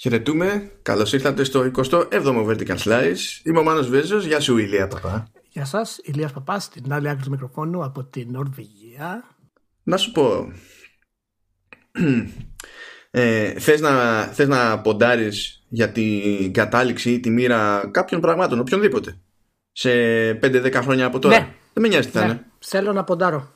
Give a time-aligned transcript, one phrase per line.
[0.00, 0.72] Χαιρετούμε.
[0.82, 3.16] Καλώς ήρθατε στο 27ο Vertical Slice.
[3.42, 4.24] Είμαι ο Μάνος Βέζος.
[4.24, 5.28] Γεια σου, Ηλία Παπά.
[5.48, 9.36] Γεια σας, Ηλίας Παπά, στην άλλη άκρη του μικροφόνου από την Νορβηγία.
[9.82, 10.52] Να σου πω.
[13.10, 19.20] Ε, θες, να, θες να ποντάρεις για την κατάληξη ή τη μοίρα κάποιων πραγμάτων, οποιονδήποτε,
[19.72, 19.90] σε
[20.32, 21.54] 5-10 χρόνια από τώρα; Ναι.
[21.72, 22.46] Δεν με νοιάζει τι θα Ναι, είναι.
[22.58, 23.52] θέλω να ποντάρω.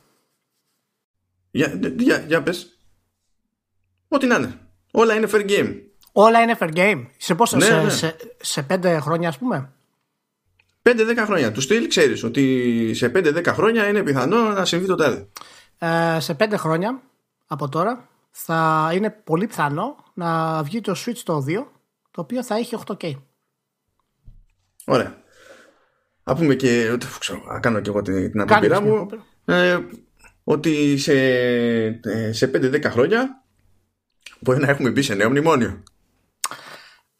[1.51, 2.79] Για, για, για πες.
[4.09, 4.59] Ό,τι να είναι.
[4.93, 5.75] Όλα είναι fair game.
[6.13, 7.07] Όλα είναι fair game.
[7.17, 7.91] Σε πόσα, Ναι, σε, ναι.
[7.91, 9.73] σε, σε πέντε χρόνια, ας πούμε;
[10.83, 10.93] 5-10
[11.25, 11.53] χρόνια.
[11.53, 15.29] Τους στυλ ξέρεις ότι σε 5-10 χρόνια είναι πιθανό να συμβεί το τάδε.
[15.79, 17.01] Ε, σε πέντε χρόνια
[17.47, 21.65] από τώρα θα είναι πολύ πιθανό να βγει το Switch το 2,
[22.11, 23.13] το οποίο θα έχει 8K.
[24.85, 25.17] Ωραία.
[26.23, 26.97] Α πούμε και.
[27.19, 28.97] Ξέρω, να κάνω και εγώ την, την Κάνεις απόπειρά την μου.
[28.97, 29.23] απόπειρα.
[29.45, 29.79] Ε,
[30.45, 31.13] ότι σε,
[32.03, 33.43] ε, σε 5-10 χρόνια
[34.41, 35.83] μπορεί να έχουμε μπει σε νέο μνημόνιο.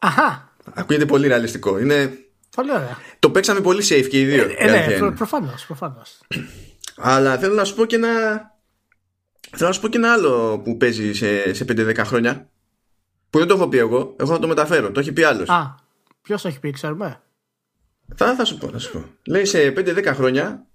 [0.05, 1.79] Αχά, Ακούγεται πολύ ρεαλιστικό.
[1.79, 2.17] Είναι,
[2.55, 2.97] πολύ ωραία.
[3.19, 4.49] το παίξαμε πολύ safe και οι δύο.
[4.49, 4.97] η Ε, αλήθεια ναι, είναι.
[4.97, 6.19] προ, προφανώς, προφανώς.
[6.97, 8.09] Αλλά θέλω να σου πω και ένα.
[9.55, 12.49] Θέλω να σου πω και ένα άλλο που παίζει σε, σε 5-10 χρόνια.
[13.29, 14.15] Που δεν το έχω πει εγώ.
[14.19, 14.91] Εγώ θα το μεταφέρω.
[14.91, 15.49] Το έχει πει άλλος.
[15.49, 15.75] Α,
[16.21, 17.21] ποιος έχει πει, ξέρουμε;
[18.15, 19.05] Θα, θα σου πω, θα σου πω.
[19.27, 20.65] Λέει σε 5-10 χρόνια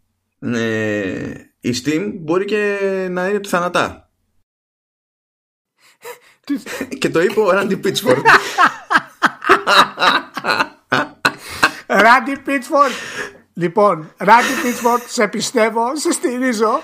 [0.41, 2.79] ε, η Steam μπορεί και
[3.11, 4.11] να είναι του θανατά.
[6.99, 8.23] και το είπε ο Randy Pitchford.
[11.87, 12.93] Ράντι Πίτσφορντ.
[13.55, 16.81] Λοιπόν, Ράντι Πίτσφορντ, σε πιστεύω, σε στηρίζω.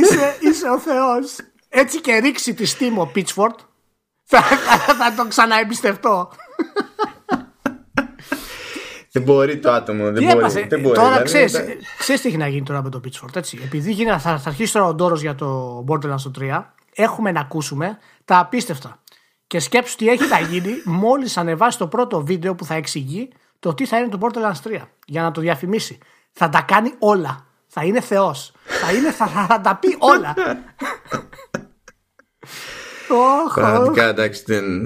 [0.00, 1.36] Είσαι, είσαι ο Θεός.
[1.68, 3.54] Έτσι και ρίξει τη στήμη ο Πίτσφορντ.
[4.24, 6.30] Θα, θα, θα τον ξαναεμπιστευτώ.
[9.12, 10.04] δεν μπορεί το άτομο.
[10.04, 12.62] Δεν Τι μπορεί, έπαθε; δεν μπορεί, τώρα δηλαδή, ξέρεις, δεν- ξέρεις τι έχει να γίνει
[12.64, 13.36] τώρα με το Pitchfork.
[13.36, 13.60] Έτσι.
[13.64, 16.62] Επειδή γίνει, θα, θα αρχίσει τώρα ο ντόρος για το Borderlands στο 3,
[16.94, 19.02] έχουμε να ακούσουμε τα απίστευτα.
[19.46, 23.28] Και σκέψου τι έχει να γίνει μόλις ανεβάσει το πρώτο βίντεο που θα εξηγεί
[23.58, 24.80] το τι θα είναι το Borderlands 3.
[25.06, 25.98] Για να το διαφημίσει.
[26.32, 27.46] Θα τα κάνει όλα.
[27.66, 28.52] Θα είναι Θεός.
[28.64, 30.34] Θα, είναι, θα, θα τα πει όλα.
[33.08, 33.54] Οχ, οχ.
[33.54, 34.84] Πραγματικά εντάξει δεν...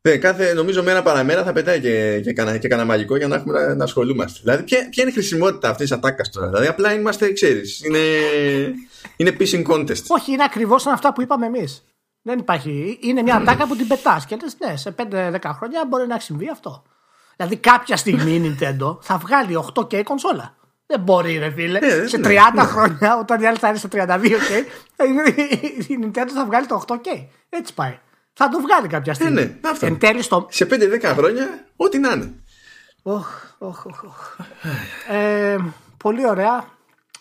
[0.00, 3.34] δεν, κάθε, νομίζω μέρα παραμέρα θα πετάει και, και, κανένα, και κανένα μαγικό για να
[3.34, 4.38] έχουμε να, να ασχολούμαστε.
[4.42, 7.98] Δηλαδή, ποια, ποια είναι η χρησιμότητα αυτής της ατάκας τώρα; Δηλαδή, απλά είμαστε, ξέρεις, είναι,
[9.16, 10.02] είναι pissing contest.
[10.06, 11.84] Όχι, είναι ακριβώς σαν αυτά που είπαμε εμείς.
[12.26, 12.98] Δεν υπάρχει.
[13.00, 16.48] Είναι μια τάκα που την πετάς και λες, ναι, σε 5-10 χρόνια μπορεί να συμβεί
[16.50, 16.82] αυτό.
[17.36, 20.56] Δηλαδή, κάποια στιγμή η Nintendo θα βγάλει 8K κονσόλα.
[20.86, 21.78] Δεν μπορεί, ρε φίλε.
[21.78, 22.62] Ε, σε 30 ναι, ναι.
[22.62, 24.64] χρόνια, όταν η άλλη θα είναι σε 32K,
[25.88, 27.26] η Nintendo θα βγάλει το 8K.
[27.48, 27.98] Έτσι πάει.
[28.32, 29.34] Θα το βγάλει κάποια στιγμή.
[29.34, 29.86] ναι, αυτό.
[29.86, 30.46] Εν τέλει, στο.
[30.50, 32.34] Σε 5-10 χρόνια, ό,τι να είναι.
[33.02, 33.26] Οχ,
[33.58, 34.36] οχ, οχ, οχ.
[35.08, 35.56] Ε,
[35.96, 36.64] πολύ ωραία.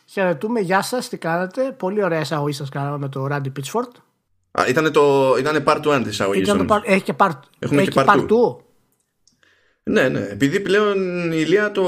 [0.05, 0.59] Χαιρετούμε.
[0.59, 3.91] Γεια σας, τι κάνετε; Πολύ ωραία εισαγωγή σας κάναμε με το Randy Pitchford.
[4.59, 6.41] Α, ήτανε, το, ήτανε part 1 της εισαγωγή.
[6.41, 8.55] Ήταν το, par- έχει και part, Έχουμε έχει και και part part two.
[8.55, 8.57] 2.
[9.83, 10.19] Ναι, ναι.
[10.19, 11.85] Επειδή πλέον η Ηλία το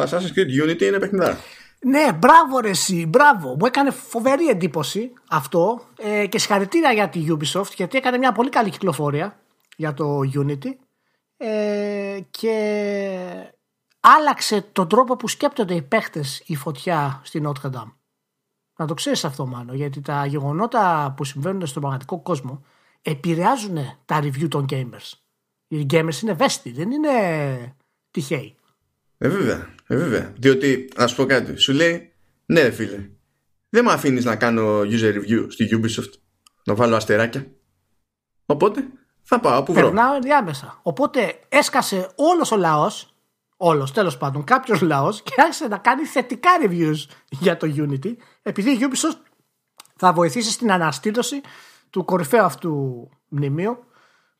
[0.00, 1.38] Assassin's Creed Unity είναι παιχνιδά.
[1.84, 3.48] Ναι, μπράβο ρε εσύ, μπράβο.
[3.48, 8.48] Μου έκανε φοβερή εντύπωση αυτό ε, και συγχαρητήρια για τη Ubisoft γιατί έκανε μια πολύ
[8.48, 9.40] καλή κυκλοφορία
[9.76, 10.70] για το Unity
[11.36, 12.56] ε, και
[14.00, 17.92] άλλαξε τον τρόπο που σκέπτονται οι παίχτες η φωτιά στη Notre Dame.
[18.82, 22.64] Να το ξέρεις αυτό μάλλον, γιατί τα γεγονότα που συμβαίνουν στον πραγματικό κόσμο
[23.02, 25.12] επηρεάζουν τα review των gamers.
[25.68, 27.10] Οι gamers είναι ευαίσθητοι, δεν είναι
[28.10, 28.56] τυχαίοι.
[29.18, 30.32] Ε, βέβαια, ε, βέβαια.
[30.38, 32.12] Διότι, να σου πω κάτι, σου λέει,
[32.46, 33.08] ναι, ρε φίλε,
[33.68, 36.12] δεν με αφήνεις να κάνω user review στη Ubisoft,
[36.64, 37.46] να βάλω αστεράκια.
[38.46, 38.84] Οπότε
[39.22, 39.82] θα πάω που βρω.
[39.82, 40.80] Περνάω ενδιάμεσα.
[40.82, 43.14] Οπότε έσκασε όλος ο λαός,
[43.56, 48.70] όλος τέλος πάντων, κάποιος λαός και άρχισε να κάνει θετικά reviews για το Unity, επειδή
[48.70, 49.20] η Ubisoft
[49.96, 51.40] θα βοηθήσει στην αναστήλωση
[51.90, 53.84] του κορυφαίου αυτού μνημείου,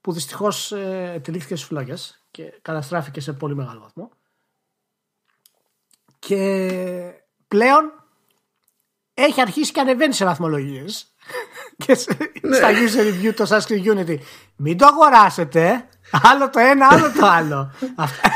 [0.00, 1.94] που δυστυχώς ε, τυλίχθηκε στις φλόγε
[2.30, 4.10] και καταστράφηκε σε πολύ μεγάλο βαθμό.
[6.18, 7.12] Και
[7.48, 7.92] πλέον
[9.14, 11.14] έχει αρχίσει και ανεβαίνει σε βαθμολογίες.
[11.86, 12.12] και σε,
[12.52, 14.18] στα user review το Assassin's Creed Unity.
[14.56, 15.88] Μην το αγοράσετε.
[16.22, 17.72] Άλλο το ένα, άλλο το άλλο.
[17.94, 18.28] Αυτό-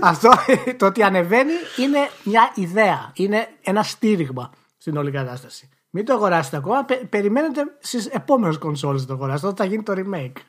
[0.10, 0.30] Αυτό
[0.76, 3.10] το ότι ανεβαίνει είναι μια ιδέα.
[3.14, 4.50] Είναι ένα στήριγμα
[4.80, 5.68] στην όλη κατάσταση.
[5.90, 6.84] Μην το αγοράσετε ακόμα.
[6.84, 10.40] Πε- περιμένετε στις επόμενες κονσόλες να το αγοράσετε όταν θα γίνει το remake.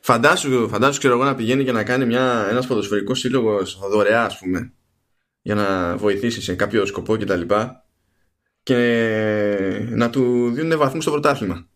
[0.00, 4.38] Φαντάσου, φαντάσου, ξέρω εγώ, να πηγαίνει και να κάνει μια, ένας ποδοσφαιρικός σύλλογος δωρεά, ας
[4.38, 4.72] πούμε,
[5.42, 7.40] για να βοηθήσει σε κάποιο σκοπό κτλ.
[7.40, 7.54] Και,
[8.62, 8.76] και
[9.90, 11.68] να του δίνουν βαθμούς στο πρωτάθλημα.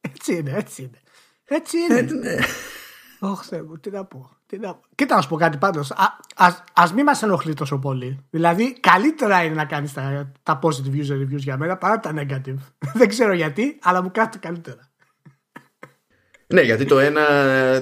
[0.00, 1.00] Έτσι είναι, έτσι είναι.
[1.44, 2.00] Έτσι είναι.
[2.00, 2.77] Ωχ, Θεέ
[3.20, 4.30] μου, τι να πω.
[4.46, 4.80] Τι να πω.
[4.94, 5.92] Κοίτα να σου πω κάτι πάντως.
[6.36, 8.24] Ας, ας μην μας ενοχλεί τόσο πολύ.
[8.30, 12.58] Δηλαδή, καλύτερα είναι να κάνεις τα, τα positive user reviews για μένα παρά τα negative.
[12.98, 14.88] Δεν ξέρω γιατί, αλλά μου κάθεται καλύτερα.
[16.46, 17.22] Ναι, γιατί το ένα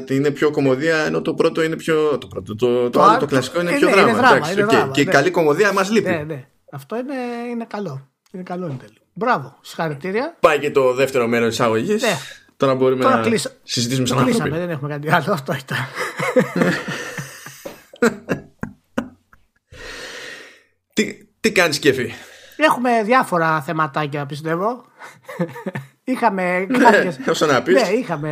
[0.09, 2.19] είναι πιο κομμωδία, ενώ το πρώτο είναι πιο.
[2.19, 4.11] Το, πρώτο, το, το, το άλλο το κλασικό είναι, πιο δράμα.
[4.11, 5.11] Είναι δράμα, είναι και, δράμα, και η ναι.
[5.11, 6.09] καλή κομμωδία μας λείπει.
[6.09, 6.49] Ναι, ναι.
[6.71, 7.15] Αυτό είναι,
[7.51, 8.09] είναι καλό.
[8.33, 8.99] Είναι καλό εν τέλει.
[9.13, 9.57] Μπράβο.
[9.61, 10.37] Συγχαρητήρια.
[10.41, 11.93] Πάει και το δεύτερο μέρος της αγωγή.
[11.93, 12.17] Ναι.
[12.57, 14.61] Τώρα μπορούμε Τώρα να κλείσα- συζητήσουμε σαν Κλείσαμε, άνθρωποι.
[14.67, 15.33] δεν έχουμε κάτι άλλο.
[15.33, 15.79] Αυτό ήταν.
[20.93, 22.13] Τι, τι κάνεις, Κέφι;
[22.57, 24.85] Έχουμε διάφορα θεματάκια, πιστεύω.
[26.05, 27.19] είχαμε κάποιες...
[27.29, 27.83] όσο να πεις.
[27.83, 28.31] Ναι, είχαμε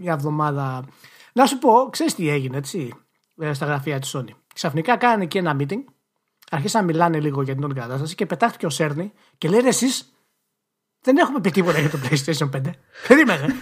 [0.00, 0.84] μια εβδομάδα.
[1.32, 2.92] Να σου πω, ξέρεις τι έγινε, έτσι,
[3.40, 4.30] ε, στα γραφεία της Sony.
[4.54, 5.84] Ξαφνικά κάνανε και ένα meeting,
[6.50, 10.15] αρχίσαν να μιλάνε λίγο για την όλη κατάσταση και πετάχτηκε ο Σέρνη και λέει εσείς
[11.06, 12.60] δεν έχουμε πει τίποτα για το PlayStation 5.
[13.08, 13.54] Περίμενε.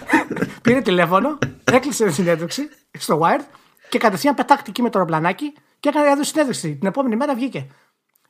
[0.61, 3.43] Πήρε τηλέφωνο, έκλεισε τη συνέντευξη στο Wired
[3.89, 6.75] και κατευθείαν πετάχτηκε με το αεροπλανάκι και έκανε έδωσε συνέντευξη.
[6.75, 7.67] Την επόμενη μέρα βγήκε.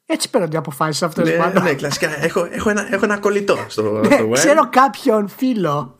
[0.06, 1.62] Έτσι παίρνονται οι αποφάσεις αυτές Ναι, πάντα.
[1.62, 2.24] ναι, κλασικά.
[2.24, 4.34] Έχω, έχω, ένα, έχω ένα κολλητό στο, Ναι, στο web.
[4.34, 5.96] ξέρω κάποιον φίλο.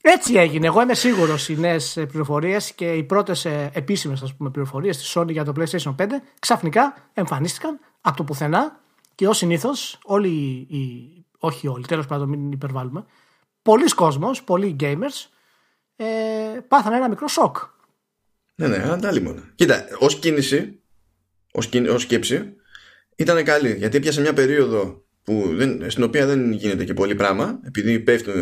[0.00, 0.66] Έτσι έγινε.
[0.66, 5.52] Εγώ είμαι σίγουρος οι νέες πληροφορίες και οι πρώτες επίσημες πληροφορίες της Sony για το
[5.56, 6.06] PlayStation 5
[6.38, 8.80] ξαφνικά εμφανίστηκαν από το πουθενά
[9.14, 10.28] και ως συνήθως όλοι
[10.70, 11.11] οι.
[11.44, 13.04] Όχι όλοι, τέλος πάντων, μην υπερβάλλουμε.
[13.62, 15.28] Πολλοί κόσμος, πολλοί gamers
[15.96, 16.06] ε,
[16.68, 17.56] πάθανε ένα μικρό σοκ.
[18.54, 19.52] Ναι, ναι, αντάλλημονα.
[19.54, 20.80] Κοίτα, ως κίνηση,
[21.52, 22.54] ως ως σκέψη,
[23.16, 23.74] ήταν καλή.
[23.76, 28.32] Γιατί έπιασε μια περίοδο που δεν, στην οποία δεν γίνεται και πολύ πράγμα, επειδή πέφτει,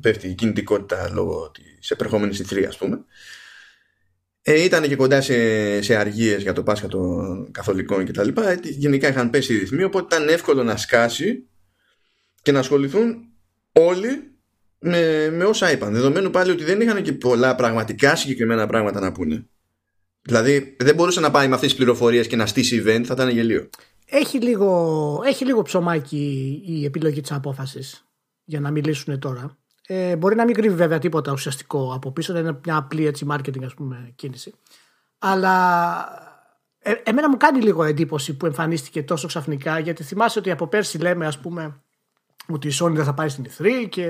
[0.00, 3.04] πέφτει η κινητικότητα λόγω της επερχόμενης E3, ας πούμε.
[4.42, 8.50] Ε, ήταν και κοντά σε, σε αργίες για το Πάσχα των Καθολικών και τα λοιπά.
[8.50, 11.48] Ε, Γενικά είχαν πέσει οι ρυθμοί, οπότε ήταν εύκολο να σκάσει
[12.48, 13.24] και να ασχοληθούν
[13.72, 14.30] όλοι
[14.78, 15.92] με, με όσα είπαν.
[15.92, 19.46] Δεδομένου πάλι ότι δεν είχαν και πολλά πραγματικά συγκεκριμένα πράγματα να πούνε.
[20.22, 23.28] Δηλαδή δεν μπορούσε να πάει με αυτές τις πληροφορίες και να στήσει event, θα ήταν
[23.28, 23.68] γελίο.
[24.06, 28.04] Έχει λίγο, έχει λίγο ψωμάκι η επιλογή της απόφασης
[28.44, 29.56] για να μιλήσουν τώρα.
[29.86, 33.26] Ε, μπορεί να μην κρύβει βέβαια τίποτα ουσιαστικό από πίσω, δεν είναι μια απλή έτσι
[33.30, 34.54] marketing ας πούμε κίνηση.
[35.18, 36.04] Αλλά
[36.78, 40.98] ε, εμένα μου κάνει λίγο εντύπωση που εμφανίστηκε τόσο ξαφνικά γιατί θυμάσαι ότι από πέρσι
[40.98, 41.82] λέμε ας πούμε
[42.52, 44.02] ότι η Sony δεν θα πάει στην E3 και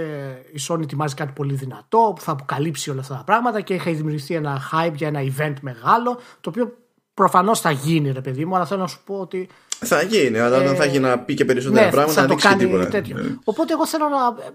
[0.52, 3.92] η Sony ετοιμάζει κάτι πολύ δυνατό που θα αποκαλύψει όλα αυτά τα πράγματα και έχει
[3.92, 6.76] δημιουργηθεί ένα hype για ένα event μεγάλο το οποίο
[7.14, 10.56] προφανώς θα γίνει ρε παιδί μου αλλά θέλω να σου πω ότι Θα γίνει, αλλά
[10.56, 12.70] όταν θα έχει να πει και περισσότερα ναι, πράγματα θα θα το δείξει και κάνει
[12.70, 12.88] τίποτα.
[12.90, 13.16] τέτοιο.
[13.16, 13.36] Ναι.
[13.44, 14.50] Οπότε εγώ θέλω να ε,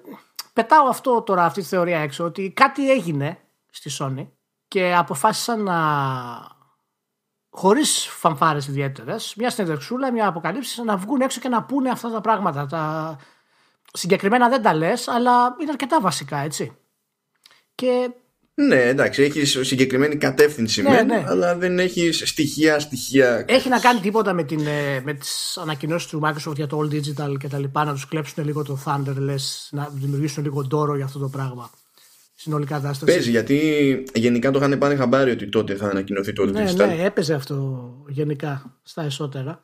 [0.54, 3.38] πετάω αυτό τώρα, αυτή τη θεωρία έξω, ότι κάτι έγινε
[3.70, 4.28] στη Sony
[4.68, 5.78] και αποφάσισαν να
[7.50, 12.22] χωρίς φανφάρες ιδιαίτερες, μια συνεντευξούλα, μια αποκαλύψη, να βγουν έξω και να πούνε αυτά τα
[12.22, 12.66] πράγματα.
[12.66, 13.16] Τα...
[13.96, 16.72] Συγκεκριμένα δεν τα λες, αλλά είναι αρκετά βασικά, έτσι.
[17.76, 18.10] Και
[18.54, 21.24] Ναι, εντάξει, έχεις συγκεκριμένη κατεύθυνση Ναι, μεν, ναι.
[21.28, 23.46] αλλά δεν έχεις στοιχεία, στοιχεία.
[23.48, 26.94] έχει να κάνει τίποτα με, την, ε, με τις ανακοινώσεις του Microsoft για το All
[26.94, 30.96] Digital και τα λοιπά, να τους κλέψουν λίγο το Thunder, λες, να δημιουργήσουν λίγο ντόρο
[30.96, 31.70] για αυτό το πράγμα.
[32.36, 33.12] Συνολικά κατάσταση.
[33.12, 33.58] Παίζει, γιατί
[34.14, 36.76] γενικά το είχαν πάρει χαμπάρι ότι τότε θα ανακοινωθεί το Ναι, digital.
[36.76, 39.62] ναι, έπαιζε αυτό γενικά στα εσώτερα.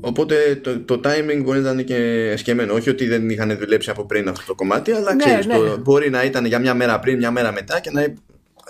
[0.00, 2.74] Οπότε το, το timing μπορεί να ήταν και σκεμμένο.
[2.74, 5.54] Όχι ότι δεν είχαν δουλέψει από πριν αυτό το κομμάτι, αλλά Ναι, ξέρεις, ναι.
[5.58, 8.04] Το, μπορεί να ήταν για μια μέρα πριν, μια μέρα μετά και να,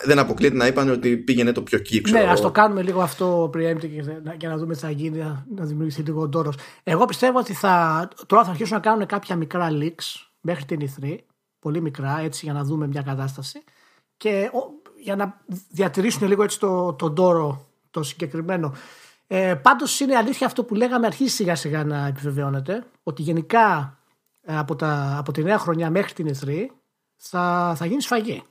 [0.05, 2.32] δεν αποκλείεται να είπαν ότι πήγαινε το πιο εκεί, ξέρω Ναι, εγώ.
[2.32, 5.46] α το κάνουμε λίγο αυτό preemptive και να- για να δούμε τι θα γίνει, να,
[5.56, 6.56] να δημιουργηθεί λίγο ντόρος.
[6.82, 11.17] Εγώ πιστεύω ότι θα, τώρα θα αρχίσουν να κάνουν κάποια μικρά leaks μέχρι την E3,
[11.58, 13.62] πολύ μικρά, έτσι για να δούμε μια κατάσταση
[14.17, 15.40] και ο- για να
[15.71, 18.75] διατηρήσουν λίγο έτσι το, το ντόρο το συγκεκριμένο.
[19.26, 23.99] Ε, πάντως είναι αλήθεια αυτό που λέγαμε αρχίζει σιγά σιγά να επιβεβαιώνεται ότι γενικά
[24.42, 26.66] ε, από, τα, από τη νέα χρονιά μέχρι την E3
[27.16, 28.42] θα, θα γίνει σφαγή.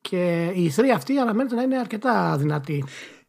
[0.00, 2.84] Και η E3 αυτή αναμένεται να είναι αρκετά δυνατή.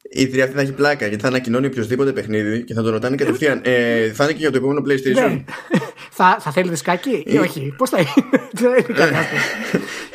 [0.09, 3.15] Η θηρία αυτή θα έχει πλάκα γιατί θα ανακοινώνει οποιοδήποτε παιχνίδι και θα τον ρωτάνε
[3.15, 3.61] κατευθείαν.
[3.63, 5.13] Ε, θα είναι και για το επόμενο PlayStation.
[5.29, 5.43] Ναι.
[6.17, 8.09] θα, θα θέλει δισκάκι ή όχι; Πώς θα είναι;
[8.59, 9.43] Δεν είναι η κατάσταση.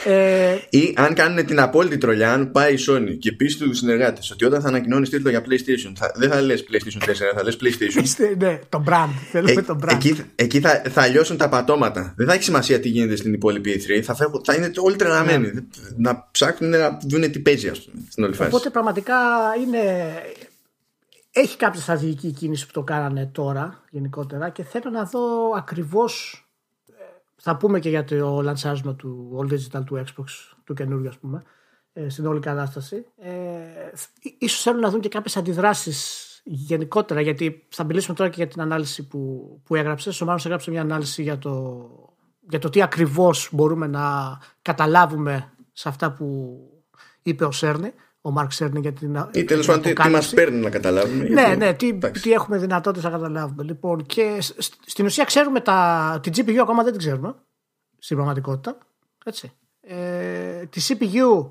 [0.05, 4.31] ε, Ή αν κάνουν την απόλυτη τρολιά, αν πάει η Sony και πει στου συνεργάτες
[4.31, 7.57] ότι όταν θα ανακοινώνεις τίτλο για PlayStation, θα, δεν θα λες PlayStation 4, θα λες
[7.63, 8.03] PlayStation.
[8.03, 9.11] είστε- ναι, το brand.
[9.31, 9.93] Θέλουμε Ε, το brand.
[9.93, 12.15] εκεί εκεί θα, θα λιώσουν τα πατώματα.
[12.17, 14.01] Δεν θα έχει σημασία τι γίνεται στην υπόλοιπη E3.
[14.03, 15.51] Θα, φεύγουν- θα είναι όλοι τρελαμένοι.
[15.97, 18.49] Να ψάχνουν να δουν τι παίζει, ας πούμε, στην όλη φάση.
[18.51, 18.55] Ναι.
[18.57, 19.15] Οπότε πραγματικά
[19.67, 19.78] είναι.
[21.41, 26.45] Έχει κάποια στρατηγική κίνηση που το κάνανε τώρα γενικότερα και θέλω να δω ακριβώς
[26.89, 27.03] ε,
[27.37, 30.25] θα πούμε και για το λανσάρισμα του All Digital του Xbox
[30.65, 31.43] του καινούργιου ας πούμε
[31.93, 33.07] ε, στην όλη κατάσταση.
[33.17, 33.31] Ε,
[34.39, 38.61] ίσως θέλουν να δουν και κάποιες αντιδράσεις γενικότερα γιατί θα μιλήσουμε τώρα και για την
[38.61, 40.21] ανάλυση που, που έγραψες.
[40.21, 41.89] Ο Μάνος έγραψε μια ανάλυση για το,
[42.41, 44.03] για το τι ακριβώς μπορούμε να
[44.63, 46.59] καταλάβουμε σε αυτά που
[47.23, 50.35] είπε ο Σέρνη ο Μαρκ Σέρνη για την Ή τέλος πάντων, τι, τι μας αποκάλυψη.
[50.35, 51.25] παίρνει να καταλάβουμε.
[51.25, 52.23] Ναι, γιατί- ναι, τι, εντάξει.
[52.23, 53.63] τι έχουμε δυνατότητες να καταλάβουμε.
[53.63, 57.35] Λοιπόν, και σ- στην ουσία ξέρουμε τα, την GPU ακόμα δεν την ξέρουμε
[57.99, 58.79] στην πραγματικότητα.
[59.25, 59.53] Έτσι.
[59.81, 61.51] Ε, τη CPU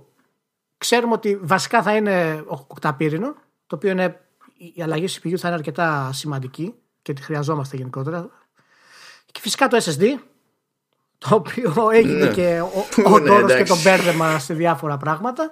[0.77, 3.35] ξέρουμε ότι βασικά θα είναι οκταπύρινο,
[3.67, 4.19] το οποίο είναι,
[4.75, 8.29] η αλλαγή CPU θα είναι αρκετά σημαντική και τη χρειαζόμαστε γενικότερα.
[9.31, 10.03] Και φυσικά το SSD,
[11.17, 12.31] το οποίο έγινε ναι.
[12.31, 15.51] και ο, ο ναι, και το μπέρδεμα σε διάφορα πράγματα.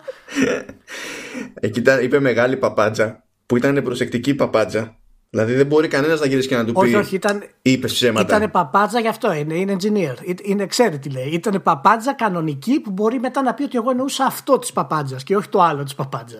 [1.53, 4.97] Εκεί είπε μεγάλη παπάτζα που ήταν προσεκτική παπάτζα
[5.35, 6.95] Δηλαδή δεν μπορεί κανένας να γυρίσει και να του όχι, πει.
[6.97, 7.43] Όχι, ήταν.
[7.61, 8.37] Είπες ψέματα.
[8.37, 9.53] Ήταν παπάτζα γι' αυτό είναι.
[9.53, 10.35] Είναι engineer.
[10.43, 11.27] Είναι, ξέρει τι λέει.
[11.27, 15.35] Ήταν παπάτζα κανονική που μπορεί μετά να πει ότι εγώ εννοούσα αυτό της παπάτζα και
[15.35, 16.39] όχι το άλλο της παπάτζα.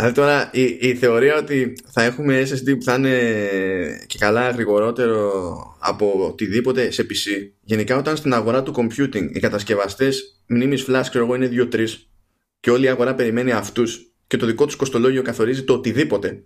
[0.00, 3.18] Δηλαδή τώρα η, η θεωρία ότι θα έχουμε SSD που θα είναι
[4.06, 5.32] και καλά γρηγορότερο
[5.78, 7.50] από οτιδήποτε σε PC.
[7.60, 11.86] Γενικά όταν στην αγορά του computing οι κατασκευαστές μνήμης flash ξέρω εγώ είναι 2-3
[12.60, 16.44] και όλη η αγορά περιμένει αυτούς και το δικό τους κοστολόγιο καθορίζει το οτιδήποτε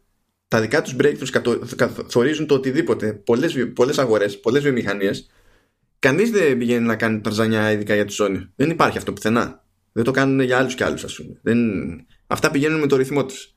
[0.49, 5.30] τα δικά τους breakthroughs καθορίζουν το οτιδήποτε, πολλές, πολλές αγορές, πολλές βιομηχανίες,
[5.99, 8.49] κανείς δεν πηγαίνει να κάνει τραζανιά ειδικά για τη Sony.
[8.56, 9.64] Δεν υπάρχει αυτό πουθενά.
[9.92, 11.38] Δεν το κάνουν για άλλους και άλλους ας πούμε.
[11.42, 11.58] Δεν...
[12.34, 13.54] Αυτά πηγαίνουν με το ρυθμό τους.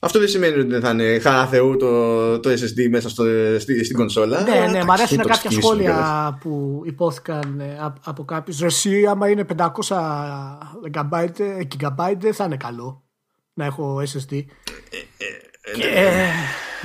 [0.00, 3.24] Αυτό δεν σημαίνει ότι δεν θα είναι χαρά Θεού το, το SSD μέσα στο,
[3.58, 4.42] στη, στην κονσόλα.
[4.42, 8.58] Ναι, ναι, μου αρέσουν κάποια σχόλια που υπόθηκαν ε, από κάποιους.
[8.58, 9.68] Ρεσί, άμα είναι 500
[10.92, 11.30] GB,
[11.78, 13.04] GB θα είναι καλό
[13.52, 14.32] να έχω SSD.
[14.32, 14.42] Ε,
[15.62, 16.30] ε, και, ε,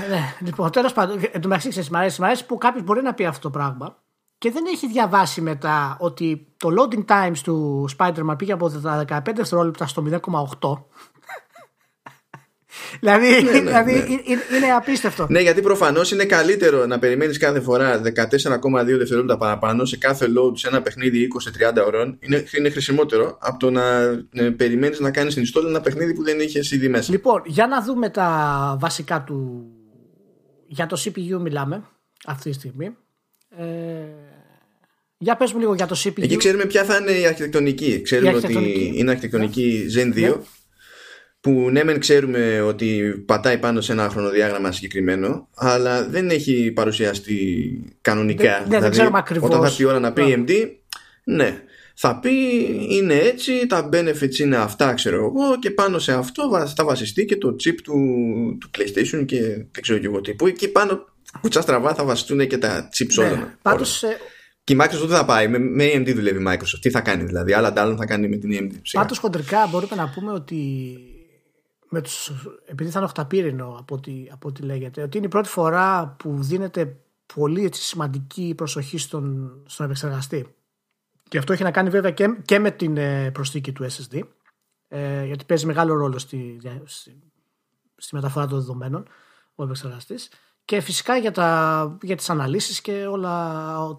[0.10, 3.26] ναι, λοιπόν, τέλος πάντων, εν τω μεταξύ, μου αρέσει, αρέσει που κάποιος μπορεί να πει
[3.26, 4.03] αυτό το πράγμα
[4.44, 9.20] και δεν έχει διαβάσει μετά ότι το loading times του Spider-Man πήγε από τα 15
[9.36, 10.04] δευτερόλεπτα στο
[10.60, 10.78] 0,8
[13.00, 14.58] δηλαδή, ναι, ναι, δηλαδή ναι.
[14.58, 15.28] είναι απίστευτο.
[15.30, 18.02] Ναι, γιατί προφανώς είναι καλύτερο να περιμένεις κάθε φορά 14,2
[18.86, 21.28] δευτερόλεπτα παραπάνω σε κάθε load σε ένα παιχνίδι
[21.80, 22.18] 20-30 ώρων.
[22.20, 26.40] Είναι, είναι χρησιμότερο από το να ε, περιμένεις να κάνεις install ένα παιχνίδι που δεν
[26.40, 27.12] είχες ήδη μέσα.
[27.12, 29.66] Λοιπόν, για να δούμε τα βασικά του.
[30.68, 31.84] Για το CPU μιλάμε
[32.26, 32.96] αυτή τη στιγμή.
[33.58, 34.23] Ε...
[35.24, 36.24] Για πες μου λίγο για το CPU.
[36.24, 38.02] Εκεί ξέρουμε ποια θα είναι η αρχιτεκτονική.
[38.02, 38.88] Ξέρουμε η αρχιτεκτονική.
[38.90, 40.38] ότι είναι αρχιτεκτονική Zen 2
[41.40, 47.38] που ναι μεν ξέρουμε ότι πατάει πάνω σε ένα χρονοδιάγραμμα συγκεκριμένο αλλά δεν έχει παρουσιαστεί
[48.02, 48.58] κανονικά.
[48.58, 49.50] Δεν, δηλαδή, δεν ξέρουμε ακριβώς.
[49.50, 50.52] όταν θα πει η ώρα να πει AMD
[51.24, 51.62] ναι.
[51.96, 52.32] Θα πει
[52.90, 57.38] είναι έτσι τα benefits είναι αυτά ξέρω εγώ και πάνω σε αυτό θα βασιστεί και
[57.38, 57.94] το chip του,
[58.60, 60.34] του PlayStation και δεν ξέρω και εγώ τι.
[60.34, 61.06] Που εκεί πάνω
[61.42, 64.18] κουτσά στραβά θα βασιστούν και τα chips ναι, όλα, πάντως, ε,
[64.64, 65.48] και η Microsoft δεν θα πάει.
[65.48, 66.80] Με, με AMD δουλεύει η Microsoft.
[66.82, 67.54] Τι θα κάνει δηλαδή.
[67.54, 68.76] Άλλα τα θα κάνει με την AMD.
[68.92, 70.98] Πάντως χοντρικά μπορούμε να πούμε ότι
[71.90, 72.32] με τους,
[72.66, 76.38] επειδή θα είναι οχταπύρινο από ό,τι, από ό,τι λέγεται, ότι είναι η πρώτη φορά που
[76.44, 76.98] δίνεται
[77.36, 80.56] πολύ έτσι, σημαντική προσοχή στον, στον επεξεργαστή.
[81.30, 84.22] Και αυτό έχει να κάνει βέβαια και, και με την ε, προσθήκη του SSD,
[84.88, 87.20] ε, γιατί παίζει μεγάλο ρόλο στη, στη,
[87.96, 89.08] στη μεταφορά των δεδομένων
[89.56, 90.30] ο επεξεργαστής.
[90.66, 93.30] Και φυσικά για, τα, για τις αναλύσεις και όλα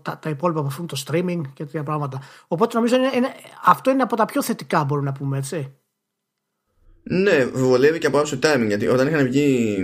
[0.02, 2.22] τα, τα υπόλοιπα που αφορούν το streaming και τέτοια πράγματα.
[2.48, 3.28] Οπότε νομίζω είναι, είναι,
[3.64, 5.72] αυτό είναι από τα πιο θετικά μπορούμε να πούμε έτσι.
[7.02, 9.78] Ναι, βολεύει και από άψη timing γιατί όταν είχαν βγει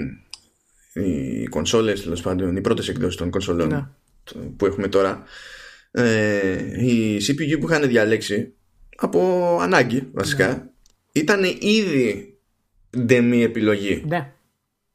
[0.93, 3.87] οι κονσόλες, τέλος πάντων, οι πρώτες εκδόσεις των κονσολών ναι.
[4.57, 5.23] που έχουμε τώρα,
[5.91, 8.55] ε, η CPU που είχαν διαλέξει
[8.97, 10.63] από ανάγκη βασικά ναι.
[11.13, 12.39] ήταν ήδη
[12.99, 14.05] ντεμή επιλογή.
[14.09, 14.33] Ναι.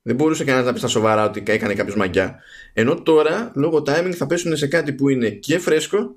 [0.07, 2.39] Δεν μπορούσε κανένας να πει στα σοβαρά ότι έκανε κάποιος μαγιά.
[2.74, 6.15] Ενώ τώρα, λόγω timing, θα πέσουν σε κάτι που είναι και φρέσκο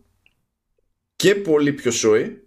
[1.17, 2.43] και πολύ πιο σόι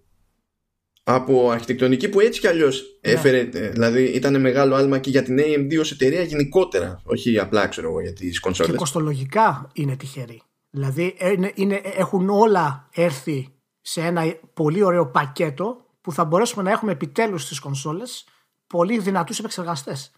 [1.03, 3.12] από αρχιτεκτονική που έτσι κι αλλιώς ναι.
[3.12, 3.50] έφερε.
[3.53, 7.01] Ε, δηλαδή ήταν μεγάλο άλμα και για την AMD ως εταιρεία γενικότερα.
[7.03, 8.71] Όχι απλά ξέρω εγώ για τις κονσόλες.
[8.71, 10.41] Και κοστολογικά είναι τυχεροί.
[10.69, 13.48] Δηλαδή είναι, είναι, έχουν όλα έρθει
[13.81, 18.25] σε ένα πολύ ωραίο πακέτο που θα μπορέσουμε να έχουμε επιτέλους στις κονσόλες
[18.67, 20.12] πολύ δυνατούς επεξεργαστές.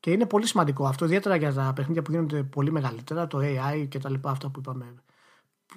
[0.00, 3.88] Και είναι πολύ σημαντικό αυτό, ιδιαίτερα για τα παιχνίδια που γίνονται πολύ μεγαλύτερα, το AI
[3.88, 4.94] και τα λοιπά, αυτά που είπαμε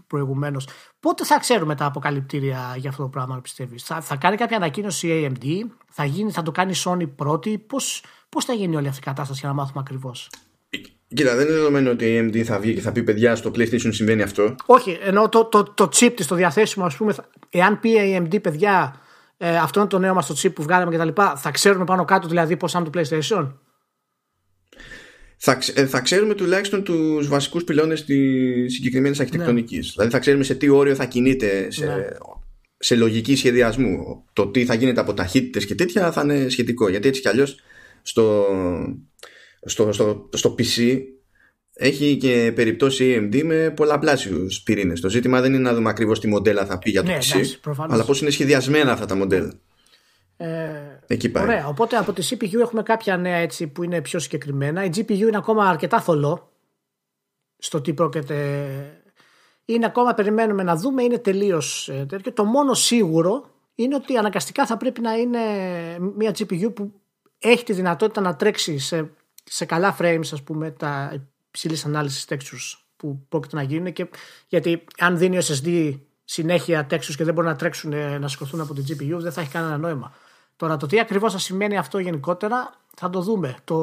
[0.08, 0.68] προηγουμένως.
[1.00, 5.08] Πότε θα ξέρουμε τα αποκαλυπτήρια για αυτό το πράγμα, πιστεύεις; Θα, θα κάνει κάποια ανακοίνωση
[5.08, 7.58] η AMD, θα, γίνει, θα το κάνει η Sony πρώτη.
[7.58, 10.30] Πώς πώς θα γίνει όλη αυτή η κατάσταση για να μάθουμε ακριβώς;
[11.13, 13.94] Κοίτα, δεν είναι δεδομένο ότι η AMD θα βγει και θα πει παιδιά στο PlayStation
[13.94, 14.56] συμβαίνει αυτό.
[14.66, 17.16] Όχι, ενώ το, το, το chip της, το διαθέσιμο, ας πούμε,
[17.50, 18.96] εάν πει η AMD, παιδιά,
[19.38, 21.22] ε, αυτό είναι το νέο μας το chip που βγάλαμε κτλ.
[21.36, 23.51] Θα ξέρουμε πάνω κάτω δηλαδή πώς είναι το PlayStation
[25.43, 29.24] θα, ε, θα ξέρουμε τουλάχιστον τους βασικούς πυλώνες της συγκεκριμένης ναι.
[29.24, 29.86] αρχιτεκτονικής.
[29.86, 29.91] Ναι.
[29.91, 32.07] Δηλαδή θα ξέρουμε σε τι όριο θα κινείται σε, ναι.
[32.77, 34.25] σε λογική σχεδιασμού.
[34.33, 36.89] Το τι θα γίνεται από ταχύτητες και τέτοια θα είναι σχετικό.
[36.89, 37.60] Γιατί έτσι κι αλλιώς
[38.01, 38.45] στο,
[39.62, 41.00] στο, στο, στο PC
[41.74, 45.01] έχει και περιπτώσει AMD με πολλαπλάσιους πυρήνες.
[45.01, 47.41] Το ζήτημα δεν είναι να δούμε ακριβώς τι μοντέλα θα πει για το ναι, PC,
[47.77, 49.60] αλλά πώς είναι σχεδιασμένα αυτά τα μοντέλα.
[50.38, 50.48] Ε,
[51.12, 51.44] Εκεί πάει.
[51.44, 51.68] Ωραία.
[51.68, 54.84] Οπότε από τη CPU έχουμε κάποια νέα έτσι που είναι πιο συγκεκριμένα.
[54.84, 56.51] Η GPU είναι ακόμα αρκετά θολό
[57.58, 58.36] στο τι πρόκειται.
[59.65, 62.34] είναι ακόμα περιμένουμε να δούμε, είναι τελείως ε, τέτοιο.
[62.34, 65.39] Το μόνο σίγουρο είναι ότι αναγκαστικά θα πρέπει να είναι
[66.00, 66.91] μια GPU που
[67.39, 69.12] έχει τη δυνατότητα να τρέξει σε,
[69.44, 73.94] σε καλά frames, ας πούμε, τα υψηλής ανάλυσης textures που πρόκειται να γίνουν.
[73.94, 74.08] Και,
[74.48, 78.62] γιατί αν δίνει ο SSD συνέχεια textures και δεν μπορούν να τρέξουν ε, να σηκωθούν
[78.62, 80.13] από την GPU, δεν θα έχει κανένα νόημα.
[80.62, 83.56] Τώρα το τι ακριβώς θα σημαίνει αυτό γενικότερα θα το δούμε.
[83.63, 83.80] Το,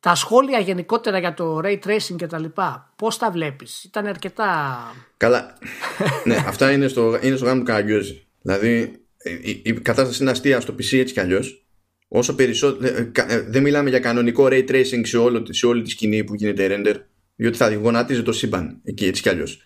[0.00, 4.78] τα σχόλια γενικότερα για το ray tracing και τα λοιπά, πώς τα βλέπεις, ήταν αρκετά...
[5.16, 5.58] Καλά,
[6.24, 8.26] ναι, αυτά είναι στο, είναι στο γάμο του Καραγκιόζη.
[8.42, 9.00] Δηλαδή,
[9.42, 11.66] η, η, κατάσταση είναι αστεία στο PC έτσι κι αλλιώς.
[12.08, 15.90] Όσο περισσότερο, ε, ε, δεν μιλάμε για κανονικό ray tracing σε, όλο, σε όλη τη
[15.90, 16.96] σκηνή που γίνεται render,
[17.36, 19.62] διότι θα γονατίζει το σύμπαν εκεί έτσι κι αλλιώς.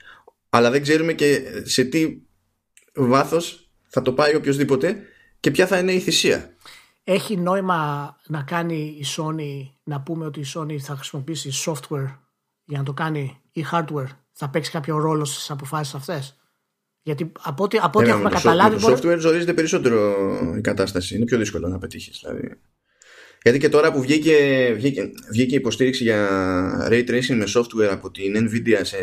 [0.48, 2.16] Αλλά δεν ξέρουμε και σε τι
[2.94, 3.63] βάθος
[3.94, 5.02] θα το πάει οποιοδήποτε
[5.40, 6.54] και ποια θα είναι η θυσία
[7.04, 12.18] έχει νόημα να κάνει η Sony, να πούμε ότι η Sony θα χρησιμοποιήσει software
[12.64, 16.38] για να το κάνει ή hardware, θα παίξει κάποιο ρόλο στις αποφάσεις αυτές.
[17.02, 18.80] Γιατί από ό,τι, από ό,τι έχουμε το καταλάβει.
[18.80, 20.16] Το software ζορίζεται περισσότερο
[20.56, 21.16] η κατάσταση.
[21.16, 22.20] Είναι πιο δύσκολο να πετύχεις.
[22.22, 22.60] Δηλαδή.
[23.44, 24.36] Γιατί και τώρα που βγήκε,
[24.76, 26.28] βγήκε, βγήκε υποστήριξη για
[26.90, 28.96] ray tracing με software από την Nvidia σε.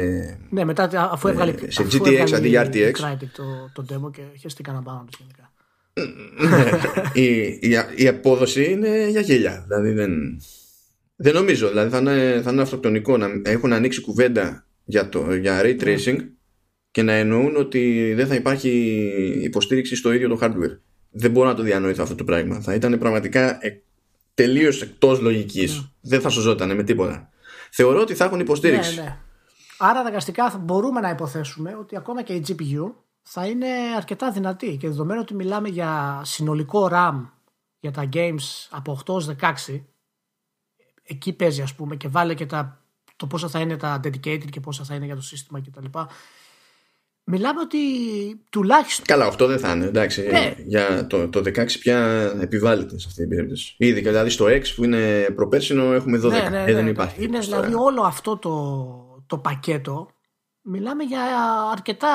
[0.49, 1.53] Ναι, μετά αφού έβγαλε.
[1.67, 2.91] σε GTX αντί για RTX.
[3.33, 5.51] Το, το demo και χαίστηκαν να πάνω τους γενικά
[7.13, 9.63] η, η, η, απόδοση είναι για γέλια.
[9.67, 10.41] Δηλαδή δεν,
[11.15, 11.67] δεν νομίζω.
[11.67, 15.95] Δηλαδή θα είναι, θα είναι αυτοκτονικό να έχουν ανοίξει κουβέντα για, το, για ray ναι.
[15.95, 16.17] tracing
[16.91, 18.69] και να εννοούν ότι δεν θα υπάρχει
[19.41, 20.77] υποστήριξη στο ίδιο το hardware.
[21.11, 22.59] Δεν μπορώ να το διανοηθώ αυτό το πράγμα.
[22.59, 23.59] Θα ήταν πραγματικά
[24.41, 25.75] τελείως εκτός λογικής.
[25.75, 25.85] Ναι.
[26.01, 27.29] Δεν θα σωζόταν με τίποτα.
[27.71, 28.95] Θεωρώ ότι θα έχουν υποστήριξη.
[28.95, 29.17] Ναι, ναι.
[29.77, 34.87] Άρα αναγκαστικά μπορούμε να υποθέσουμε ότι ακόμα και η GPU θα είναι αρκετά δυνατή και
[34.87, 37.25] δεδομένου ότι μιλάμε για συνολικό RAM
[37.79, 39.13] για τα games από 8
[39.67, 39.81] 16
[41.03, 42.81] εκεί παίζει ας πούμε και βάλε και τα,
[43.15, 45.99] το πόσα θα είναι τα dedicated και πόσα θα είναι για το σύστημα κτλ.
[47.23, 47.77] Μιλάμε ότι
[48.49, 49.05] τουλάχιστον.
[49.05, 49.85] Καλά, 8 δεν θα είναι.
[49.85, 50.55] Εντάξει, ναι.
[50.65, 51.97] για το, το 16 πια
[52.41, 53.75] επιβάλλεται σε αυτή την περίπτωση.
[53.77, 56.29] Ήδη δηλαδή στο X που είναι προπέρσινο έχουμε 12.
[56.29, 57.23] Ναι, ναι, ε, δεν υπάρχει.
[57.23, 60.09] Είναι δηλαδή όλο αυτό το, το πακέτο
[60.61, 61.21] μιλάμε για
[61.71, 62.11] αρκετά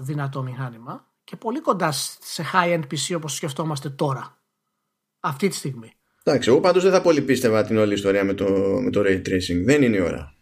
[0.00, 4.36] δυνατό μηχάνημα και πολύ κοντά σε high-end PC όπως σκεφτόμαστε τώρα.
[5.20, 5.92] Αυτή τη στιγμή.
[6.24, 8.44] Εντάξει, εγώ πάντως δεν θα πολύ πίστευα την όλη ιστορία με το,
[8.82, 9.62] με το Ray Tracing.
[9.64, 10.34] Δεν είναι η ώρα.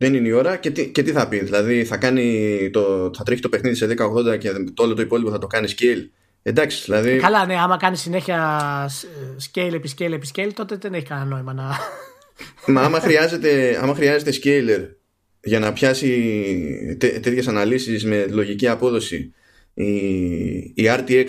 [0.00, 1.38] Δεν είναι η ώρα και τι, και τι θα πει.
[1.38, 3.94] Δηλαδή θα, κάνει το, θα τρέχει το παιχνίδι σε
[4.34, 6.08] 1080 και το όλο το υπόλοιπο θα το κάνει scale.
[6.42, 7.10] Εντάξει, δηλαδή.
[7.10, 8.90] Ε, καλά, ναι, άμα κάνει συνέχεια
[9.52, 11.76] scale επί scale επί scale, τότε δεν έχει κανένα νόημα να.
[12.72, 14.88] Μα άμα χρειάζεται, άμα χρειάζεται scaler
[15.42, 19.34] για να πιάσει τέ, τέτοιες αναλύσεις με λογική απόδοση
[19.74, 19.86] η,
[20.56, 21.26] η RTX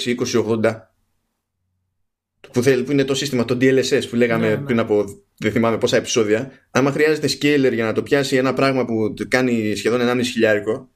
[0.61, 0.79] 2080
[2.51, 4.61] που, θέλει, που είναι το σύστημα, το DLSS που λέγαμε ναι, ναι.
[4.61, 5.05] πριν από
[5.39, 9.75] δεν θυμάμαι πόσα επεισόδια άμα χρειάζεται scaler για να το πιάσει ένα πράγμα που κάνει
[9.75, 10.89] σχεδόν 1,5 χιλιάρικο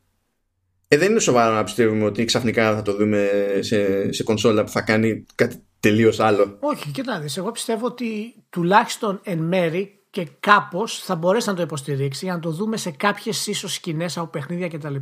[0.94, 3.30] ε, δεν είναι σοβαρό να πιστεύουμε ότι ξαφνικά θα το δούμε
[3.60, 6.58] σε, σε κονσόλα που θα κάνει κάτι τελείως άλλο.
[6.60, 12.26] Όχι, κοιτάξτε, εγώ πιστεύω ότι τουλάχιστον εν μέρη και κάπως θα μπορέσει να το υποστηρίξει
[12.26, 14.96] για να το δούμε σε κάποιες ίσως σκηνές από παιχνίδια κτλ.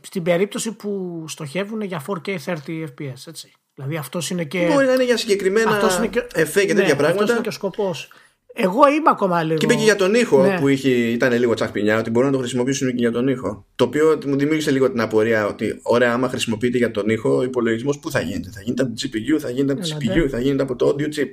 [0.00, 3.26] Στην περίπτωση που στοχεύουν για 4K 30 FPS.
[3.26, 3.52] Έτσι.
[3.74, 4.68] Δηλαδή αυτός είναι και.
[4.72, 6.26] Μπορεί να είναι για συγκεκριμένα και...
[6.32, 7.22] εφέ και τέτοια ναι, πράγματα.
[7.22, 8.08] Αυτός είναι και ο σκοπός.
[8.56, 9.58] Εγώ είμαι ακόμα λίγο.
[9.58, 10.58] Και είπε και για τον ήχο ναι.
[10.58, 13.66] που είχε, ήταν λίγο τσαχπινιά, ότι μπορούν να το χρησιμοποιήσουν και για τον ήχο.
[13.76, 17.42] Το οποίο μου δημιούργησε λίγο την απορία ότι, ωραία, άμα χρησιμοποιείται για τον ήχο, ο
[17.42, 18.50] υπολογισμός πού θα γίνεται.
[18.50, 21.14] Θα γίνεται από το GPU, θα γίνεται από το CPU, θα γίνεται από το audio
[21.14, 21.28] chip.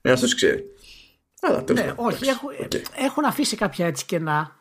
[0.00, 0.64] Ένα το ξέρει.
[1.40, 2.50] Αλλά, ναι, όχι, έχουν,
[2.96, 4.56] έχουν αφήσει κάποια έτσι κενά,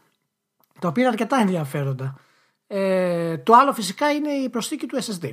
[0.79, 2.15] τα οποία είναι αρκετά ενδιαφέροντα.
[2.67, 5.31] Ε, το άλλο φυσικά είναι η προσθήκη του SSD.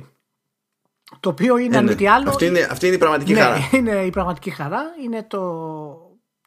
[1.19, 1.95] Το οποίο είναι ε, ναι.
[1.95, 2.29] τι άλλο.
[2.29, 3.69] Αυτή είναι, αυτή είναι η πραγματική ναι, χαρά.
[3.71, 4.81] Είναι η πραγματική χαρά.
[5.03, 5.39] Είναι το,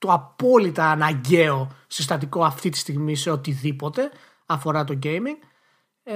[0.03, 4.11] το απόλυτα αναγκαίο συστατικό αυτή τη στιγμή σε οτιδήποτε
[4.47, 5.39] αφορά το gaming.
[6.03, 6.15] Ε,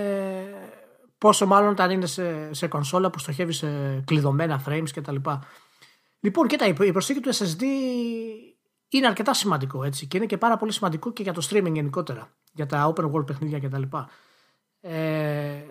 [1.18, 5.14] πόσο μάλλον όταν είναι σε, σε κονσόλα που στοχεύει σε κλειδωμένα frames κτλ.
[6.20, 7.62] Λοιπόν, κοίτα, η προσθήκη του SSD
[8.88, 12.30] είναι αρκετά σημαντικό έτσι και είναι και πάρα πολύ σημαντικό και για το streaming γενικότερα,
[12.52, 13.82] για τα open world παιχνίδια κτλ.
[14.80, 15.62] Ε...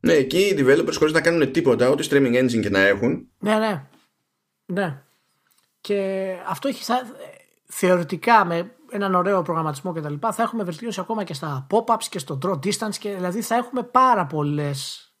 [0.00, 3.28] Ναι, εκεί οι developers χωρίς να κάνουν τίποτα, ό,τι streaming engine και να έχουν.
[3.38, 3.84] Ναι, ναι.
[4.66, 5.02] ναι.
[5.82, 7.02] Και αυτό έχει θα,
[7.66, 10.14] θεωρητικά με έναν ωραίο προγραμματισμό κτλ.
[10.32, 13.82] Θα έχουμε βελτίωση ακόμα και στα pop-ups και στο draw distance και δηλαδή θα έχουμε
[13.82, 15.11] πάρα πολλές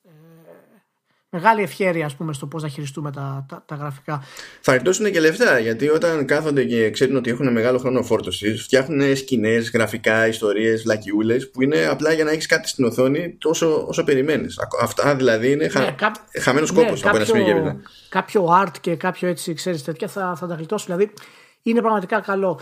[1.34, 4.24] μεγάλη ευχαίρεια ας πούμε, στο πώς θα χειριστούμε τα, τα, τα, γραφικά.
[4.60, 9.16] Θα γλιτώσουν και λεφτά γιατί όταν κάθονται και ξέρουν ότι έχουν μεγάλο χρόνο φόρτωσης, φτιάχνουν
[9.16, 14.04] σκηνές, γραφικά, ιστορίες, βλακιούλε που είναι απλά για να έχεις κάτι στην οθόνη τόσο όσο
[14.04, 14.58] περιμένεις.
[14.80, 15.80] Αυτά δηλαδή είναι χα...
[15.80, 16.12] ναι, κά...
[16.40, 20.46] χαμένος ναι, κόπο από ένα σημείο Κάποιο art και κάποιο έτσι, ξέρεις τέτοια θα, θα
[20.46, 20.94] τα γλιτώσουν.
[20.94, 21.14] Δηλαδή
[21.62, 22.60] είναι πραγματικά καλό.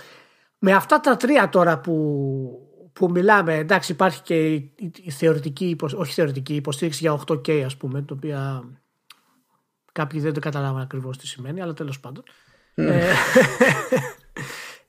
[0.59, 1.93] Με αυτά τα τρία τώρα που,
[3.01, 4.49] που μιλάμε, εντάξει υπάρχει και
[5.03, 8.71] η θεωρητική, όχι θεωρητική υποστήριξη για 8K ας πούμε, το οποίο
[9.93, 12.25] κάποιοι δεν το καταλάβαν ακριβώς τι σημαίνει, αλλά τέλος πάντων.
[12.75, 13.13] Ε,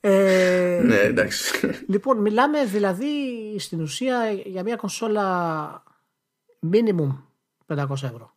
[0.00, 1.70] ε, ναι, εντάξει.
[1.88, 3.14] Λοιπόν, μιλάμε δηλαδή
[3.58, 5.82] στην ουσία για μια κονσόλα
[6.72, 7.16] minimum
[7.66, 8.34] 500 ευρώ.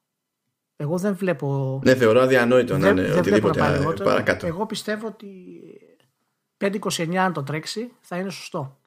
[0.76, 1.80] Εγώ δεν βλέπω.
[1.84, 3.60] Ναι, θεωρώ αδιανόητο να είναι οτιδήποτε
[4.04, 4.48] παρακάτω.
[4.48, 5.28] Εγώ πιστεύω ότι
[6.58, 8.80] 529 αν το τρέξει θα είναι σωστό.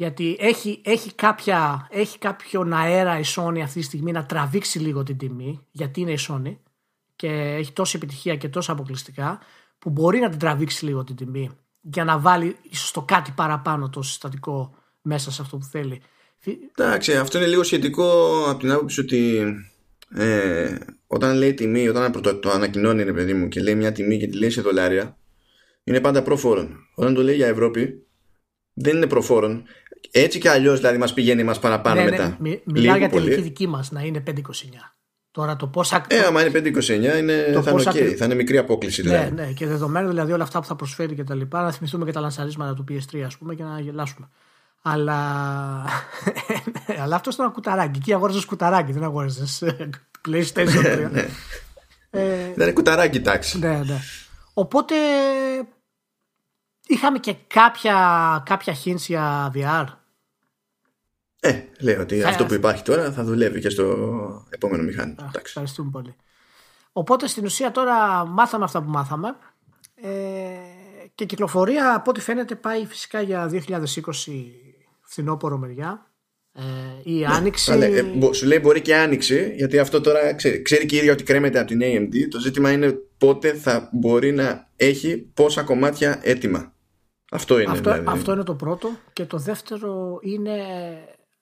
[0.00, 5.02] Γιατί έχει, έχει, κάποια, έχει κάποιον αέρα η Sony αυτή τη στιγμή να τραβήξει λίγο
[5.02, 6.56] την τιμή, γιατί είναι η Sony
[7.16, 9.38] και έχει τόση επιτυχία και τόσα αποκλειστικά,
[9.78, 13.90] που μπορεί να την τραβήξει λίγο την τιμή για να βάλει ίσως το κάτι παραπάνω
[13.90, 16.02] το συστατικό μέσα σε αυτό που θέλει.
[16.74, 19.42] Εντάξει, αυτό είναι λίγο σχετικό από την άποψη ότι
[20.14, 24.18] ε, όταν λέει τιμή, όταν το, το ανακοινώνει ρε παιδί μου και λέει μια τιμή
[24.18, 25.18] και τη λέει σε δολάρια,
[25.84, 26.88] είναι πάντα προφόρον.
[26.94, 28.04] Όταν το λέει για Ευρώπη,
[28.72, 29.64] δεν είναι προφόρον.
[30.10, 32.36] Έτσι κι αλλιώς δηλαδή μας πηγαίνει μας παραπάνω ναι, ναι μετά.
[32.40, 34.32] Ναι, μιλάω για τελική δική μας να είναι 529.
[35.32, 36.04] Τώρα το πόσα.
[36.08, 38.14] Ε, άμα είναι 529 είναι, το θα είναι okay.
[38.14, 39.02] Θα είναι μικρή απόκληση.
[39.02, 39.34] Δηλαδή.
[39.34, 42.04] Ναι, ναι, και δεδομένου δηλαδή όλα αυτά που θα προσφέρει και τα λοιπά, να θυμηθούμε
[42.04, 44.28] και τα λανσαρίσματα του PS3 ας πούμε και να γελάσουμε.
[44.82, 45.18] Αλλά,
[47.02, 47.98] αλλά αυτός ήταν ένα κουταράκι.
[47.98, 49.64] Εκεί αγόραζες κουταράκι, δεν αγόραζες
[50.28, 51.08] PlayStation 3.
[51.10, 51.20] ναι.
[52.10, 53.58] ε, δεν είναι κουταράκι τάξη.
[53.58, 54.00] Ναι, ναι.
[54.54, 54.94] Οπότε
[56.90, 57.96] είχαμε και κάποια,
[58.46, 59.86] κάποια hints για VR.
[61.40, 65.22] Ε, λέω ότι αυτό που υπάρχει τώρα θα δουλεύει και στο επόμενο μηχάνημα.
[65.22, 66.14] Α, ευχαριστούμε πολύ.
[66.92, 69.36] Οπότε στην ουσία τώρα μάθαμε αυτά που μάθαμε.
[69.94, 70.08] Ε,
[71.14, 73.86] και κυκλοφορία από ό,τι φαίνεται πάει φυσικά για 2020
[75.00, 76.10] φθινόπωρο μεριά.
[76.52, 76.62] Ε,
[77.02, 77.72] η ναι, άνοιξη.
[77.72, 81.22] Ε, σου λέει μπορεί και άνοιξη, γιατί αυτό τώρα ξέρει, ξέρει και η ίδια ότι
[81.22, 82.14] κρέμεται από την AMD.
[82.30, 86.72] Το ζήτημα είναι πότε θα μπορεί να έχει πόσα κομμάτια έτοιμα.
[87.30, 87.70] Αυτό είναι.
[87.70, 88.18] Αυτό, δηλαδή.
[88.18, 88.88] αυτό είναι το πρώτο.
[89.12, 90.58] Και το δεύτερο είναι.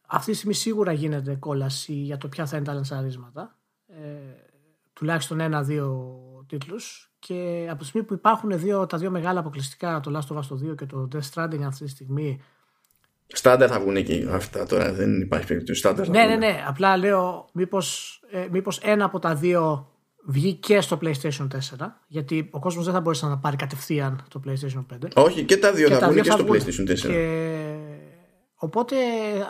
[0.07, 3.57] Αυτή τη στιγμή σίγουρα γίνεται κόλαση για το ποια θα είναι τα λανσαρίσματα.
[3.87, 3.94] Ε,
[4.92, 10.18] τουλάχιστον ένα-δύο τίτλους και από τη στιγμή που υπάρχουν δύο, τα δύο μεγάλα αποκλειστικά το
[10.18, 12.40] Last of Us 2 και το Death Stranding αυτή τη στιγμή
[13.33, 15.79] Στάνταρ θα βγουν εκεί αυτά τώρα, δεν υπάρχει περίπτωση.
[15.79, 16.64] Στάνταρ ναι, ναι, ναι.
[16.66, 19.88] Απλά λέω μήπως, ε, μήπως ένα από τα δύο
[20.28, 21.86] βγει και στο PlayStation 4.
[22.06, 25.08] Γιατί ο κόσμος δεν θα μπορέσει να πάρει κατευθείαν το PlayStation 5.
[25.14, 26.98] Όχι, και τα δύο και θα βγουν και στο PlayStation 4.
[26.98, 27.58] Και...
[28.54, 28.96] Οπότε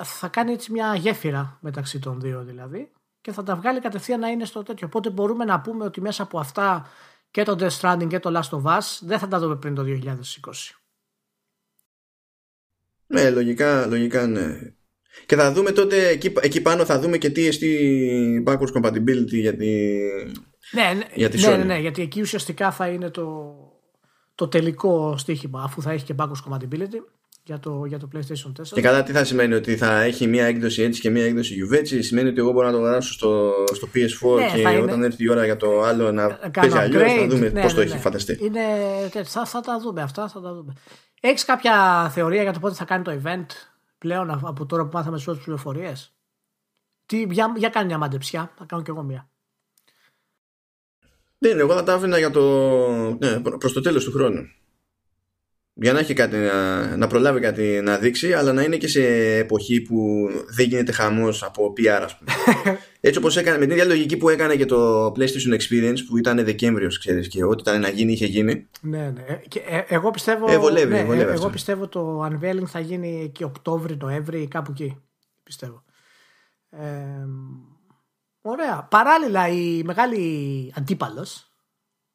[0.03, 4.29] θα κάνει έτσι μια γέφυρα μεταξύ των δύο δηλαδή και θα τα βγάλει κατευθείαν να
[4.29, 4.87] είναι στο τέτοιο.
[4.87, 6.89] Οπότε μπορούμε να πούμε ότι μέσα από αυτά
[7.31, 9.85] και το Death Stranding και το Last of Us δεν θα τα δούμε πριν το
[9.87, 10.13] 2020.
[13.07, 14.73] Ναι, λογικά, λογικά ναι.
[15.27, 17.63] Και θα δούμε τότε εκεί, εκεί πάνω θα δούμε και TST
[18.47, 19.99] backwards compatibility για τη,
[20.71, 23.55] ναι, ναι, για τη ναι, ναι, ναι, γιατί εκεί ουσιαστικά θα είναι το,
[24.35, 27.01] το τελικό στοίχημα αφού θα έχει και backwards compatibility
[27.49, 28.67] για το, για το PlayStation 4.
[28.73, 31.77] Και κατά τι θα σημαίνει ότι θα έχει μία έκδοση έτσι και μία έκδοση UV
[31.77, 35.25] έτσι σημαίνει ότι εγώ μπορώ να το γράψω στο, στο PS4 ναι, και όταν έρθει
[35.25, 38.39] η ώρα για το άλλο να παίζει αλλιώς θα δούμε ναι, πώς το έχει φανταστεί.
[38.43, 38.61] Είναι,
[39.25, 40.73] θα, θα τα δούμε αυτά, θα τα δούμε.
[41.21, 43.47] Έχεις κάποια θεωρία για το πότε θα κάνει το event
[43.99, 45.93] πλέον από τώρα που μάθαμε τις πρώτε πληροφορίε.
[47.31, 49.29] Για, για κάνει μια μαντεψιά, θα κάνω κι εγώ μια.
[51.39, 52.43] Δεν, εγώ θα τα άφηνα για το,
[53.13, 54.49] ναι, προς το τέλος του χρόνου.
[55.81, 59.03] Για να έχει κάτι να, να προλάβει κάτι να δείξει, αλλά να είναι και σε
[59.37, 62.31] εποχή που δεν γίνεται χαμός από PR, ας πούμε.
[63.01, 66.45] Έτσι όπως έκανε, με την ίδια λογική που έκανε και το PlayStation Experience που ήταν
[66.45, 68.67] Δεκέμβριος, ξέρεις, και ό,τι ήταν να γίνει είχε γίνει.
[68.81, 69.41] Ναι, ναι.
[69.49, 73.31] Και, ε, εγώ πιστεύω, ε, βολεύει, ναι, βολεύει ε, εγώ πιστεύω το unveiling θα γίνει
[73.35, 75.03] και Οκτώβρη, Νοέμβρη, κάπου εκεί.
[75.43, 75.85] Πιστεύω.
[76.71, 76.87] Ε,
[78.41, 78.87] ωραία.
[78.91, 81.53] Παράλληλα η μεγάλη αντίπαλος,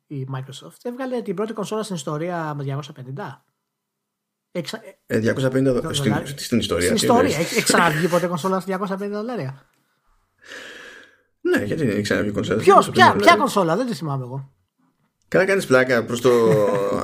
[0.07, 2.81] η Microsoft, έβγαλε την πρώτη κονσόλα στην ιστορία με
[3.15, 3.41] 250.
[4.51, 4.81] Εξα...
[5.07, 6.85] 250 δολάρια στην, στην ιστορία.
[6.85, 7.37] Στην ιστορία.
[7.37, 9.69] Έχει ξαναβγεί ποτέ κονσόλα στα 250 δολάρια;
[11.41, 12.61] Ναι, γιατί δεν έχει ξαναβγεί κονσόλα.
[12.61, 14.53] Ποιος, ποια, ποια κονσόλα, δεν τη θυμάμαι εγώ.
[15.33, 16.31] Κάνα κάνεις πλάκα προς το.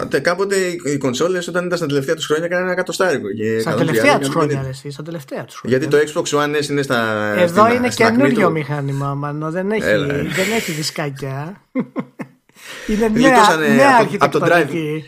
[0.22, 3.28] Κάποτε οι κονσόλες όταν ήταν στα τελευταία τους χρόνια έκαναν ένα εκατοστάρικο.
[3.62, 7.34] Στα τελευταία τους χρόνια, εσύ, στα τελευταία τους Γιατί το Xbox One S είναι στα.
[7.38, 8.52] Εδώ στην, είναι καινούριο του...
[8.52, 11.62] μηχάνημα, μάλλον δεν έχει, δεν έχει δισκάκια.
[12.90, 15.02] είναι νέα, νέα από, το drive,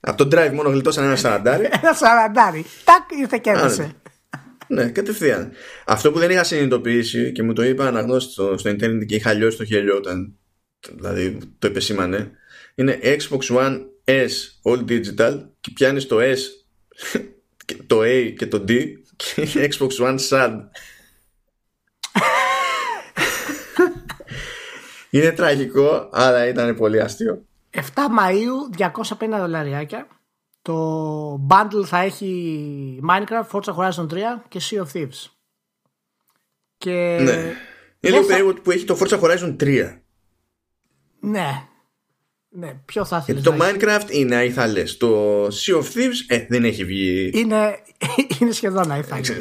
[0.00, 1.64] από το drive μόνο γλιτώσαν ένα σαραντάρι.
[1.82, 2.64] ένα σαραντάρι.
[2.84, 3.90] Τάκ, ήρθε και έδωσε.
[4.66, 5.52] Ναι, κατευθείαν.
[5.86, 9.32] Αυτό που δεν είχα συνειδητοποιήσει και μου το είπα αναγνώστης στο, στο Internet και είχα
[9.32, 10.34] λιώσει το χέλιο όταν
[10.96, 12.30] δηλαδή το επεσήμανε
[12.76, 14.30] είναι Xbox One S
[14.62, 16.38] All Digital και πιάνεις το S
[17.86, 18.86] το A και το D
[19.16, 20.60] και είναι Xbox One SAD
[25.10, 30.08] είναι τραγικό αλλά ήταν πολύ αστείο 7 Μαΐου 250 δολαριάκια
[30.66, 34.16] το bundle θα έχει Minecraft, Forza Horizon 3
[34.48, 35.30] και Sea of Thieves.
[36.78, 37.32] Και ναι.
[38.00, 39.98] Είναι λίγο περίεργο που έχει το Forza Horizon 3.
[41.20, 41.68] Ναι.
[42.58, 43.42] Ναι, ποιο θα ήθελες.
[43.42, 44.82] Το Minecraft είναι αϊθαλέ.
[44.82, 47.30] Το Sea of Thieves ε, δεν έχει βγει.
[47.34, 47.78] Είναι,
[48.40, 49.36] είναι σχεδόν αϊθαλέ.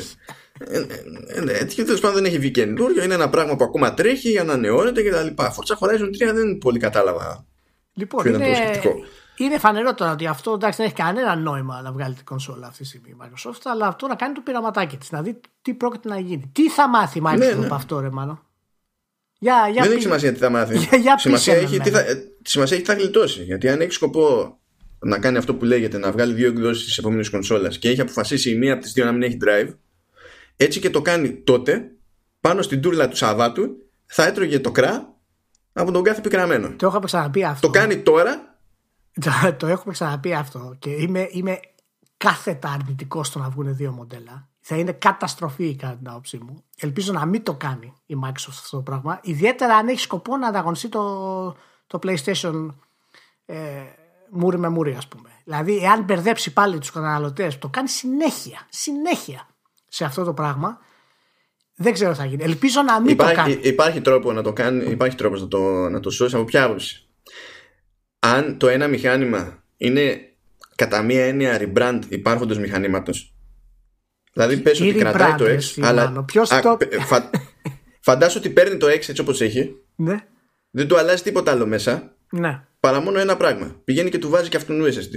[0.60, 0.86] Ε,
[1.28, 3.04] ε, ναι, τέλος πάντων δεν έχει βγει καινούριο.
[3.04, 5.28] Είναι ένα πράγμα που ακόμα τρέχει, ανανεώνεται κτλ.
[5.36, 7.46] Forza Horizon 3 δεν πολύ κατάλαβα.
[7.94, 8.82] Λοιπόν, είναι,
[9.36, 12.82] είναι φανερό τώρα ότι αυτό εντάξει, δεν έχει κανένα νόημα να βγάλει την κονσόλα αυτή
[12.82, 16.10] τη στιγμή η Microsoft, αλλά αυτό να κάνει το πειραματάκι της, να δει τι πρόκειται
[16.10, 16.50] να γίνει.
[16.54, 17.66] Τι θα μάθει η Microsoft ναι, ναι.
[17.66, 18.40] από αυτό, ρε μάλλον.
[19.46, 20.78] Για, για δεν έχει σημασία τι θα μάθει.
[20.78, 22.04] Για, για σημασία, έχει, τι θα,
[22.42, 23.44] σημασία έχει τι θα γλιτώσει.
[23.44, 24.58] Γιατί αν έχει σκοπό
[25.00, 28.50] να κάνει αυτό που λέγεται να βγάλει δύο εκδόσεις της επόμενης κονσόλας και έχει αποφασίσει
[28.52, 29.74] η μία από τις δύο να μην έχει drive,
[30.56, 31.92] έτσι και το κάνει τότε,
[32.42, 33.70] πάνω στην τούρλα του Σαββάτου,
[34.06, 35.14] θα έτρωγε το κρά
[35.74, 36.74] από τον κάθε πικραμένο.
[36.76, 37.68] Το έχω ξαναπεί αυτό.
[37.68, 38.58] Το κάνει τώρα.
[39.22, 41.60] Το, το έχουμε ξαναπεί αυτό και είμαι, είμαι
[42.18, 44.50] κάθετα αρνητικός στο να βγουν δύο μοντέλα.
[44.68, 46.64] Θα είναι καταστροφή κατά την άποψή μου.
[46.78, 49.20] Ελπίζω να μην το κάνει η Microsoft αυτό το πράγμα.
[49.24, 51.56] Ιδιαίτερα αν έχει σκοπό να ανταγωνιστεί το,
[51.88, 52.74] το PlayStation
[53.46, 53.58] ε,
[54.30, 55.30] μούρι με μούρι, ας πούμε.
[55.44, 58.68] Δηλαδή, εάν μπερδέψει πάλι τους καταναλωτές, το κάνει συνέχεια.
[58.70, 59.48] Συνέχεια
[59.88, 60.80] σε αυτό το πράγμα.
[61.76, 62.44] Δεν ξέρω τι θα γίνει.
[62.44, 63.60] Ελπίζω να μην υπάρχει, το κάνει.
[63.62, 66.36] Υπάρχει τρόπο να το κάνει, υπάρχει τρόπος να το, να το σώσει.
[66.36, 67.08] Από ποια άποψη.
[68.20, 70.34] Αν το ένα μηχάνημα είναι
[70.76, 73.35] κατά μία έννοια rebrand υπάρχοντος μηχανήματος
[74.36, 76.78] Δηλαδή πες ότι κρατάει το X αλλά Ποιος το...
[77.06, 77.30] φα...
[78.00, 80.28] Φαντάσου ότι παίρνει το X έτσι όπως έχει ναι.
[80.70, 82.64] Δεν του αλλάζει τίποτα άλλο μέσα ναι.
[82.80, 85.14] Παρά μόνο ένα πράγμα Πηγαίνει και του βάζει και αυτόν SSD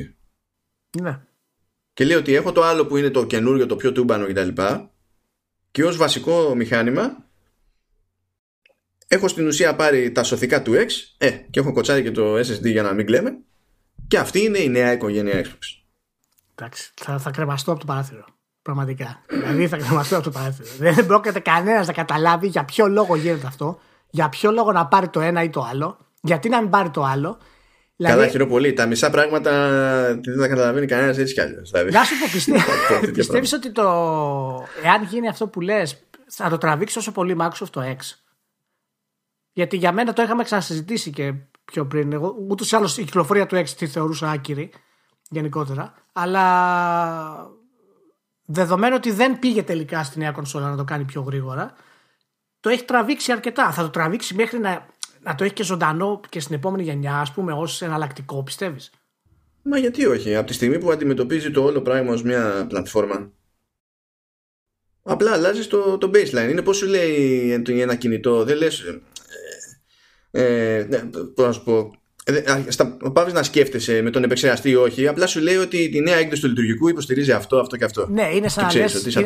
[1.02, 1.20] Ναι
[1.98, 4.48] και λέει ότι έχω το άλλο που είναι το καινούριο, το πιο τούμπανο κτλ.
[4.48, 4.88] Και,
[5.70, 7.24] και ως βασικό μηχάνημα
[9.08, 10.86] έχω στην ουσία πάρει τα σωθικά του X
[11.18, 13.38] ε, και έχω κοτσάρει και το SSD για να μην κλαίμε
[14.08, 15.82] και αυτή είναι η νέα οικογένεια Xbox.
[16.54, 18.24] Εντάξει, θα, θα κρεμαστώ από το παράθυρο.
[18.62, 19.22] Πραγματικά.
[19.26, 20.68] δηλαδή θα κρεμαστώ από το παράθυρο.
[20.78, 23.78] Δεν πρόκειται κανένας να καταλάβει για ποιο λόγο γίνεται αυτό,
[24.10, 27.02] για ποιο λόγο να πάρει το ένα ή το άλλο, γιατί να μην πάρει το
[27.02, 27.38] άλλο
[28.00, 28.16] Δηλαδή...
[28.16, 28.72] Καλά, χειρό πολύ.
[28.72, 29.52] Τα μισά πράγματα
[30.14, 31.70] δεν τα καταλαβαίνει κανένας έτσι κι αλλιώς.
[31.70, 31.90] Δηλαδή.
[31.90, 33.84] Να σου πω, πιστεύεις ότι το.
[34.82, 37.96] Εάν γίνει αυτό που λες, θα το τραβήξεις όσο πολύ Microsoft το X;
[39.52, 42.12] Γιατί για μένα το είχαμε ξανασυζητήσει και πιο πριν.
[42.12, 44.70] Εγώ ούτως ή άλλως η κυκλοφορία του X τη θεωρούσα άκυρη
[45.30, 45.94] γενικότερα.
[46.12, 47.50] Αλλά
[48.50, 51.74] δεδομένου ότι δεν πήγε τελικά στη νέα κονσόλα να το κάνει πιο γρήγορα,
[52.60, 53.72] το έχει τραβήξει αρκετά.
[53.72, 54.86] Θα το τραβήξει μέχρι να
[55.20, 58.90] να το έχει και ζωντανό και στην επόμενη γενιά, ας πούμε, ως εναλλακτικό, πιστεύεις;
[59.62, 63.32] Μα γιατί όχι, από τη στιγμή που αντιμετωπίζει το όλο πράγμα ως μια πλατφόρμα.
[65.02, 66.48] Απλά αλλάζεις το, το baseline.
[66.50, 68.80] Είναι πώς σου λέει ένα κινητό, δεν λες.
[68.80, 69.00] Ε,
[70.76, 70.98] ε, ναι,
[71.34, 71.97] πώς να σου πω.
[72.28, 76.40] Ε, να σκέφτεσαι με τον επεξεργαστή ή όχι, απλά σου λέει ότι η νέα έκδοση
[76.40, 78.06] του λειτουργικού υποστηρίζει αυτό, αυτό και αυτό.
[78.10, 78.66] Ναι, είναι σαν,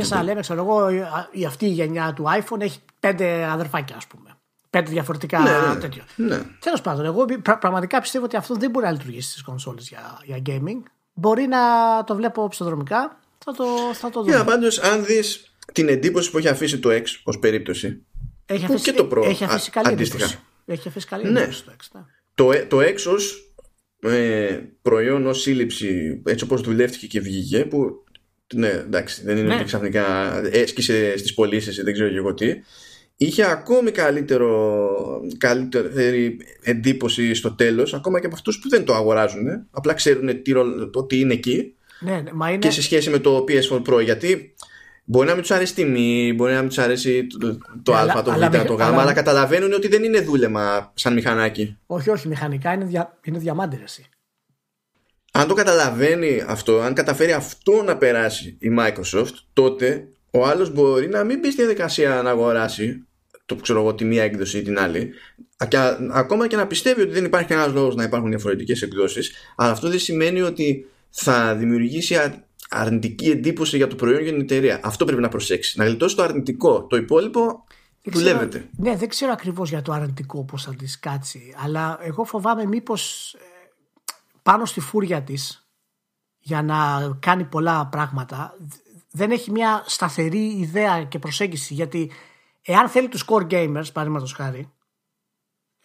[0.08, 0.88] να λέμε, ξέρω εγώ,
[1.32, 4.36] η, αυτή η γενιά του iPhone έχει πέντε αδερφάκια, ας πούμε
[4.72, 6.04] πέντε διαφορετικά ναι, ναι, τέτοια.
[6.16, 6.40] Ναι.
[6.60, 7.24] Τέλος πάντων, εγώ
[7.60, 10.82] πραγματικά πιστεύω ότι αυτό δεν μπορεί να λειτουργήσει στις κονσόλες για, για gaming.
[11.12, 11.58] Μπορεί να
[12.04, 13.20] το βλέπω ψευδρομικά.
[13.44, 14.40] Θα το, θα το δούμε.
[14.40, 18.06] Yeah, πάντως, αν δεις την εντύπωση που έχει αφήσει το X ως περίπτωση.
[18.46, 19.24] Έχει αφήσει, και το Pro.
[19.24, 20.24] Έχει αφήσει καλή αντίστοιχα.
[20.24, 20.44] εντύπωση.
[20.66, 21.40] Έχει αφήσει καλή ναι.
[21.40, 21.86] εντύπωση το X.
[21.92, 22.00] Ναι.
[22.35, 23.55] Το, το X ως
[24.03, 28.05] ε, προϊόν ως σύλληψη έτσι όπως δουλεύτηκε και βγήκε που
[28.55, 29.55] ναι εντάξει δεν είναι ναι.
[29.55, 30.05] ότι ξαφνικά
[30.53, 32.55] έσκησε στις πωλήσεις δεν ξέρω και εγώ τι
[33.16, 34.97] είχε ακόμη καλύτερο,
[35.38, 40.53] καλύτερη εντύπωση στο τέλος ακόμα και από αυτούς που δεν το αγοράζουν απλά ξέρουν τι,
[40.92, 42.59] ότι είναι εκεί ναι, ναι, μα είναι...
[42.59, 44.55] και σε σχέση με το PS4 Pro γιατί
[45.04, 48.22] μπορεί να μην τους αρέσει τιμή μπορεί να μην τους αρέσει το, το ναι, α,
[48.22, 49.00] το β, το γ αλλά...
[49.00, 51.76] αλλά καταλαβαίνουν ότι δεν είναι δούλεμα σαν μηχανάκι.
[51.86, 54.06] Όχι όχι μηχανικά είναι, δια, είναι διαμάντηρεση
[55.32, 61.08] αν το καταλαβαίνει αυτό αν καταφέρει αυτό να περάσει η Microsoft τότε ο άλλος μπορεί
[61.08, 63.06] να μην μπει στη διαδικασία να αγοράσει
[63.46, 65.10] το ξέρω εγώ τη μία έκδοση ή την άλλη.
[65.68, 65.78] Και
[66.12, 69.88] ακόμα και να πιστεύει ότι δεν υπάρχει κανένας λόγος να υπάρχουν διαφορετικές εκδόσεις αλλά αυτό
[69.88, 72.16] δεν σημαίνει ότι θα δημιουργήσει
[72.72, 74.80] αρνητική εντύπωση για το προϊόν για την εταιρεία.
[74.82, 75.76] Αυτό πρέπει να προσέξεις.
[75.76, 76.87] Να γλιτώσεις το αρνητικό.
[76.87, 77.64] Το υπόλοιπο
[78.02, 78.68] δουλεύεται.
[78.76, 83.35] ναι δεν ξέρω ακριβώς για το αρνητικό πώς θα της κάτσει αλλά εγώ φοβάμαι μήπως
[83.35, 83.38] ε,
[84.42, 85.68] πάνω στη φούρια της
[86.38, 88.56] για να κάνει πολλά πράγματα
[89.11, 92.11] δεν έχει μια σταθερή ιδέα και προσέγγιση γιατί
[92.62, 94.72] εάν θέλει τους core gamers παραδείγματος χάρη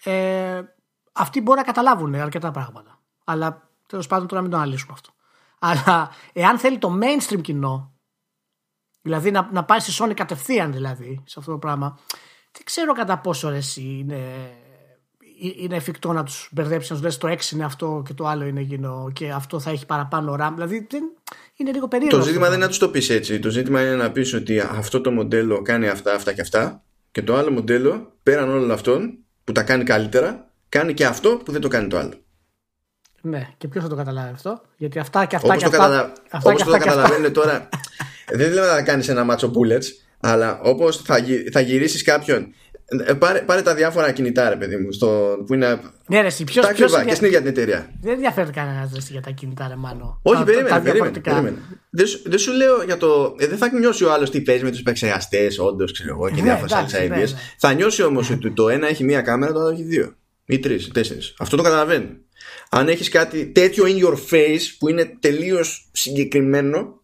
[0.04, 0.62] ε,
[1.12, 3.02] αυτοί μπορεί να καταλάβουν αρκετά πράγματα.
[3.24, 5.12] Αλλά τέλος πάντων τώρα μην το αναλύσουμε αυτό
[5.60, 7.94] αλλά εάν θέλει το mainstream κοινό
[9.02, 12.00] δηλαδή να, να πάει στη Sony κατευθείαν δηλαδή σε αυτό το πράγμα
[12.52, 14.52] δεν ξέρω κατά πόσο ρε, είναι
[15.38, 18.46] είναι εφικτό να τους μπερδέψεις, να τους λες το 6 είναι αυτό και το άλλο
[18.46, 20.52] είναι εκείνο και αυτό θα έχει παραπάνω RAM.
[20.54, 21.04] Δηλαδή δεν,
[21.56, 22.18] είναι λίγο περίεργο.
[22.18, 23.40] Το ζήτημα δεν είναι να τους το πεις έτσι.
[23.40, 27.22] Το ζήτημα είναι να πεις ότι αυτό το μοντέλο κάνει αυτά, αυτά και αυτά και
[27.22, 31.62] το άλλο μοντέλο πέραν όλων αυτών που τα κάνει καλύτερα κάνει και αυτό που δεν
[31.62, 32.14] το κάνει το άλλο.
[33.22, 35.88] Ναι, και ποιος θα το καταλάβει αυτό; Γιατί αυτά και αυτά όπως και το αυτά.
[35.88, 36.14] Καταλα...
[36.32, 37.02] αυτά όπως και το αυτά και αυτά.
[37.02, 37.70] καταλαβαίνουν τώρα.
[38.34, 39.86] δεν λέμε να κάνεις ένα μάτσο bullets,
[40.20, 41.50] αλλά όπως θα, γυ...
[41.52, 42.48] θα γυρίσεις κάποιον.
[43.06, 45.80] Ε, Πάρε, πάρε τα διάφορα κινητά, ρε παιδί μου, στο, που είναι.
[46.08, 47.90] Ναι, ρε, εσύ, ποιος, τα ποιος ακριβά είναι- και στην ίδια την εταιρεία.
[48.02, 50.20] Δεν ενδιαφέρει κανένα για τα κινητά, ρε Μάνο.
[50.22, 51.32] Όχι, Τα- περίμενε, τα περίμενε, διαφορετικά.
[51.32, 51.58] περίμενε.
[51.90, 53.36] Δεν, σου, δεν σου λέω για το.
[53.40, 56.36] Ε, δεν θα νιώσει ο άλλος τι παίζει με τους επεξεργαστές, όντως, ξέρω εγώ, και
[56.36, 57.30] Ναι, διάφορες άλλες εντάξει, ναι, ideas.
[57.34, 57.40] ναι.
[57.58, 60.14] Θα νιώσει όμως ότι το ένα έχει μία κάμερα, το άλλο έχει δύο.
[60.46, 61.34] Ή τρεις, τέσσερις.
[61.40, 62.10] Αυτό το καταλαβαίνει.
[62.70, 67.02] Αν έχεις κάτι τέτοιο in your face που είναι τελείως συγκεκριμένο,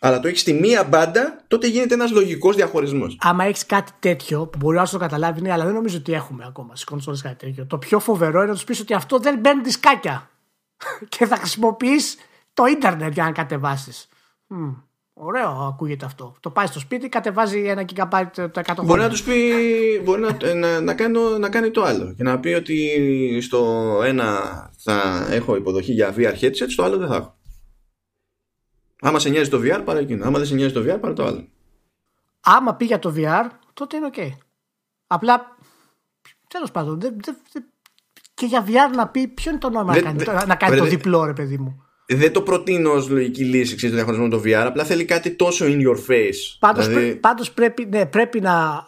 [0.00, 3.18] αλλά το έχεις στη μία μπάντα, τότε γίνεται ένας λογικός διαχωρισμός.
[3.20, 6.12] Άμα έχεις κάτι τέτοιο που μπορεί να σου το καταλάβει, ναι, αλλά δεν νομίζω ότι
[6.12, 7.66] έχουμε ακόμα στις κονσόλες κάτι τέτοιο.
[7.66, 10.30] Το πιο φοβερό είναι να τους πεις ότι αυτό δεν μπαίνει δισκάκια.
[11.08, 12.16] και θα χρησιμοποιείς
[12.54, 14.08] το ίντερνετ για να κατεβάσεις.
[15.22, 16.36] Ωραίο ακούγεται αυτό.
[16.40, 18.96] Το πάει στο σπίτι, κατεβάζει ένα gigabyte το 100 Μπορεί χρόνια.
[19.04, 19.40] να τους πει,
[20.04, 24.40] μπορεί να, να, να, κάνω, να κάνει το άλλο και να πει ότι στο ένα
[24.76, 27.34] θα έχω υποδοχή για VR headset, στο άλλο δεν θα έχω.
[29.00, 30.24] Άμα σε νοιάζει το VR, πάρε εκείνο.
[30.26, 31.48] Άμα δεν σε νοιάζει το VR, πάρε το άλλο.
[32.40, 34.28] Άμα πει για το VR, τότε είναι ok.
[35.06, 35.56] Απλά,
[36.48, 37.64] τέλος πάντων, δεν- δεν- δεν-
[38.34, 40.72] και για VR να πει ποιο είναι το νόημα Δεν- να κάνει, δεν- να κάνει
[40.74, 44.04] ρε, το δεν- διπλό, ρε παιδί μου; Δεν το προτείνω ως λογική λύση ξέρεις, το
[44.04, 46.56] διαχωρισμό με το VR, απλά θέλει κάτι τόσο in your face.
[46.58, 48.86] Πάντως, Δηλαδή, πρέ- πάντως πρέπει, ναι, πρέπει να,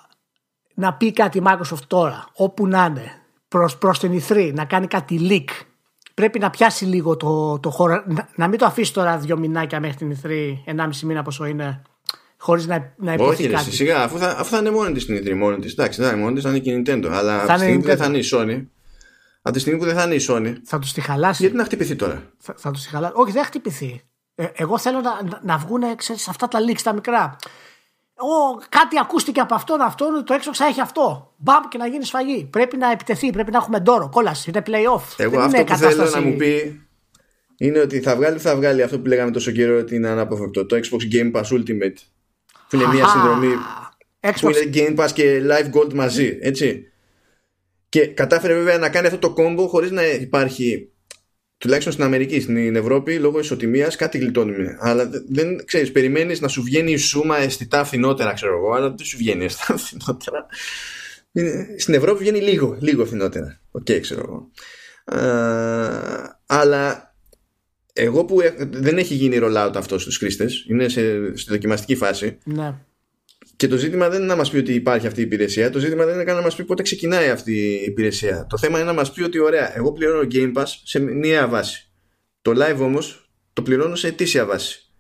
[0.75, 4.87] να πει κάτι η Microsoft τώρα, όπου να είναι, προς, προς την E3, να κάνει
[4.87, 5.51] κάτι leak.
[6.15, 9.81] Πρέπει να πιάσει λίγο το, το χώρο, να, να μην το αφήσει τώρα δύο μηνάκια
[9.81, 10.31] μέχρι την E3,
[10.65, 11.83] ενάμιση μήνα πόσο είναι,
[12.39, 13.73] χωρίς να, να υποθεί όχι, ρε, κάτι.
[13.75, 15.73] σιγά, αφού θα, αφού θα είναι μόνη της στην E3, μόνη της.
[15.73, 17.09] Εντάξει, δεν θα είναι μόνη της, θα είναι και η Nintendo.
[17.13, 17.99] Αλλά από τη είναι στιγμή που δεν Nintendo.
[17.99, 18.67] θα είναι η Sony,
[19.43, 21.43] από τη στιγμή που δεν θα είναι η Sony, Θα τους τη χαλάσει.
[21.43, 23.13] γιατί να χτυπηθεί τώρα; Θα, θα τους τη χαλάσει.
[23.17, 24.01] Όχι, δεν θα χτυπηθεί.
[24.35, 27.37] Ε, εγώ θέλω να, να, να βγουν ξέρεις, αυτά τα leaks τα μικρά.
[28.15, 31.33] Ω, κάτι ακούστηκε από αυτόν, αυτόν, το Xbox θα έχει αυτό.
[31.37, 32.45] Μπαμ και να γίνει σφαγή.
[32.51, 35.03] Πρέπει να επιτεθεί, πρέπει να έχουμε ντόρο, κόλαση, είναι playoff.
[35.17, 36.81] Εγώ Δεν αυτό είναι που θέλω κατάσταση- να μου πει
[37.57, 40.67] είναι ότι θα βγάλει, θα βγάλει αυτό που λέγαμε τόσο καιρό ότι είναι αναποφευκτό.
[40.67, 41.95] Το Xbox Game Pass Ultimate.
[42.69, 43.13] Που είναι μια Αχα.
[43.13, 43.55] συνδρομή
[44.21, 46.39] που Xbox, είναι Game Pass και Live Gold μαζί.
[46.41, 46.92] Έτσι.
[47.93, 50.89] Και κατάφερε βέβαια να κάνει αυτό το κόμπο χωρίς να υπάρχει
[51.59, 54.77] τουλάχιστον στην Αμερική, στην Ευρώπη, λόγω ισοτιμίας κάτι γλιτώνουμε.
[54.81, 58.89] Αλλά δε- δεν ξέρεις, περιμένεις να σου βγαίνει η σούμα αισθητά φθηνότερα, ξέρω εγώ, αλλά
[58.89, 60.47] δεν σου βγαίνει αισθητά φθηνότερα.
[61.33, 63.61] Είναι- Στην Ευρώπη βγαίνει λίγο, λίγο φθηνότερα.
[63.71, 64.51] Οκ, ξέρω εγώ.
[65.21, 67.15] Ε, αλλά
[67.93, 72.39] εγώ που έχ- δεν έχει γίνει rollout αυτός στους χρήστες είναι σε, στη δοκιμαστική φάση
[72.45, 72.75] ναι.
[73.57, 76.05] Και το ζήτημα δεν είναι να μας πει ότι υπάρχει αυτή η υπηρεσία το ζήτημα
[76.05, 78.47] δεν είναι καν να μας πει πότε ξεκινάει αυτή η υπηρεσία.
[78.49, 81.91] Το θέμα είναι να μας πει ότι ωραία εγώ πληρώνω Game Pass σε μία βάση.
[82.43, 84.93] Το live όμως το πληρώνω σε ετήσια βάση.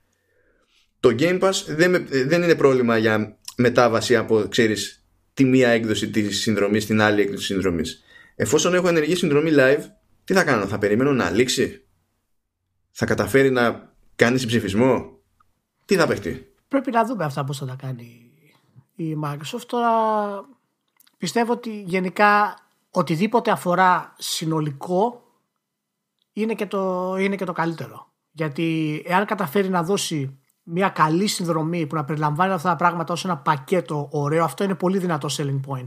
[1.01, 6.11] Το Game Pass δεν, με- δεν είναι πρόβλημα για μετάβαση από ξέρεις τη μία έκδοση
[6.11, 8.03] της συνδρομής στην άλλη έκδοση της συνδρομής.
[8.37, 9.83] Εφόσον έχω ενεργή συνδρομή live
[10.25, 11.85] τι θα κάνω θα περιμένω να λήξει;
[12.91, 15.21] Θα καταφέρει να κάνει συμψηφισμό;
[15.85, 18.32] Τι θα παιχτεί; Πρέπει να δούμε αυτά πώς θα τα κάνει
[18.95, 19.67] η Microsoft.
[19.67, 19.91] Τώρα
[21.19, 22.59] πιστεύω ότι γενικά
[22.91, 25.23] οτιδήποτε αφορά συνολικό
[26.33, 28.07] είναι και το, είναι και το καλύτερο.
[28.33, 33.25] Γιατί εάν καταφέρει να δώσει μια καλή συνδρομή που να περιλαμβάνει αυτά τα πράγματα ως
[33.25, 35.87] ένα πακέτο ωραίο, αυτό είναι πολύ δυνατό selling point.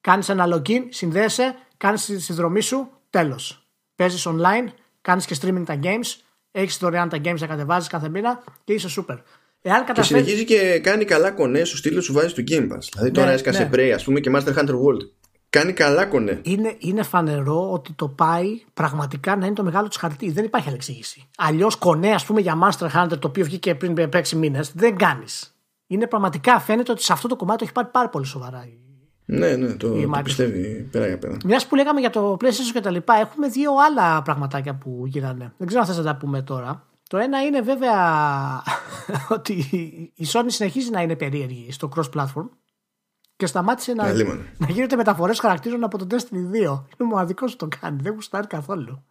[0.00, 3.66] Κάνεις ένα login, συνδέεσαι, κάνεις τη συνδρομή σου, τέλος.
[3.94, 4.68] Παίζεις online,
[5.00, 9.02] κάνεις και streaming τα games, έχεις δωρεάν τα games να κατεβάζεις κάθε μήνα και είσαι
[9.02, 9.18] super.
[9.66, 10.06] Εάν Και καταφέρει.
[10.06, 12.78] συνεχίζει και κάνει καλά κονέ στο στήλο σου βάζει του Game Pass.
[12.92, 13.70] Δηλαδή τώρα Ναι, έσκασε ναι.
[13.72, 15.08] Prey, ας πούμε, και Master Hunter World.
[15.50, 16.38] Κάνει καλά κονέ.
[16.42, 20.30] είναι, είναι φανερό ότι το πάει πραγματικά να είναι το μεγάλο της χαρτί.
[20.30, 21.28] Δεν υπάρχει άλλη εξήγηση.
[21.36, 25.54] Αλλιώς κονέ, ας πούμε, για Master Hunter, το οποίο βγήκε πριν 6 μήνες, δεν κάνεις.
[25.86, 28.68] Είναι πραγματικά φαίνεται ότι σε αυτό το κομμάτι το έχει πάρει πάρα πολύ σοβαρά.
[29.24, 30.24] Ναι, ναι, το, Η το Microsoft.
[30.24, 31.36] πιστεύει πέρα για πέρα.
[31.44, 35.52] Μιας που λέγαμε για το PlayStation και τα λοιπά, έχουμε δύο άλλα πραγματάκια που γίνανε.
[35.56, 36.86] Δεν ξέρω αν θες να τα πούμε τώρα.
[37.14, 38.62] Το ένα είναι βέβαια
[39.36, 39.52] ότι
[40.14, 42.48] η Sony συνεχίζει να είναι περίεργη στο cross-platform
[43.36, 44.42] και σταμάτησε να, Αλίμονο.
[44.58, 46.54] να γίνεται μεταφορές χαρακτήρων από το Destiny 2.
[46.54, 48.02] Είναι ο μοναδικός που το κάνει.
[48.02, 49.04] Δεν γουστάρει καθόλου.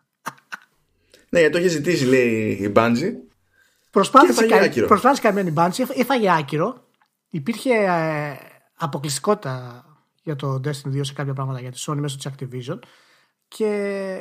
[1.30, 3.12] Ναι, γιατί το έχει ζητήσει, λέει η Bungie.
[3.92, 4.66] Προσπάθησε, Και έφαγε κα...
[4.66, 4.88] άκυρο.
[4.88, 6.88] προσπάθησε καημένη Bungie, έφαγε άκυρο.
[7.30, 8.38] Υπήρχε ε,
[8.76, 9.86] αποκλειστικότητα
[10.24, 12.80] για το Destiny 2 σε κάποια πράγματα για τη Sony μέσω της Activision
[13.58, 13.66] και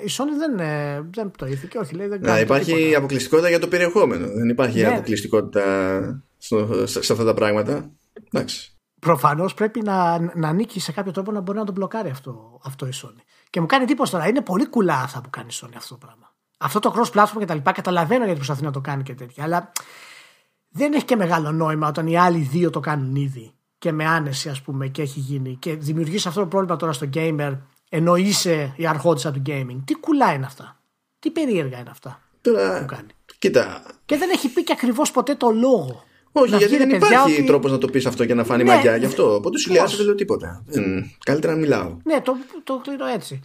[0.05, 1.79] η Sony δεν, ε, δεν πτωήθηκε.
[1.79, 2.99] Όχι, λέει δεν Να, κάνει υπάρχει τίποτα.
[2.99, 4.27] αποκλειστικότητα για το περιεχόμενο.
[4.27, 4.87] Δεν υπάρχει Ναι.
[4.87, 5.65] αποκλειστικότητα
[6.39, 7.91] στο, σε, σε αυτά τα πράγματα.
[8.33, 8.73] Εντάξει.
[9.01, 12.87] προφανώς πρέπει να, να ανήκει σε κάποιο τρόπο να μπορεί να το μπλοκάρει αυτό, αυτό
[12.87, 13.21] η Sony.
[13.51, 16.07] Και μου κάνει εντύπωση τώρα, είναι πολύ κουλά αυτά που κάνει η Sony αυτό το
[16.07, 16.35] πράγμα.
[16.59, 19.45] Αυτό το cross platform και τα λοιπά, καταλαβαίνω γιατί προσπαθεί να το κάνει και τέτοια,
[19.45, 19.73] αλλά
[20.69, 24.49] δεν έχει και μεγάλο νόημα όταν οι άλλοι δύο το κάνουν ήδη και με άνεση,
[24.49, 27.59] ας πούμε, και έχει γίνει και δημιουργείς αυτό το πρόβλημα τώρα στο gamer
[27.95, 29.79] ενώ είσαι η αρχόντισα του gaming.
[29.85, 30.81] Τι κουλά είναι αυτά;
[31.19, 33.83] Τι περίεργα είναι αυτά Τώρα, που κάνει; Κοίτα.
[34.07, 36.05] Και δεν έχει πει και ακριβώς ποτέ το λόγο.
[36.33, 38.35] Όχι, Να γιατί βγει, δεν ρε παιδιά, υπάρχει ότι- τρόπος να το πεις αυτό και
[38.35, 38.75] να φανεί Ναι.
[38.75, 39.35] μαγιά γι' αυτό.
[39.35, 40.65] Οπότε σου λέει, Πώς; άσε δεν λέω τίποτα.
[40.75, 41.97] Μμ, Καλύτερα να μιλάω.
[42.05, 43.41] Ναι, το, το κλείνω έτσι.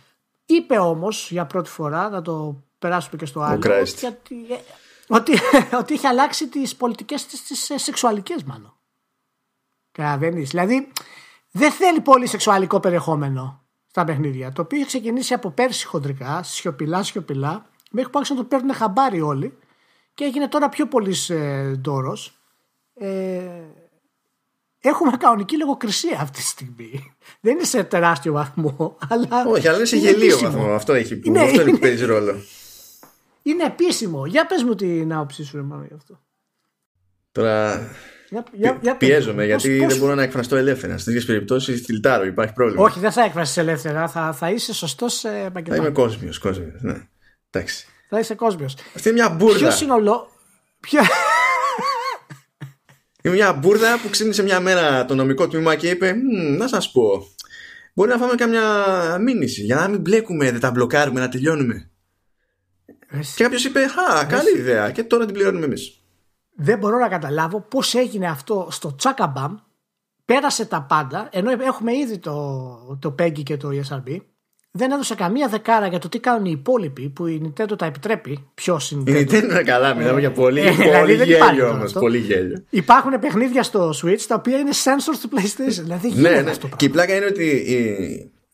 [0.46, 3.80] Είπε όμως για πρώτη φορά, να το περάσουμε και στο άλλο, Christ.
[3.82, 4.58] ότι, γιατί- ε,
[5.08, 5.32] ότι,
[5.80, 8.74] ότι έχει αλλάξει τις πολιτικές της τις ε, σεξουαλικές, μάλλον.
[9.92, 10.50] Καταλαβαίνεις.
[10.50, 10.92] Δηλαδή,
[11.52, 13.66] δεν θέλει πολύ σεξουαλικό περιεχόμενο
[13.98, 14.52] στα παιχνίδια.
[14.52, 18.74] Το οποίο έχει ξεκινήσει από πέρσι χοντρικά, σιωπηλά, σιωπηλά, μέχρι που άρχισαν να το παίρνουν
[18.74, 19.58] χαμπάρι όλοι
[20.14, 22.40] και έγινε τώρα πιο πολύς ε, ντόρος.
[22.94, 23.42] Ε,
[24.80, 27.14] έχουμε κανονική λογοκρισία αυτή τη στιγμή.
[27.42, 29.46] Δεν είναι σε τεράστιο βαθμό, αλλά.
[29.48, 30.52] Όχι, αλλά είναι σε είναι γελίο επίσημο.
[30.52, 30.74] βαθμό.
[30.74, 31.28] Αυτό έχει που.
[31.28, 32.36] Είναι- αυτό είναι που είναι- παίζει ρόλο.
[33.42, 34.26] Είναι επίσημο.
[34.26, 36.20] Για πες μου την άποψή σου, ρε Μάνο, γι' αυτό.
[37.32, 37.88] Τώρα
[38.30, 39.48] Για, για, για πες πιέζομαι μου.
[39.48, 40.94] γιατί Πώς- πώς- δεν μπορώ να εκφραστώ ελεύθερα.
[40.98, 42.84] Στις τέτοιε περιπτώσεις φιλτάρω, υπάρχει πρόβλημα.
[42.84, 44.08] Όχι, δεν θα έκφραση ελεύθερα.
[44.08, 45.90] Θα, θα είσαι σωστός Θα είμαι επαγγελματία.
[45.92, 46.38] κόσμιος.
[46.40, 47.08] κόσμιος, Ναι.
[47.52, 47.86] Εντάξει.
[48.10, 48.66] Θα είσαι κόσμο.
[48.96, 49.58] Αυτή είναι μια μπουρδα.
[49.58, 50.30] Ποιος είναι ο λόγο.
[50.80, 51.02] Ποιο...
[53.22, 56.92] Είναι μια μπουρδα που ξύπνησε μια μέρα το νομικό τμήμα και είπε «Μμ, Να σας
[56.92, 57.28] πω.
[57.94, 58.64] Μπορεί να φάμε καμιά
[59.22, 61.90] μήνυση για να μην μπλέκουμε, δεν τα μπλοκάρουμε, να τελειώνουμε.
[63.36, 64.92] Και κάποιος είπε Χα, καλή ιδέα.
[64.92, 66.02] Και τώρα την πληρώνουμε εμείς.
[66.58, 69.56] Δεν μπορώ να καταλάβω πώς έγινε αυτό στο Τσάκαμπαμ.
[70.26, 74.18] Πέρασε τα πάντα, ενώ έχουμε ήδη το, το PEGI και το ESRB.
[74.72, 78.48] Δεν έδωσε καμία δεκάρα για το τι κάνουν οι υπόλοιποι που η Nintendo τα επιτρέπει.
[78.54, 81.64] Ποιος είναι Η Nintendo; Είναι καλά, μιλάμε για πολύ, ε, δηλαδή πολύ δεν υπάρχει γέλιο
[81.64, 81.86] τώρα όμως.
[81.86, 82.00] αυτό.
[82.00, 82.64] Πολύ γέλιο.
[82.70, 85.82] Υπάρχουν παιχνίδια στο Switch τα οποία είναι sensors του PlayStation.
[85.84, 86.50] Δηλαδή Ναι, γίνεται ναι.
[86.50, 87.14] αυτό το Και η πράγμα.
[87.14, 87.72] πλάκα είναι ότι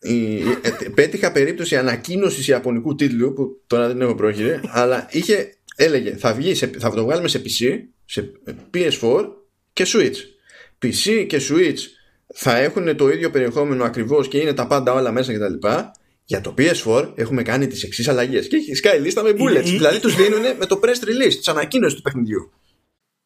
[0.01, 5.53] η, η, ε, πέτυχα περίπτωση ανακοίνωσης ιαπωνικού τίτλου που τώρα δεν έχω πρόχειρη, αλλά είχε,
[5.75, 8.31] έλεγε θα, βγει σε, θα το βγάλουμε σε PC, σε
[8.73, 9.25] PS4
[9.73, 10.15] και Switch.
[10.85, 11.77] PC και Switch
[12.33, 15.67] θα έχουν το ίδιο περιεχόμενο ακριβώς και είναι τα πάντα όλα μέσα κτλ.
[16.25, 19.65] Για το PS4 έχουμε κάνει τις εξής αλλαγές και έχει σκάει λίστα με bullets.
[19.65, 22.51] η- δηλαδή τους δίνουν με το press release της ανακοίνωσης του παιχνιδιού.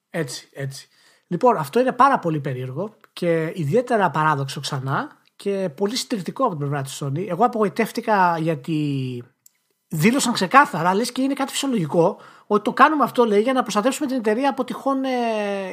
[0.09, 0.87] Έτσι, έτσι.
[1.27, 6.59] Λοιπόν, αυτό είναι πάρα πολύ περίεργο και ιδιαίτερα παράδοξο ξανά και πολύ συντηρητικό από την
[6.59, 7.27] πλευρά της Sony.
[7.27, 9.23] Εγώ απογοητεύτηκα γιατί
[9.87, 12.17] δήλωσαν ξεκάθαρα, λες και είναι κάτι φυσιολογικό,
[12.47, 15.09] ότι το κάνουμε αυτό λέει για να προστατεύσουμε την εταιρεία από τυχόν ε,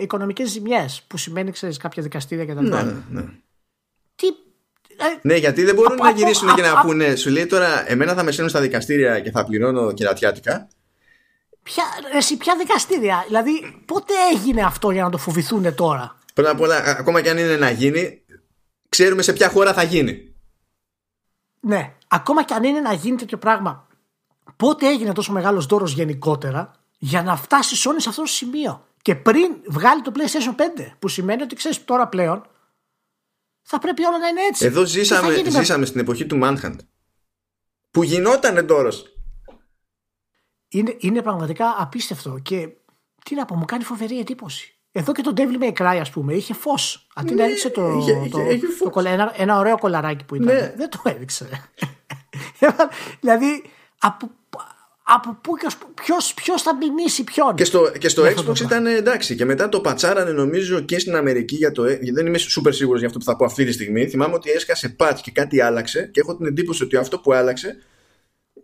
[0.00, 2.68] οικονομικές ζημιές, που σημαίνει, ξέρεις, κάποια δικαστήρια κτλ.
[2.68, 3.22] Ναι, ναι, ναι.
[4.14, 4.26] Τι...
[4.96, 7.46] ε, Ναι, γιατί δεν μπορούν Από- να από- γυρίσουν και να από- πούνε, σου λέει
[7.46, 10.68] τώρα, εμένα θα με στείλουν στα δικαστήρια και θα πληρώνω κερατιάτικα.
[11.62, 16.60] ποια, εσύ, ποια δικαστήρια, δηλαδή πότε έγινε αυτό για να το φοβηθούν τώρα; Πρώτα απ'
[16.60, 18.22] όλα, α- ακόμα και αν είναι να γίνει,
[18.88, 20.34] ξέρουμε σε ποια χώρα θα γίνει.
[21.60, 23.83] Ναι, ακόμα και αν είναι να γίνει τέτοιο πράγμα,
[24.56, 28.86] πότε έγινε τόσο μεγάλος δώρος γενικότερα για να φτάσει η Sony σε αυτό το σημείο;
[29.02, 30.62] Και πριν βγάλει το PlayStation 5,
[30.98, 32.46] που σημαίνει ότι ξέρεις τώρα πλέον
[33.62, 34.64] θα πρέπει όλα να είναι έτσι.
[34.64, 36.76] Εδώ Τι θα ζήσαμε, γίνει με- ζήσαμε στην εποχή του Manhunt.
[37.90, 39.04] Που γινόταν εντόρος.
[40.68, 42.68] Είναι, είναι πραγματικά απίστευτο και
[43.24, 44.78] τι να πω, μου κάνει φοβερή εντύπωση.
[44.92, 47.06] Εδώ και το Devil May Cry, ας πούμε, είχε φως.
[47.14, 48.90] Αντί να Ναι, έδειξε το, είχε- είχε- το, είχε το φως.
[48.92, 50.46] κολλα- ένα, ένα ωραίο κολαράκι που ήταν.
[50.54, 50.72] Ναι.
[50.76, 51.70] Δεν το έδειξε.
[53.20, 53.64] δηλαδή,
[53.98, 54.30] από,
[55.06, 58.28] από πού και ως πού, ποιος, ποιος θα μηνύσει ποιον; Και στο, και στο Με
[58.28, 59.34] αυτό το Xbox ήταν εντάξει.
[59.36, 61.82] Και μετά το πατσάρανε νομίζω και στην Αμερική για το.
[62.12, 64.08] Δεν είμαι super σίγουρος για αυτό που θα πω αυτή τη στιγμή.
[64.08, 66.08] Θυμάμαι ότι έσκασε patch και κάτι άλλαξε.
[66.12, 67.76] Και έχω την εντύπωση ότι αυτό που άλλαξε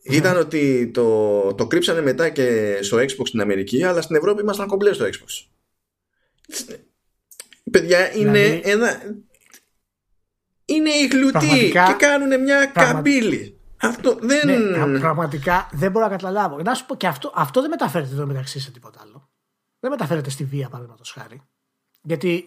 [0.02, 4.66] ήταν ότι το, το κρύψανε μετά και στο Xbox στην Αμερική, αλλά στην Ευρώπη ήμασταν
[4.66, 5.46] κομπλές στο Xbox.
[7.70, 9.00] Παιδιά, είναι Δηλαδή- ένα.
[10.64, 13.59] Είναι οι γλουτοί Πραγματικά- και κάνουν μια Πραγμα- καμπύλη.
[13.82, 14.60] Αυτό δεν.
[14.62, 16.58] Ναι, πρα- πραγματικά δεν μπορώ να καταλάβω.
[16.62, 19.28] Να σου πω και αυτό, αυτό δεν μεταφέρεται εδώ μεταξύ σε τίποτα άλλο.
[19.80, 21.40] Δεν μεταφέρεται στη βία, παραδείγματος χάρη.
[22.02, 22.44] Γιατί,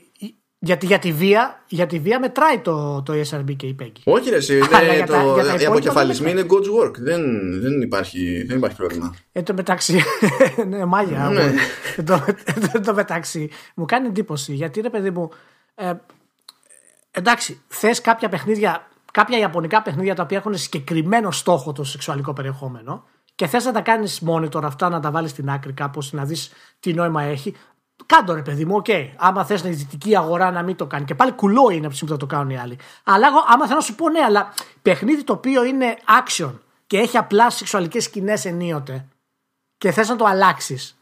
[0.60, 3.92] γιατί για, τη βία, για τη βία μετράει το, το ESRB και η PEGI.
[4.04, 6.48] Όχι, ρε, εσύ, Αλλά είναι για τα- το, για τα οι υπόλοιπα αποκεφαλισμοί δεν είναι
[6.52, 6.94] God's work.
[6.98, 7.22] Δεν,
[7.62, 9.16] δεν, υπάρχει, δεν υπάρχει πρόβλημα.
[9.32, 10.04] Εν τω μεταξύ.
[10.70, 11.30] ναι, μάγια.
[11.30, 11.44] Ναι.
[11.48, 11.54] μου.
[11.96, 12.26] Εν τω-
[12.74, 15.30] εν τω μεταξύ, μου κάνει εντύπωση γιατί ρε παιδί μου.
[15.76, 15.94] Ε,
[17.12, 23.04] εντάξει, θες κάποια παιχνίδια, κάποια ιαπωνικά παιχνίδια τα οποία έχουν συγκεκριμένο στόχο το σεξουαλικό περιεχόμενο
[23.36, 26.52] και θες να τα κάνεις monitor αυτά, να τα βάλεις στην άκρη κάπως, να δεις
[26.80, 27.56] τι νόημα έχει.
[28.06, 28.86] Κάντο ρε παιδί μου, οκ.
[29.18, 31.06] Άμα θες να η δυτική αγορά να μην το κάνει.
[31.06, 32.80] Και πάλι κουλό είναι από τη στιγμή που θα το κάνουν οι άλλοι.
[33.04, 36.52] Αλλά εγώ, άμα θέλω να σου πω ναι, αλλά παιχνίδι το οποίο είναι action
[36.88, 39.06] και έχει απλά σεξουαλικές σκηνές ενίοτε
[39.78, 40.98] και θες να το αλλάξεις.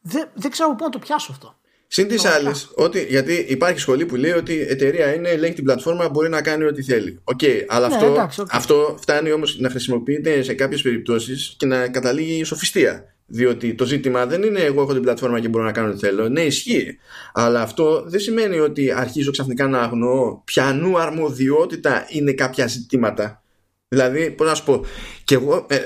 [0.00, 1.54] Δεν, δεν ξέρω πού να το πιάσω αυτό.
[1.94, 2.70] Συν τοις άλλοις,
[3.08, 6.64] γιατί υπάρχει σχολή που λέει ότι η εταιρεία είναι, ελέγχει την πλατφόρμα, μπορεί να κάνει
[6.64, 7.20] ό,τι θέλει.
[7.24, 8.48] OK, okay, αλλά ναι, αυτό, εντάξει, okay.
[8.50, 13.14] αυτό φτάνει όμως να χρησιμοποιείται σε κάποιες περιπτώσεις και να καταλήγει σοφιστία.
[13.26, 16.28] Διότι το ζήτημα δεν είναι εγώ έχω την πλατφόρμα και μπορώ να κάνω ό,τι θέλω.
[16.28, 16.98] Ναι, ισχύει.
[17.32, 23.42] Αλλά αυτό δεν σημαίνει ότι αρχίζω ξαφνικά να αγνοώ ποιανού αρμοδιότητα είναι κάποια ζητήματα.
[23.88, 24.84] Δηλαδή, πώς να σου πω,
[25.24, 25.80] και εγώ, ε, ε,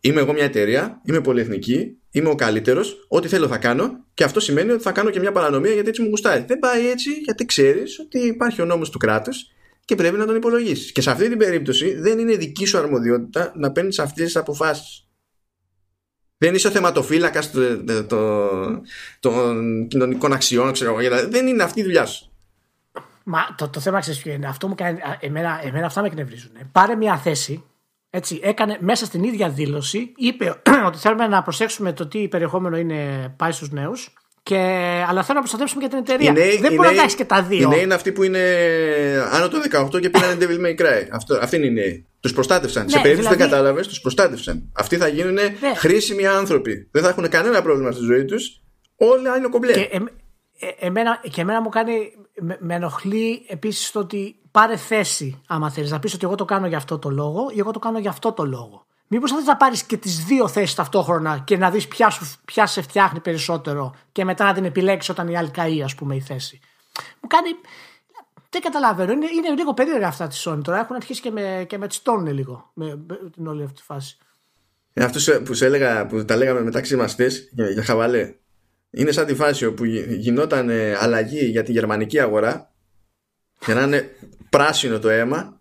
[0.00, 4.40] είμαι εγώ μια εταιρεία, είμαι πολυεθνική, είμαι ο καλύτερος, ό,τι θέλω θα κάνω και αυτό
[4.40, 6.44] σημαίνει ότι θα κάνω και μια παρανομία γιατί έτσι μου γουστάει.
[6.46, 9.50] Δεν πάει έτσι γιατί ξέρεις ότι υπάρχει ο νόμος του κράτους
[9.84, 10.92] και πρέπει να τον υπολογίσεις.
[10.92, 15.08] Και σε αυτή την περίπτωση δεν είναι δική σου αρμοδιότητα να παίρνεις αυτές τις αποφάσεις.
[16.38, 17.50] Δεν είσαι ο θεματοφύλακας
[19.20, 21.28] των κοινωνικών αξιών, ξέρω εγώ.
[21.28, 22.30] Δεν είναι αυτή η δουλειά σου.
[23.24, 24.46] Μα το, το θέμα ξέρεις ποιο είναι.
[24.46, 24.98] Αυτό μου κάνει.
[25.20, 26.50] Εμένα, εμένα αυτά με εκνευρίζουν.
[26.72, 27.64] Πάρε μια θέση.
[28.16, 33.34] Έτσι, έκανε μέσα στην ίδια δήλωση, είπε ότι θέλουμε να προσέξουμε το τι περιεχόμενο είναι
[33.36, 34.12] πάει στους νέους.
[34.42, 34.56] Και,
[35.08, 36.32] αλλά θέλω να προστατεύσουμε και την εταιρεία.
[36.32, 37.62] νέοι, δεν μπορεί να έχεις και τα δύο.
[37.62, 38.40] Οι νέοι είναι αυτοί που είναι
[39.30, 39.62] άνω των
[39.94, 41.08] 18 και πήραν Devil May Cry.
[41.12, 42.06] Αυτό, αυτοί είναι οι νέοι.
[42.20, 42.84] Τους προστάτευσαν.
[42.84, 43.42] Ναι, Σε περίπτωση δηλαδή...
[43.42, 44.70] δεν κατάλαβες, τους προστάτευσαν.
[44.72, 45.52] Αυτοί θα γίνουν ναι.
[45.76, 46.88] χρήσιμοι άνθρωποι.
[46.90, 48.60] Δεν θα έχουν κανένα πρόβλημα στη ζωή τους.
[48.96, 49.72] Όλα είναι κομπλέ.
[49.72, 49.88] Και,
[50.58, 52.12] ε, εμένα, και εμένα μου κάνει.
[52.40, 56.44] Με, με ενοχλεί επίσης το ότι πάρε θέση, άμα θέλεις να πεις ότι εγώ το
[56.44, 58.86] κάνω για αυτό το λόγο ή εγώ το κάνω για αυτό το λόγο.
[59.08, 62.12] Μήπως θα να πάρεις και τις δύο θέσεις ταυτόχρονα και να δεις ποια,
[62.44, 66.14] ποια σε φτιάχνει περισσότερο και μετά να την επιλέξεις όταν η άλλη καεί, ας πούμε,
[66.14, 66.60] η θέση.
[67.20, 67.48] Μου κάνει.
[68.50, 69.12] Δεν καταλαβαίνω.
[69.12, 70.78] Είναι, είναι λίγο περίεργα αυτά της Sony τώρα.
[70.78, 74.16] Έχουν αρχίσει και με, και με τσιτώνουν λίγο με, με την όλη αυτή τη φάση.
[74.92, 77.16] Ε, αυτό που, σε έλεγα, που τα λέγαμε μεταξύ μας
[77.50, 78.34] για, για χαβαλέ.
[78.90, 82.74] Είναι σαν τη φάση όπου γινόταν ε, αλλαγή για τη γερμανική αγορά
[83.64, 84.10] για να είναι
[84.56, 85.60] πράσινο το αίμα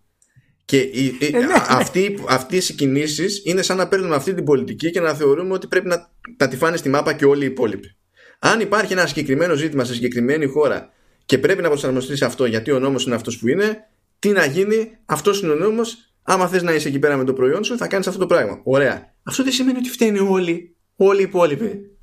[0.66, 1.54] και οι, ε, ναι.
[1.68, 5.68] αυτοί, αυτές οι κινήσεις είναι σαν να παίρνουμε αυτή την πολιτική και να θεωρούμε ότι
[5.68, 7.96] πρέπει να, να τη φάνε στη μάπα και όλοι οι υπόλοιποι.
[8.40, 10.90] Αν υπάρχει ένα συγκεκριμένο ζήτημα σε συγκεκριμένη χώρα
[11.26, 13.78] και πρέπει να προσαρμοστεί σε αυτό γιατί ο νόμος είναι αυτός που είναι,
[14.20, 16.14] τι να γίνει, αυτός είναι ο νόμος.
[16.24, 18.62] Άμα θες να είσαι εκεί πέρα με το προϊόν σου, θα κάνεις αυτό το πράγμα.
[18.64, 19.14] Ωραία.
[19.24, 21.98] Αυτό δεν σημαίνει ότι φταίνει όλοι, όλοι οι υπόλοιποι.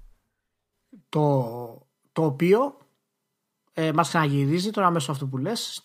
[1.08, 1.44] Το,
[2.12, 2.76] το οποίο
[3.72, 5.80] ε, μας ξαναγυρίζει τώρα μέσω αυτού που λες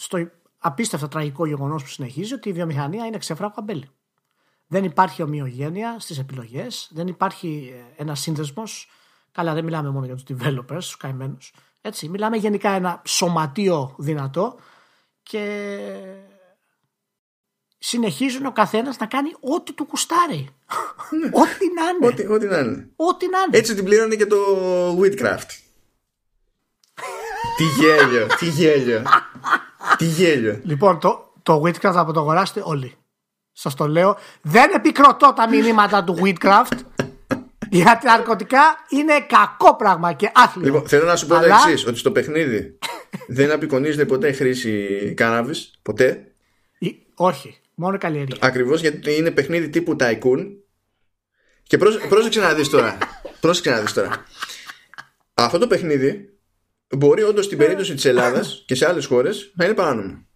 [0.00, 3.88] στο απίστευτα τραγικό γεγονός που συνεχίζει ότι η βιομηχανία είναι ξεφράγο αμπέλι.
[4.66, 8.90] Δεν υπάρχει ομοιογένεια στις επιλογές, δεν υπάρχει ε, ένας σύνδεσμος.
[9.32, 11.52] Καλά, δεν μιλάμε μόνο για τους developers, τους καημένους.
[11.80, 14.58] Έτσι, μιλάμε γενικά ένα σωματείο δυνατό
[15.22, 15.86] και
[17.78, 20.48] συνεχίζουν ο καθένας να κάνει ό,τι του κουστάρει.
[21.10, 21.26] Ναι.
[21.26, 22.06] ό,τι να είναι.
[22.06, 22.90] Ό,τι, ό,τι να είναι.
[22.96, 23.58] Ό,τι να είναι.
[23.58, 24.36] Έτσι την πλήρωνε και το
[24.98, 25.48] Whitcraft.
[27.56, 29.02] τι γέλιο, τι γέλιο.
[29.96, 30.60] Τι γέλιο.
[30.64, 32.94] Λοιπόν, το, το Whitcraft θα το αγοράσετε όλοι.
[33.52, 34.16] Σας το λέω.
[34.42, 36.78] Δεν επικροτώ τα μηνύματα του Whitcraft.
[37.70, 40.64] Γιατί τα ναρκωτικά είναι κακό πράγμα και άθλιο.
[40.64, 41.46] Λοιπόν, θέλω να σου πω Αλλά...
[41.46, 42.78] το εξής: Ότι στο παιχνίδι
[43.26, 45.54] δεν απεικονίζεται ποτέ χρήση κάναβη.
[45.82, 46.24] Ποτέ.
[47.14, 47.60] Όχι.
[47.74, 48.36] Μόνο καλλιέργεια.
[48.40, 50.46] Ακριβώς γιατί είναι παιχνίδι τύπου Tycoon.
[51.62, 51.78] Και
[52.08, 52.98] πρόσεξε να δεις τώρα.
[53.40, 54.24] πρόσεξε να δεις τώρα.
[55.34, 56.38] Αυτό το παιχνίδι
[56.96, 60.26] μπορεί όντως στην περίπτωση της Ελλάδας και σε άλλες χώρες να είναι παράνομο.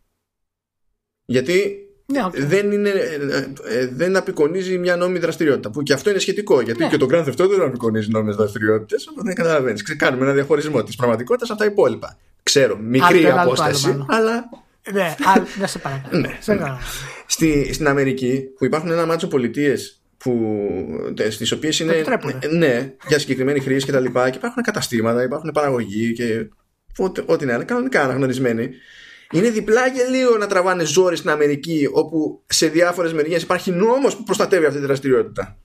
[1.24, 5.70] Γιατί ναι, δεν, είναι, ε, ε, δεν απεικονίζει μια νόμιμη δραστηριότητα.
[5.70, 6.60] Που και αυτό είναι σχετικό.
[6.60, 6.88] Γιατί ναι.
[6.88, 9.08] και το Grand Theft Auto δεν απεικονίζει νόμιμες δραστηριότητες.
[9.08, 9.82] Οπότε δεν καταλαβαίνεις.
[9.82, 12.18] Ξεκάνουμε ένα διαχωρισμό της πραγματικότητας από τα υπόλοιπα.
[12.42, 14.48] Ξέρω, μικρή απόσταση, αλλά.
[14.92, 15.14] Ναι,
[15.58, 16.20] δεν σε παρακαλώ.
[16.20, 16.38] ναι.
[17.26, 20.03] Στη, στην Αμερική που υπάρχουν ένα μάτσο πολιτείες
[21.30, 22.04] στις οποίες είναι
[22.50, 24.30] ναι, για συγκεκριμένη χρήση και τα λοιπά.
[24.30, 26.48] Και υπάρχουν καταστήματα, υπάρχουν παραγωγή και
[26.96, 28.70] ό,τι, ό,τι είναι κανονικά αναγνωρισμένοι.
[29.30, 34.22] Είναι διπλά γελίο να τραβάνε ζόρι στην Αμερική όπου σε διάφορες μεριές υπάρχει νόμος που
[34.22, 35.58] προστατεύει αυτή τη δραστηριότητα.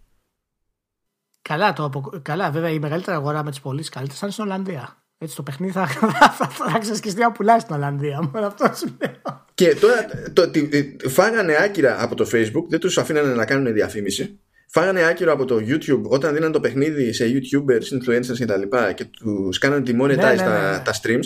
[1.41, 5.03] Καλά, το, καλά βέβαια η μεγαλύτερη αγορά με τις πωλήσεις καλύτερες θα είναι στην Ολλανδία.
[5.18, 8.30] Έτσι το παιχνίδι θα, θα, θα, θα ξεσκιστεί να πουλάει στην Ολλανδία.
[8.34, 9.45] Μόνο αυτό σου λέω.
[9.53, 14.39] Και τώρα το, το, φάγανε άκυρα από το Facebook, δεν τους αφήνανε να κάνουν διαφήμιση
[14.72, 18.91] φάγανε άκυρο από το YouTube όταν δίναν το παιχνίδι σε YouTubers, influencers και τα λοιπά
[18.91, 20.84] και τους κάνανε τη monetize ναι, ναι, τα, ναι.
[20.84, 21.26] τα streams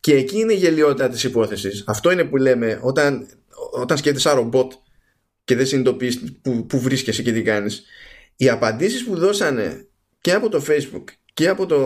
[0.00, 1.84] και εκεί είναι η γελιότητα της υπόθεσης.
[1.86, 3.26] Αυτό είναι που λέμε όταν,
[3.70, 4.72] όταν σκέφτεσαι ένα ρομπότ
[5.44, 7.84] και δεν συνειδητοποιείς που, που βρίσκεσαι και τι κάνεις.
[8.36, 9.86] Οι απαντήσεις που δώσανε
[10.20, 11.78] και από το Facebook και από το,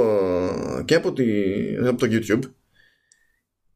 [0.84, 1.24] και από, τη,
[1.76, 2.50] από το YouTube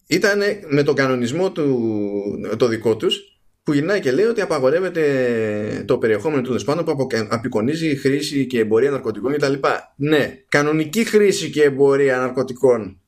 [0.06, 3.27] ήταν με τον κανονισμό του, το δικό τους
[3.68, 8.90] που γυρνάει και λέει ότι απαγορεύεται το περιεχόμενο του δεσπάνω που απεικονίζει χρήση και εμπορία
[8.90, 9.52] ναρκωτικών κτλ.
[9.96, 13.00] Ναι, κανονική χρήση και εμπορία ναρκωτικών.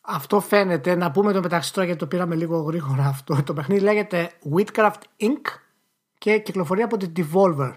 [0.00, 0.94] Αυτό φαίνεται.
[0.94, 3.42] Να πούμε το μεταξύ τώρα γιατί το πήραμε λίγο γρήγορα αυτό.
[3.44, 5.58] Το παιχνίδι λέγεται Witcraft Inc.
[6.18, 7.72] και κυκλοφορεί από την Devolver.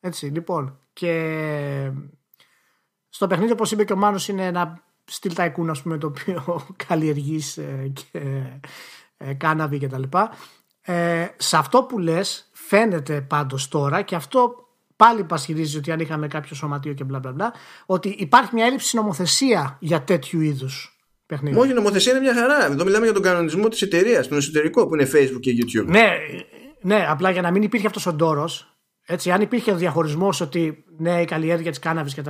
[0.00, 0.78] Έτσι, λοιπόν.
[0.92, 1.90] Και
[3.08, 6.60] στο παιχνίδι, όπως είπε και ο Μάνος, είναι ένα στυλ tycoon ας πούμε το οποίο
[6.86, 8.42] καλλιεργείς ε, και
[9.16, 10.30] ε, κάναβη και τα λοιπά.
[10.86, 16.28] Ε, σε αυτό που λες φαίνεται πάντως τώρα και αυτό πάλι πασχυρίζει ότι αν είχαμε
[16.28, 17.52] κάποιο σωματείο και μπλα μπλα μπλα
[17.86, 21.60] ότι υπάρχει μια έλλειψη νομοθεσία για τέτοιου είδους παιχνίδια.
[21.60, 22.64] Όχι, η νομοθεσία είναι μια χαρά.
[22.64, 25.86] Εδώ μιλάμε για τον κανονισμό της εταιρείας, τον εσωτερικό που είναι Facebook και YouTube.
[25.86, 26.10] Ναι,
[26.80, 28.76] ναι, απλά για να μην υπήρχε αυτός ο ντόρος,
[29.06, 32.22] έτσι, αν υπήρχε ο διαχωρισμός ότι ναι, η καλλιέργεια της κάναβης και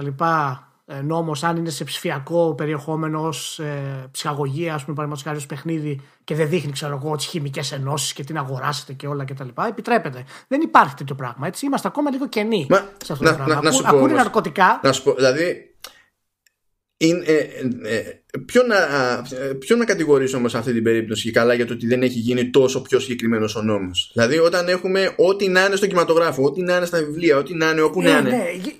[0.87, 5.23] τα λοιπά, ε, νόμο, αν είναι σε ψηφιακό περιεχόμενο ως ε, ψυχαγωγία, ας πούμε, παραδείγματος
[5.23, 9.07] χάρη ως παιχνίδι και δεν δείχνει, ξέρω εγώ, τις χημικές ενώσεις και την αγοράσετε και
[9.07, 9.49] όλα κτλ.
[9.69, 10.25] Επιτρέπεται.
[10.49, 11.47] Δεν υπάρχει τέτοιο πράγμα.
[11.47, 11.67] Έτσι.
[11.67, 13.55] Είμαστε ακόμα λίγο κενοί Μα, σε αυτό να, το πράγμα.
[13.55, 14.17] να, να σου πω, Ακούνε όμως.
[14.17, 14.81] ναρκωτικά.
[14.83, 15.69] Να σου πω, δηλαδή.
[16.97, 17.35] Είναι, ε,
[17.83, 18.77] ε, ε, ποιο, να,
[19.39, 22.03] ε, ποιο να κατηγορήσω όμως σε αυτή την περίπτωση και καλά για το ότι δεν
[22.03, 24.11] έχει γίνει τόσο πιο συγκεκριμένος ο νόμος.
[24.13, 27.71] Δηλαδή, όταν έχουμε ό,τι να είναι στο κινηματογράφο, ό,τι να είναι στα βιβλία, ό,τι να
[27.71, 28.37] είναι όπου να Ναι, είναι.
[28.37, 28.73] ναι.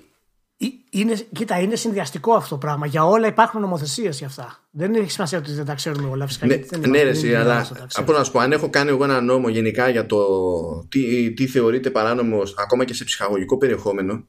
[0.57, 2.85] Γι- Είναι, κοίτα, είναι συνδυαστικό αυτό το πράγμα.
[2.85, 4.63] Για όλα υπάρχουν νομοθεσίες για αυτά.
[4.71, 6.45] Δεν έχει σημασία ότι δεν τα ξέρουμε όλα φυσικά.
[6.45, 8.09] Ναι, γιατί δεν ναι, είμαστε- ρε, δεν εσύ, είναι αλλά όλα αυτά τα ξέρουμε.
[8.11, 10.19] από να σου πω, αν έχω κάνει εγώ ένα νόμο γενικά για το
[10.89, 14.27] τι, τι θεωρείται παράνομο ακόμα και σε ψυχαγωγικό περιεχόμενο,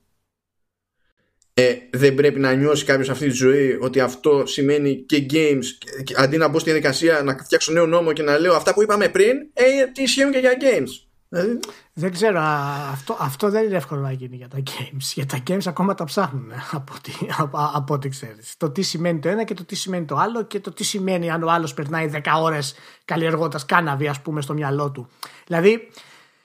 [1.55, 5.65] ε, δεν πρέπει να νιώσει κάποιος αυτή τη ζωή ότι αυτό σημαίνει και games.
[5.79, 8.75] Και, και αντί να μπω στη διαδικασία να φτιάξω νέο νόμο και να λέω αυτά
[8.75, 11.06] που είπαμε πριν, ε, τι ισχύουν και για games.
[11.29, 11.61] Δηλαδή,
[11.93, 15.13] Δεν ξέρω, α, αυτό, αυτό δεν είναι εύκολο να γίνει για τα games.
[15.15, 18.57] Για τα games ακόμα τα ψάχνουν από ό,τι, από, από ό,τι ξέρεις.
[18.57, 21.31] Το τι σημαίνει το ένα και το τι σημαίνει το άλλο και το τι σημαίνει
[21.31, 22.75] αν ο άλλος περνάει 10 ώρες
[23.05, 25.09] καλλιεργώντας κάναβη ας πούμε στο μυαλό του.
[25.47, 25.91] Δηλαδή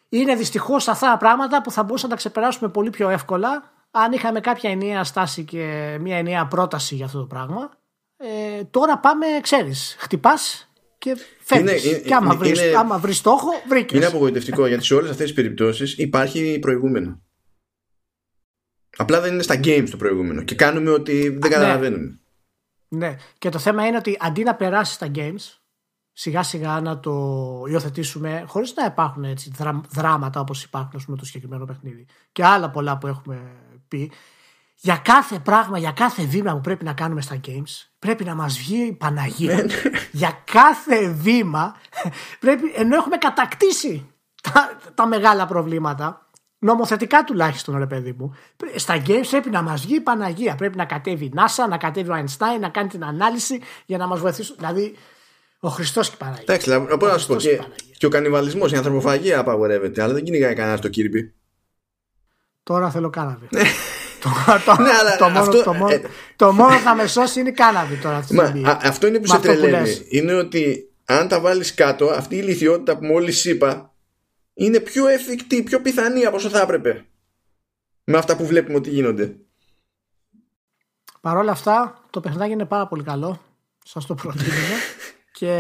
[0.10, 4.12] είναι δυστυχώς αυτά τα πράγματα που θα μπορούσαμε να τα ξεπεράσουμε πολύ πιο εύκολα αν
[4.12, 7.70] είχαμε κάποια ενιαία στάση και μια ενιαία πρόταση για αυτό το πράγμα.
[8.18, 10.71] Ε, τώρα πάμε, ξέρεις, χτυπάς
[11.02, 11.86] και φεύγεις.
[11.86, 13.98] Είναι- και άμα είναι- βρεις, είναι- άμα βρεις στόχο, βρήκες.
[13.98, 17.22] είναι απογοητευτικό γιατί σε όλες αυτές τις περιπτώσεις υπάρχει προηγούμενο.
[18.98, 21.48] Απλά δεν είναι στα games το προηγούμενο και κάνουμε ότι δεν ναι.
[21.50, 22.20] καταλαβαίνουμε.
[22.88, 23.16] Ναι.
[23.38, 25.58] Και το θέμα είναι ότι αντί να περάσεις στα games,
[26.14, 27.12] σιγά σιγά να το
[27.70, 32.46] υιοθετήσουμε χωρίς να υπάρχουν έτσι δρα- δράματα όπως υπάρχουν ας πούμε, το συγκεκριμένο παιχνίδι και
[32.46, 33.42] άλλα πολλά που έχουμε
[33.88, 34.12] πει.
[34.84, 38.58] Για κάθε πράγμα, για κάθε βήμα που πρέπει να κάνουμε στα games, πρέπει να μας
[38.58, 39.66] βγει η Παναγία.
[40.12, 41.76] για κάθε βήμα,
[42.40, 44.10] πρέπει, ενώ έχουμε κατακτήσει
[44.42, 46.30] τα, τα μεγάλα προβλήματα,
[46.60, 50.56] νομοθετικά τουλάχιστον ρε παιδί μου, πρέ- στα games πρέπει να μας βγει η Παναγία.
[50.56, 54.08] Πρέπει να κατέβει η NASA, να κατέβει ο Einstein, να κάνει την ανάλυση για να
[54.08, 54.56] μας βοηθήσουν.
[54.60, 54.96] Δηλαδή,
[55.60, 56.42] ο Χριστός και η Παναγία.
[56.42, 57.96] Εντάξει, δηλαδή, μπορώ να σου πω Χριστός και, και Παναγία.
[57.98, 61.30] και ο κανιβαλισμός, η ανθρωποφαγία απαγορεύεται, αλλά δεν κυνηγάει κανένα το Kirby.
[62.64, 63.48] Τώρα θέλω κάναβη.
[64.22, 64.30] Το,
[64.66, 66.02] το, Ναι, αλλά το, μόνο, αυτό- το, μόνο, ε,
[66.36, 68.68] το μόνο που θα με σώσει είναι η κάναβη τώρα αυτή τη Μα, στιγμή.
[68.70, 69.88] α, αυτό είναι που Με σε αυτό που τρελαίνει.
[69.88, 70.04] λες.
[70.10, 73.94] είναι ότι αν τα βάλεις κάτω, αυτή η λυθιότητα που μόλις είπα
[74.54, 77.06] είναι πιο εφικτή, πιο πιθανή από όσο θα έπρεπε.
[78.04, 79.36] Με αυτά που βλέπουμε ότι γίνονται.
[81.22, 83.42] Παρ' όλα αυτά, το παιχνιδάκι είναι πάρα πολύ καλό.
[83.86, 84.76] Σας το προτείνουμε.
[85.38, 85.52] και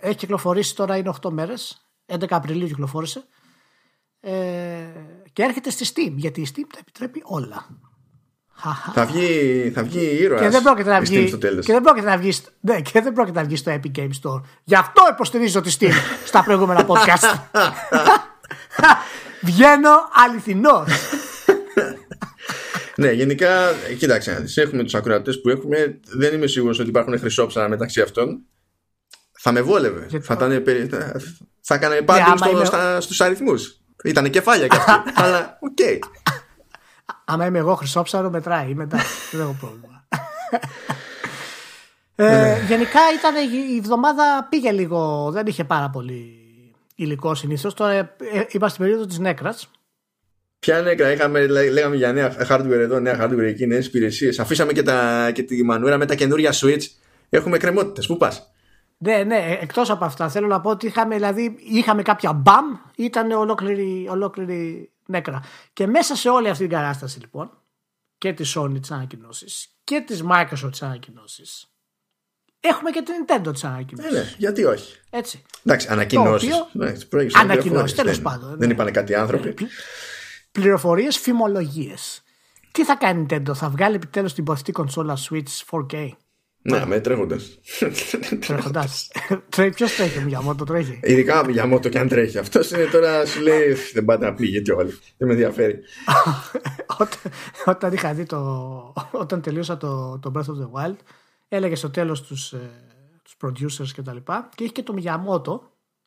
[0.00, 1.86] έχει κυκλοφορήσει τώρα, είναι 8 μέρες.
[2.06, 3.24] 11 Απριλίου κυκλοφόρησε.
[4.20, 4.32] Ε,
[5.34, 6.12] και έρχεται στη Steam.
[6.16, 7.66] Γιατί η Steam τα επιτρέπει όλα.
[8.56, 8.92] Χαχα.
[8.92, 10.40] Θα βγει, θα βγει ήρωας.
[10.40, 11.26] Και δεν πρόκειται να βγει.
[11.28, 11.64] στο τέλος.
[11.66, 14.10] Και δεν πρόκειται να βγει, στο- ναι, και δεν πρόκειται να βγει στο Epic Games
[14.22, 14.40] Store.
[14.64, 15.92] Γι' αυτό υποστηρίζω τη Steam
[16.30, 17.38] στα προηγούμενα podcast.
[19.42, 20.88] Βγαίνω αληθινός.
[22.96, 26.00] Ναι, γενικά, κοίταξε να δεις, Έχουμε τους ακροατές που έχουμε.
[26.04, 28.40] Δεν είμαι σίγουρος ότι υπάρχουν χρυσόψαρα μεταξύ αυτών.
[29.40, 30.06] Θα με βόλευε.
[30.08, 31.20] Γιατί- Θα, ήταν, περι- θα,
[31.60, 33.78] θα έκανε πάντων άμα στο, είμαι- στα, στους αριθμούς.
[34.04, 34.92] Ήταν κεφάλια κι αυτοί.
[35.22, 35.78] αλλά οκ.
[37.24, 38.70] Άμα είμαι εγώ χρυσόψαρο, μετράει.
[38.70, 40.06] Είμαι εντάξει, δεν έχω πρόβλημα.
[42.16, 42.26] Ναι.
[42.26, 46.38] ε, γενικά ήταν η η εβδομάδα πήγε λίγο, δεν είχε πάρα πολύ
[46.94, 47.74] υλικό συνήθως.
[47.74, 49.70] Τώρα ε, ε, είπα στην περίοδο της νέκρας.
[50.58, 54.38] Ποια νέκρα, είχαμε, λέ- λέγαμε για νέα hardware εδώ, νέα hardware εκεί, νέες υπηρεσίες.
[54.38, 56.82] Αφήσαμε και, τα, και τη μανούρα με τα καινούρια Switch.
[57.28, 58.06] Έχουμε κρεμότητε.
[58.06, 58.53] Πού πας;
[59.04, 62.64] Ναι, ναι, εκτός από αυτά θέλω να πω ότι είχαμε, δηλαδή, είχαμε κάποια μπαμ,
[62.96, 65.40] ήταν ολόκληρη, ολόκληρη νέκρα.
[65.72, 67.50] Και μέσα σε όλη αυτή την κατάσταση λοιπόν,
[68.18, 69.46] και της Sony τι ανακοινώσει
[69.84, 71.42] και της Microsoft τι ανακοινώσει,
[72.60, 74.12] έχουμε και την Nintendo τι ανακοινώσει.
[74.12, 75.42] Ναι, ναι, γιατί όχι; Έτσι.
[75.64, 76.54] Εντάξει, ανακοινώσεις.
[76.54, 78.74] οποίο- Ανακοινώσεις, τέλος πάντων, Δεν ναι.
[78.74, 79.54] είπανε κάτι άνθρωποι.
[80.52, 82.22] Πληροφορίες, φημολογίες.
[82.72, 86.08] Τι θα κάνει η Nintendo, θα βγάλει επιτέλους την ποθητή κονσόλα Switch 4K.
[86.66, 87.58] Ναι, με τρέχοντας.
[88.46, 89.10] Τρέχοντας.
[89.74, 92.38] Ποιος τρέχει, μου για το τρέχει; Ειδικά για μότο και αν τρέχει.
[92.38, 94.98] Αυτός είναι τώρα σου λέει δεν πάτε να πληγείτε όλοι.
[95.16, 95.78] Δεν με ενδιαφέρει.
[97.00, 97.32] όταν,
[97.64, 98.38] όταν είχα δει το.
[99.10, 100.96] Όταν τελείωσα το, το Breath of the Wild,
[101.48, 102.54] έλεγε στο τέλος τους
[103.24, 105.60] τους producers και τα λοιπά και είχε και το Miyamoto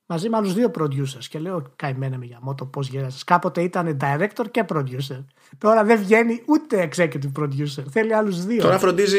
[0.08, 1.26] μαζί με άλλους δύο producers.
[1.30, 3.24] Και λέω, καημένα με μότο πώς γέρασε.
[3.26, 5.26] Κάποτε ήταν director και producer.
[5.58, 7.84] Τώρα δεν βγαίνει ούτε executive producer.
[7.90, 8.62] Θέλει άλλους δύο.
[8.62, 9.18] Τώρα φροντίζει,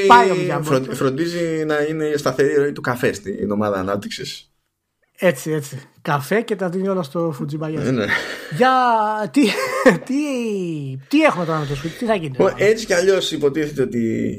[0.91, 4.53] φροντίζει να είναι σταθερή ροή του καφέ στην ομάδα ανάπτυξης.
[5.21, 5.81] Έτσι, έτσι.
[6.03, 7.85] Καφέ και τα δίνει όλα στο Φουτζιμπαγιάς.
[7.85, 8.07] Ναι, ναι.
[8.57, 8.71] Για
[9.33, 9.43] τι,
[10.05, 10.15] τι,
[11.09, 14.37] τι έχουμε τώρα με το Switch, τι θα γίνει; Έτσι κι αλλιώς υποτίθεται ότι.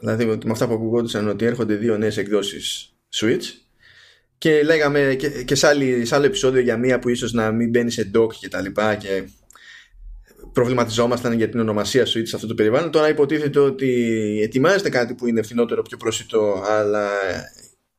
[0.00, 3.65] Δηλαδή με αυτά που ακουγόντουσαν ότι έρχονται δύο νέες εκδόσεις Switch.
[4.46, 7.68] Και λέγαμε και, και σε, άλλη, σε άλλο επεισόδιο για μία που ίσως να μην
[7.70, 9.24] μπαίνει σε dock και τα λοιπά και
[10.52, 12.90] προβληματιζόμασταν για την ονομασία Switch σε αυτό το περιβάλλον.
[12.90, 13.90] Τώρα υποτίθεται ότι
[14.42, 17.08] ετοιμάζεται κάτι που είναι φθηνότερο, πιο προσιτό, αλλά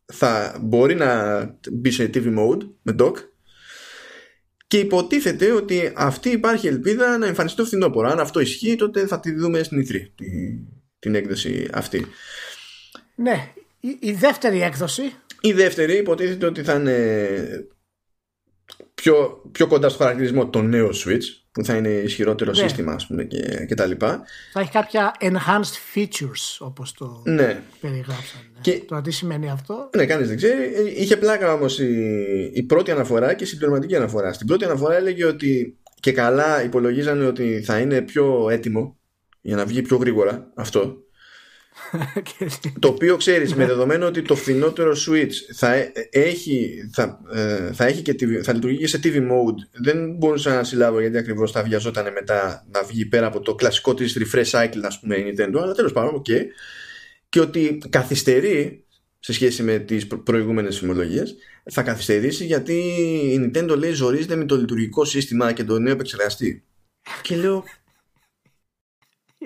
[0.05, 1.39] θα μπορεί να
[1.71, 3.13] μπει σε TV mode με dock
[4.67, 8.09] και υποτίθεται ότι αυτή υπάρχει ελπίδα να εμφανιστεί το φθινόπωρο.
[8.09, 9.95] Αν αυτό ισχύει, τότε θα τη δούμε στην E3
[10.99, 12.05] την, έκδοση αυτή.
[13.15, 13.51] Ναι,
[13.99, 15.13] η, δεύτερη έκδοση.
[15.41, 17.67] Η δεύτερη υποτίθεται ότι θα είναι
[18.93, 22.57] πιο, πιο κοντά στο χαρακτηρισμό το νέο Switch που θα είναι ισχυρότερο ναι.
[22.57, 24.23] σύστημα ας πούμε και, και τα λοιπά.
[24.53, 27.61] Θα έχει κάποια enhanced features όπως το ναι.
[27.81, 28.41] περιγράψαν.
[28.61, 28.71] Και...
[28.87, 30.93] Τώρα τι σημαίνει αυτό; Ναι, κανείς δεν ξέρει.
[30.95, 34.33] Είχε πλάκα όμως η, η πρώτη αναφορά και η συμπληρωματική αναφορά.
[34.33, 38.97] Στην πρώτη αναφορά έλεγε ότι και καλά υπολογίζανε ότι θα είναι πιο έτοιμο
[39.41, 41.06] για να βγει πιο γρήγορα αυτό
[42.79, 45.73] το οποίο ξέρεις με δεδομένο ότι το φθηνότερο Switch θα
[46.09, 50.55] έχει, θα, ε, θα, έχει και TV, θα λειτουργεί και σε TV mode δεν μπορούσα
[50.55, 54.49] να συλλάβω γιατί ακριβώς θα βιαζόταν μετά να βγει πέρα από το κλασικό της refresh
[54.49, 56.41] cycle ας πούμε η Nintendo αλλά τέλος πάντων okay.
[57.29, 58.85] και ότι καθυστερεί
[59.19, 61.35] σε σχέση με τις προηγούμενες φημολογίες
[61.71, 62.73] θα καθυστερήσει γιατί
[63.33, 66.63] η Nintendo λέει ζορίζεται με το λειτουργικό σύστημα και το νέο επεξεργαστή
[67.21, 67.63] και λέω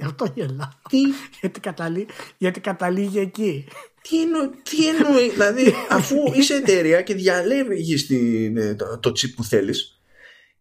[0.02, 0.70] Γι' αυτό γελάω.
[0.90, 1.00] Τι;
[1.40, 2.08] γιατί, καταλή...
[2.38, 3.68] γιατί καταλήγει εκεί.
[4.02, 4.50] Τι, εννο...
[4.50, 10.02] τι εννοεί, δηλαδή αφού είσαι εταιρεία και διαλέγεις ε, το, το chip που θέλεις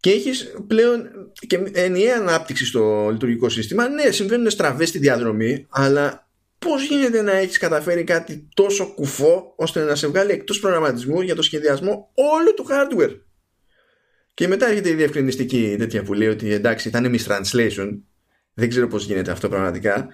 [0.01, 1.09] και έχεις πλέον
[1.47, 6.29] και ενιαία ανάπτυξη στο λειτουργικό σύστημα, ναι, συμβαίνουν στραβές στη διαδρομή, αλλά
[6.59, 11.35] πώς γίνεται να έχεις καταφέρει κάτι τόσο κουφό ώστε να σε βγάλει εκτός προγραμματισμού για
[11.35, 13.21] το σχεδιασμό όλου του hardware;
[14.35, 17.99] Και μετά έρχεται η διευκρινιστική τέτοια που λέει ότι εντάξει ήταν mistranslation
[18.55, 20.09] δεν ξέρω πώς γίνεται αυτό πραγματικά.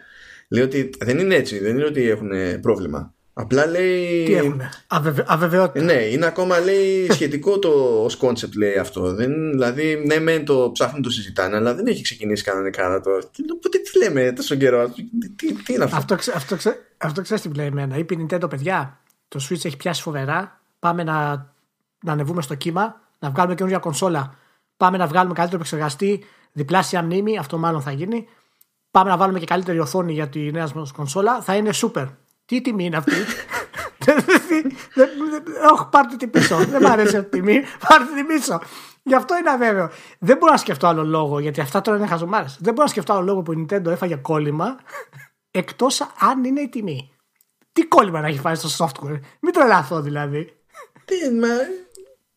[0.49, 2.30] Λέει ότι δεν είναι έτσι, δεν είναι ότι έχουν
[2.61, 3.14] πρόβλημα.
[3.39, 4.24] Απλά λέει.
[4.24, 5.24] Τι έχουν, Αβεβαι...
[5.28, 5.84] αβεβαιότητα.
[5.84, 7.68] Ναι, είναι ακόμα λέει σχετικό το
[8.05, 9.14] ως concept λέει αυτό.
[9.14, 13.11] Δεν, δηλαδή, ναι, μεν το ψάχνουν το συζητάνε, αλλά δεν έχει ξεκινήσει κανονικά να το.
[13.53, 14.89] Οπότε τι λέμε τόσο καιρό,
[15.37, 17.97] τι, τι είναι αυτό; Αυτό, αυτό, ξέ, αυτό ξέρεις τι λέει εμένα.
[17.97, 20.61] Είπε η Nintendo, παιδιά, το Switch έχει πιάσει φοβερά.
[20.78, 21.47] Πάμε να,
[22.05, 24.34] να ανεβούμε στο κύμα, να βγάλουμε καινούργια κονσόλα.
[24.76, 26.24] Πάμε να βγάλουμε καλύτερο επεξεργαστή,
[26.57, 28.29] διπλάσια μνήμη, αυτό μάλλον θα γίνει.
[28.91, 31.41] Πάμε να βάλουμε και καλύτερη οθόνη για τη νέα μας κονσόλα.
[31.41, 32.07] Θα είναι super.
[32.45, 33.13] Τι τιμή είναι αυτή;
[35.73, 36.57] Όχι, πάρτε την πίσω.
[36.57, 37.63] Δεν μου αρέσει αυτή η τιμή.
[37.89, 38.61] Πάρτε την πίσω.
[39.03, 39.91] Γι' αυτό είναι αβέβαιο.
[40.19, 42.59] Δεν μπορώ να σκεφτώ άλλο λόγο, γιατί αυτά τώρα είναι χαζομάρες.
[42.61, 44.77] Δεν μπορώ να σκεφτώ άλλο λόγο που η Nintendo έφαγε κόλλημα,
[45.61, 47.13] εκτός αν είναι η τιμή.
[47.73, 49.21] Τι κόλλημα να έχει φάει στο software.
[49.41, 50.57] Μην τρελαθώ δηλαδή.
[51.05, 51.49] Τι, μα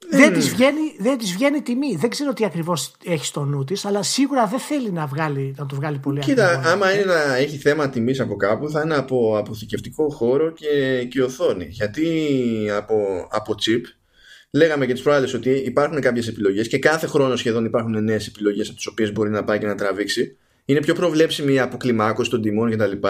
[0.10, 1.96] δεν της βγαίνει, δεν της βγαίνει τιμή.
[1.96, 5.66] Δεν ξέρω τι ακριβώς έχει στο νου της, αλλά σίγουρα δεν θέλει να, βγάλει, να
[5.66, 9.38] το βγάλει πολύ Κοίτα, άμα είναι να έχει θέμα τιμής από κάπου, θα είναι από
[9.38, 11.68] αποθηκευτικό χώρο και, και οθόνη.
[11.70, 12.08] Γιατί
[12.78, 12.96] από,
[13.30, 13.82] από chip,
[14.52, 18.68] λέγαμε και τι προάλλε ότι υπάρχουν κάποιες επιλογές και κάθε χρόνο σχεδόν υπάρχουν νέες επιλογές
[18.68, 20.38] από τις οποίες μπορεί να πάει και να τραβήξει.
[20.66, 23.08] Είναι πιο προβλέψιμη η αποκλιμάκωση των τιμών κτλ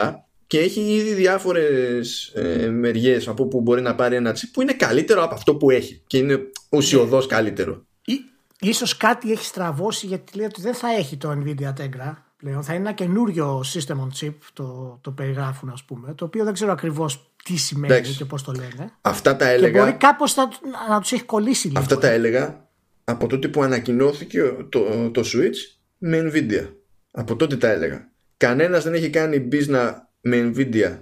[0.49, 4.73] και έχει ήδη διάφορες ε, μεριές από που μπορεί να πάρει ένα τσίπ που είναι
[4.73, 6.39] καλύτερο από αυτό που έχει και είναι
[6.69, 7.85] ουσιοδός καλύτερο.
[8.05, 8.13] Ή,
[8.59, 12.63] ίσως κάτι έχει στραβώσει γιατί λέει ότι δεν θα έχει το Nvidia Tegra πλέον.
[12.63, 16.53] Θα είναι ένα καινούριο system on chip, το, το περιγράφουν ας πούμε, το οποίο δεν
[16.53, 18.91] ξέρω ακριβώς τι σημαίνει και πώς το λένε.
[19.01, 19.71] Αυτά τα έλεγα...
[19.71, 20.43] Και μπορεί κάπως να,
[20.89, 21.79] να τους έχει κολλήσει λίγο.
[21.79, 22.67] Αυτά τα έλεγα
[23.03, 26.73] από τότε που ανακοινώθηκε το, το Switch με Nvidia.
[27.11, 28.11] Από τότε τα έλεγα.
[28.37, 29.91] Κανένας δεν έχει κάνει business
[30.21, 30.97] με Nvidia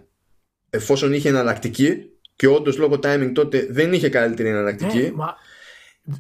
[0.69, 5.01] εφόσον είχε εναλλακτική και όντως λόγω timing τότε δεν είχε καλύτερη εναλλακτική.
[5.01, 5.35] Ναι, μα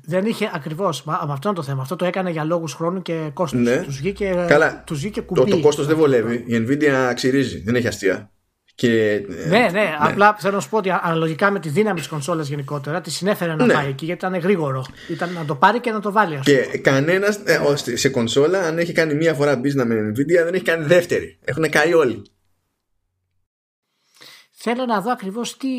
[0.05, 1.03] δεν είχε ακριβώς.
[1.03, 1.81] Μα αυτό είναι το θέμα.
[1.81, 3.57] Αυτό το έκανε για λόγους χρόνου και κόστου.
[3.57, 3.81] Ναι.
[3.83, 4.83] Τους βγήκε, Καλά.
[4.85, 5.39] τους βγήκε κουμπί.
[5.39, 6.43] Το, το κόστος δεν βολεύει.
[6.47, 7.61] Η Nvidia ξυρίζει.
[7.61, 8.31] Δεν έχει αστεία.
[8.75, 12.07] Και, ναι, ναι, ναι, απλά θέλω να σου πω ότι αναλογικά με τη δύναμη της
[12.07, 13.73] κονσόλας γενικότερα τη συνέφερε να ναι.
[13.73, 14.85] πάει εκεί γιατί ήταν γρήγορο.
[15.09, 16.39] Ήταν να το πάρει και να το βάλει.
[16.39, 17.59] Και κανένας ε,
[17.95, 21.37] σε κονσόλα, αν έχει κάνει μία φορά business με Nvidia, δεν έχει κάνει δεύτερη.
[21.43, 22.21] Έχουν καεί όλοι.
[24.69, 25.69] Θέλω να δω ακριβώς τι,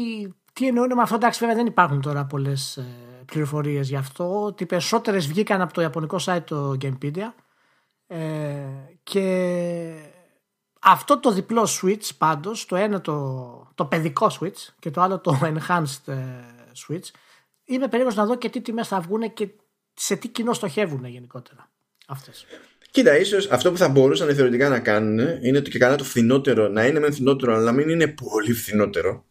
[0.53, 1.15] τι εννοούν με αυτό.
[1.15, 2.85] Εντάξει, βέβαια δεν υπάρχουν τώρα πολλές ε,
[3.27, 4.43] πληροφορίες γι' αυτό.
[4.43, 7.33] Ότι περισσότερες βγήκαν από το ιαπωνικό site το Gamepedia.
[8.07, 8.67] Ε,
[9.03, 9.95] και
[10.81, 15.39] αυτό το διπλό switch πάντως, το ένα το, το παιδικό switch και το άλλο το
[15.53, 16.17] enhanced ε,
[16.87, 17.11] switch,
[17.65, 19.49] είμαι περίεργος να δω και τι τιμές θα βγουν και
[19.95, 21.71] σε τι κοινό στοχεύουν γενικότερα
[22.07, 22.47] αυτές.
[22.91, 26.69] Κοίτα, ίσως αυτό που θα μπορούσαν θεωρητικά να κάνουν είναι το και καλά το φθηνότερο
[26.69, 29.25] να είναι με φθηνότερο, αλλά να μην είναι πολύ φθηνότερο.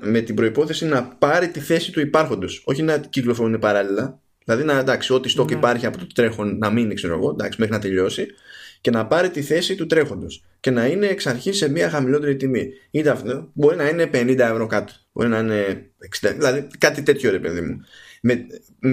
[0.00, 2.62] με την προπόθεση να πάρει τη θέση του υπάρχοντος.
[2.64, 4.20] Όχι να κυκλοφορούν παράλληλα.
[4.44, 5.56] Δηλαδή να εντάξει, ό,τι στόκ ναι.
[5.56, 8.26] υπάρχει από το τρέχον να μείνει, ξέρω εγώ, εντάξει, μέχρι να τελειώσει
[8.80, 10.44] και να πάρει τη θέση του τρέχοντος.
[10.60, 12.68] Και να είναι εξ αρχής σε μια χαμηλότερη τιμή.
[12.90, 14.92] Είτε αυτό μπορεί να είναι 50 ευρώ κάτω.
[15.12, 15.90] Μπορεί να είναι
[16.20, 16.32] 60.
[16.34, 17.80] Δηλαδή κάτι τέτοιο ρε παιδί μου
[18.26, 18.46] με,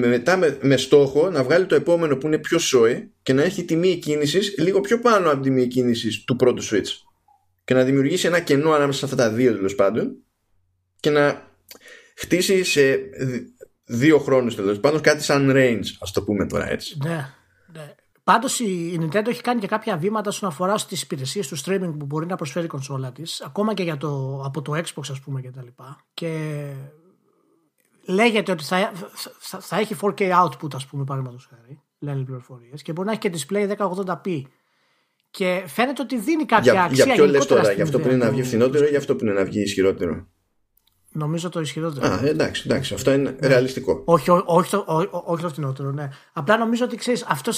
[0.08, 3.64] μετά με, με, στόχο να βγάλει το επόμενο που είναι πιο σόι και να έχει
[3.64, 6.90] τιμή κίνηση λίγο πιο πάνω από τη τιμή κίνηση του πρώτου switch
[7.64, 10.16] και να δημιουργήσει ένα κενό ανάμεσα σε αυτά τα δύο τέλος πάντων
[11.00, 11.52] και να
[12.16, 13.00] χτίσει σε
[13.86, 17.34] δύο χρόνους τέλος πάντων κάτι σαν range ας το πούμε τώρα έτσι ναι,
[17.74, 17.96] ναι.
[18.24, 22.06] Πάντως η Nintendo έχει κάνει και κάποια βήματα όσον αφορά στις υπηρεσίες του streaming που
[22.06, 25.42] μπορεί να προσφέρει η κονσόλα της, ακόμα και για το, από το Xbox, ας πούμε,
[25.42, 25.60] κτλ.
[25.60, 25.74] Και,
[26.14, 26.74] και
[28.06, 28.92] λέγεται ότι θα,
[29.40, 31.82] θα, θα έχει 4K output, ας πούμε, παραδείγματος χάρη.
[32.00, 32.82] Λένε οι πληροφορίες.
[32.82, 34.42] Και μπορεί να έχει και display 1080p.
[35.30, 37.06] Και φαίνεται ότι δίνει κάποια για, αξία.
[37.06, 39.24] Για ποιο λες τώρα, για αυτό που είναι να βγει φθηνότερο ή για αυτό που
[39.24, 40.28] είναι να βγει ισχυρότερο;
[41.12, 42.08] Νομίζω το ισχυρότερο.
[42.08, 43.48] Α, εντάξει, εντάξει, αυτό είναι ναι.
[43.48, 44.02] ρεαλιστικό.
[44.06, 46.10] Όχι, ό, όχι, το, ό, όχι το φθηνότερο, ναι.
[46.34, 47.52] Απλά νομίζω ότι ξέρεις, αυτό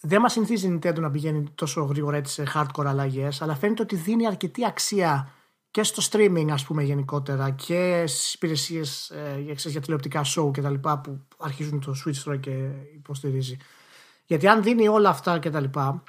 [0.00, 3.82] δεν μας συνηθίζει η Nintendo να πηγαίνει τόσο γρήγορα έτσι σε hardcore αλλαγές, αλλά φαίνεται
[3.82, 5.32] ότι δίνει αρκετή αξία
[5.74, 10.60] και στο streaming ας πούμε γενικότερα και στις υπηρεσίες ε, για, για τηλεοπτικά show και
[10.60, 12.50] τα λοιπά που αρχίζουν το Switch τώρα και
[12.94, 13.56] υποστηρίζει.
[14.24, 16.02] Γιατί αν δίνει όλα αυτά και τα λοιπά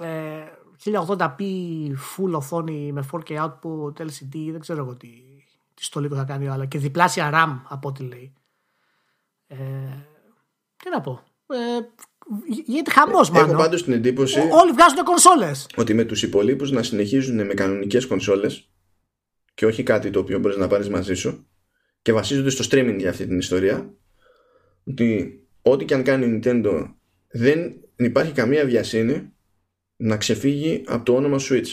[0.00, 0.08] ε,
[0.84, 1.40] 1080p
[1.90, 5.08] full οθόνη με 4K output LCD δεν ξέρω εγώ τι,
[5.74, 8.32] τι στο λίγο θα κάνει αλλά και διπλάσια RAM από ό,τι λέει.
[9.46, 9.56] Ε,
[10.76, 11.22] τι να πω.
[11.46, 11.56] Ε,
[12.66, 13.48] γίνεται χαμός, μάλλον.
[13.48, 14.38] Έχω πάντως την εντύπωση.
[14.38, 15.66] Όλοι βγάζουν κονσόλες.
[15.76, 18.66] Ότι με τους υπολείπους να συνεχίζουν με κανονικές κονσόλες
[19.62, 21.46] και όχι κάτι το οποίο μπορείς να πάρεις μαζί σου
[22.02, 23.94] και βασίζονται στο streaming για αυτή την ιστορία
[24.84, 26.94] ότι ό,τι και αν κάνει η Nintendo
[27.28, 29.32] δεν υπάρχει καμία βιασύνη
[29.96, 31.66] να ξεφύγει από το όνομα Switch.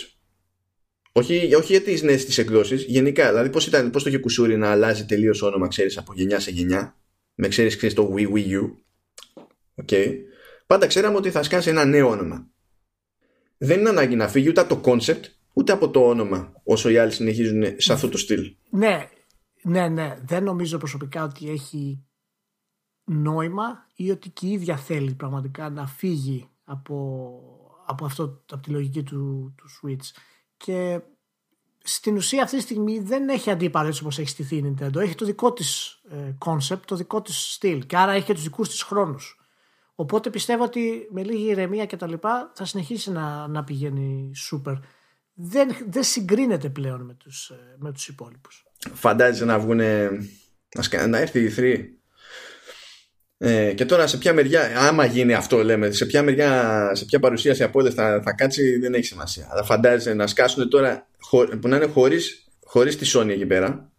[1.11, 3.27] Όχι, όχι για τις νέες τις εκδόσεις, γενικά.
[3.29, 6.51] Δηλαδή πώς, ήταν, πώς το είχε κουσούρι να αλλάζει τελείως όνομα, ξέρεις, από γενιά σε
[6.51, 6.97] γενιά.
[7.35, 8.71] Με ξέρεις, ξέρεις το Wii Wii U.
[9.85, 10.15] Okay.
[10.67, 12.49] Πάντα ξέραμε ότι θα σκάσει ένα νέο όνομα.
[13.57, 15.23] Δεν είναι ανάγκη να φύγει ούτε από το concept,
[15.59, 18.55] ούτε από το όνομα όσο οι άλλοι συνεχίζουν σε αυτό το στυλ.
[18.69, 19.09] Ναι,
[19.61, 20.19] ναι, ναι.
[20.25, 22.03] Δεν νομίζω προσωπικά ότι έχει
[23.03, 26.95] νόημα ή ότι και η ίδια θέλει πραγματικά να φύγει από,
[27.85, 30.17] από, αυτό, από τη λογική του, του Switch.
[30.57, 31.01] Και
[31.83, 34.95] στην ουσία αυτή τη στιγμή δεν έχει αντίπαλο όπως έχει στηθεί η Nintendo.
[34.95, 38.43] Έχει το δικό της ε, concept, το δικό της στυλ και άρα έχει και τους
[38.43, 39.39] δικούς της χρόνους.
[39.95, 44.79] Οπότε πιστεύω ότι με λίγη ηρεμία και τα λοιπά θα συνεχίσει να, να πηγαίνει super
[45.41, 48.65] δεν, δεν συγκρίνεται πλέον με τους, ε, με τους υπόλοιπους.
[48.93, 49.81] Φαντάζεσαι να βγουν
[51.07, 51.85] να έρθει η 3
[53.37, 57.19] ε, και τώρα σε ποια μεριά, άμα γίνει αυτό λέμε, σε ποια μεριά, σε ποια
[57.19, 59.47] παρουσίαση από θα, θα κάτσει δεν έχει σημασία.
[59.51, 61.07] Αλλά φαντάζεσαι να σκάσουν τώρα
[61.61, 63.91] που να είναι χωρίς, χωρίς τη Sony εκεί πέρα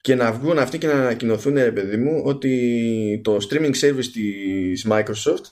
[0.00, 4.86] και να βγουν αυτοί και να ανακοινωθούν ρε παιδί μου ότι το streaming service της
[4.90, 5.44] Microsoft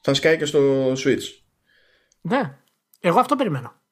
[0.00, 1.22] θα σκάει και στο Switch.
[2.20, 2.56] Ναι,
[3.00, 3.84] εγώ αυτό περιμένω.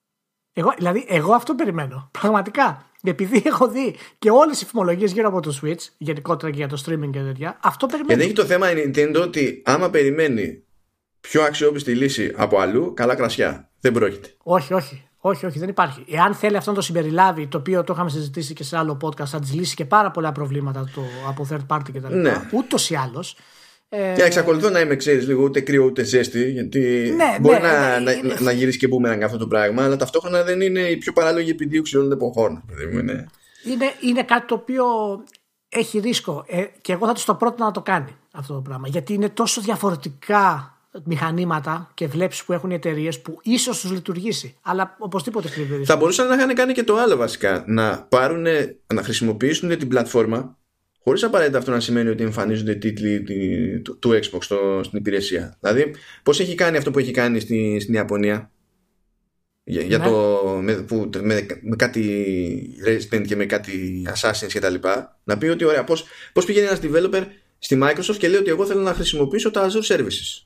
[0.56, 2.08] Εγώ, δηλαδή, εγώ αυτό περιμένω.
[2.20, 2.86] Πραγματικά.
[3.02, 6.82] Επειδή έχω δει και όλες οι φημολογίες γύρω από το Switch, γενικότερα και για το
[6.86, 8.22] streaming και τέτοια, αυτό περιμένω.
[8.22, 10.62] Γιατί έχει το θέμα η Nintendo ότι άμα περιμένει
[11.20, 13.70] πιο αξιόπιστη λύση από αλλού, καλά κρασιά.
[13.80, 14.34] Δεν πρόκειται.
[14.42, 15.08] Όχι, όχι.
[15.26, 16.04] Όχι, όχι, δεν υπάρχει.
[16.08, 19.24] Εάν θέλει αυτό να το συμπεριλάβει, το οποίο το είχαμε συζητήσει και σε άλλο podcast,
[19.24, 22.14] θα της λύσει και πάρα πολλά προβλήματα το, από third party κτλ.
[22.14, 22.48] Ναι.
[22.52, 23.36] Ούτως ή άλλως.
[23.96, 24.14] Ε...
[24.14, 28.00] Και εξακολουθώ να είμαι, ξέρεις, λίγο ούτε κρύο ούτε ζέστη, γιατί ναι, μπορεί ναι, να,
[28.00, 31.12] ναι, να, να, γυρίσεις και boomerang αυτό το πράγμα, αλλά ταυτόχρονα δεν είναι η πιο
[31.12, 32.64] παράλογη επιδίωξη όλων των εποχών.
[32.92, 33.26] Είναι...
[33.64, 34.84] Είναι, είναι κάτι το οποίο
[35.68, 38.88] έχει ρίσκο ε, και εγώ θα του το πρώτο να το κάνει αυτό το πράγμα.
[38.88, 40.74] Γιατί είναι τόσο διαφορετικά
[41.04, 44.56] μηχανήματα και βλέψεις που έχουν οι εταιρείες που ίσως τους λειτουργήσει.
[44.62, 45.84] Αλλά οπωσδήποτε κρύβει.
[45.84, 47.64] Θα μπορούσαν να είχαν κάνει και το άλλο βασικά.
[47.66, 48.46] Να, πάρουν,
[48.94, 50.56] να χρησιμοποιήσουν την πλατφόρμα
[51.04, 53.22] χωρίς απαραίτητα αυτό να σημαίνει ότι εμφανίζονται τίτλοι
[53.82, 55.56] του, του Xbox στο, στην υπηρεσία.
[55.60, 58.50] Δηλαδή, πώς έχει κάνει αυτό που έχει κάνει στη, στην Ιαπωνία;
[59.64, 60.04] Για, για ναι.
[60.04, 62.04] το, με, που, με, με, κάτι
[62.86, 66.66] Resident και με κάτι Assassin's και τα λοιπά να πει ότι ωραία πώς, πώς πηγαίνει
[66.66, 67.26] ένας developer
[67.58, 70.44] στη Microsoft και λέει ότι εγώ θέλω να χρησιμοποιήσω τα Azure Services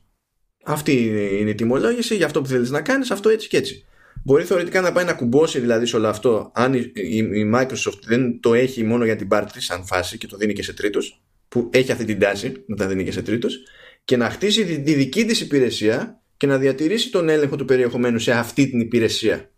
[0.63, 0.93] αυτή
[1.39, 3.85] είναι η τιμολόγηση για αυτό που θέλεις να κάνεις αυτό έτσι και έτσι
[4.29, 8.39] Μπορεί θεωρητικά να πάει να κουμπώσει δηλαδή σε όλο αυτό αν η, η, Microsoft δεν
[8.39, 11.21] το έχει μόνο για την πάρτι της σαν φάση και το δίνει και σε τρίτους
[11.47, 13.57] που έχει αυτή την τάση να τα δίνει και σε τρίτους
[14.03, 18.19] και να χτίσει τη, τη δική της υπηρεσία και να διατηρήσει τον έλεγχο του περιεχομένου
[18.19, 19.49] σε αυτή την υπηρεσία.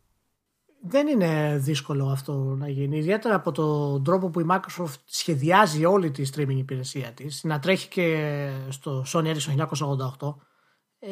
[0.88, 2.97] δεν είναι δύσκολο αυτό να γίνει.
[2.97, 7.43] Ιδιαίτερα από τον τρόπο που η Microsoft σχεδιάζει όλη τη streaming υπηρεσία της.
[7.43, 9.65] Να τρέχει και στο Sony Ericsson
[10.19, 10.36] 1988.
[11.04, 11.10] Ε,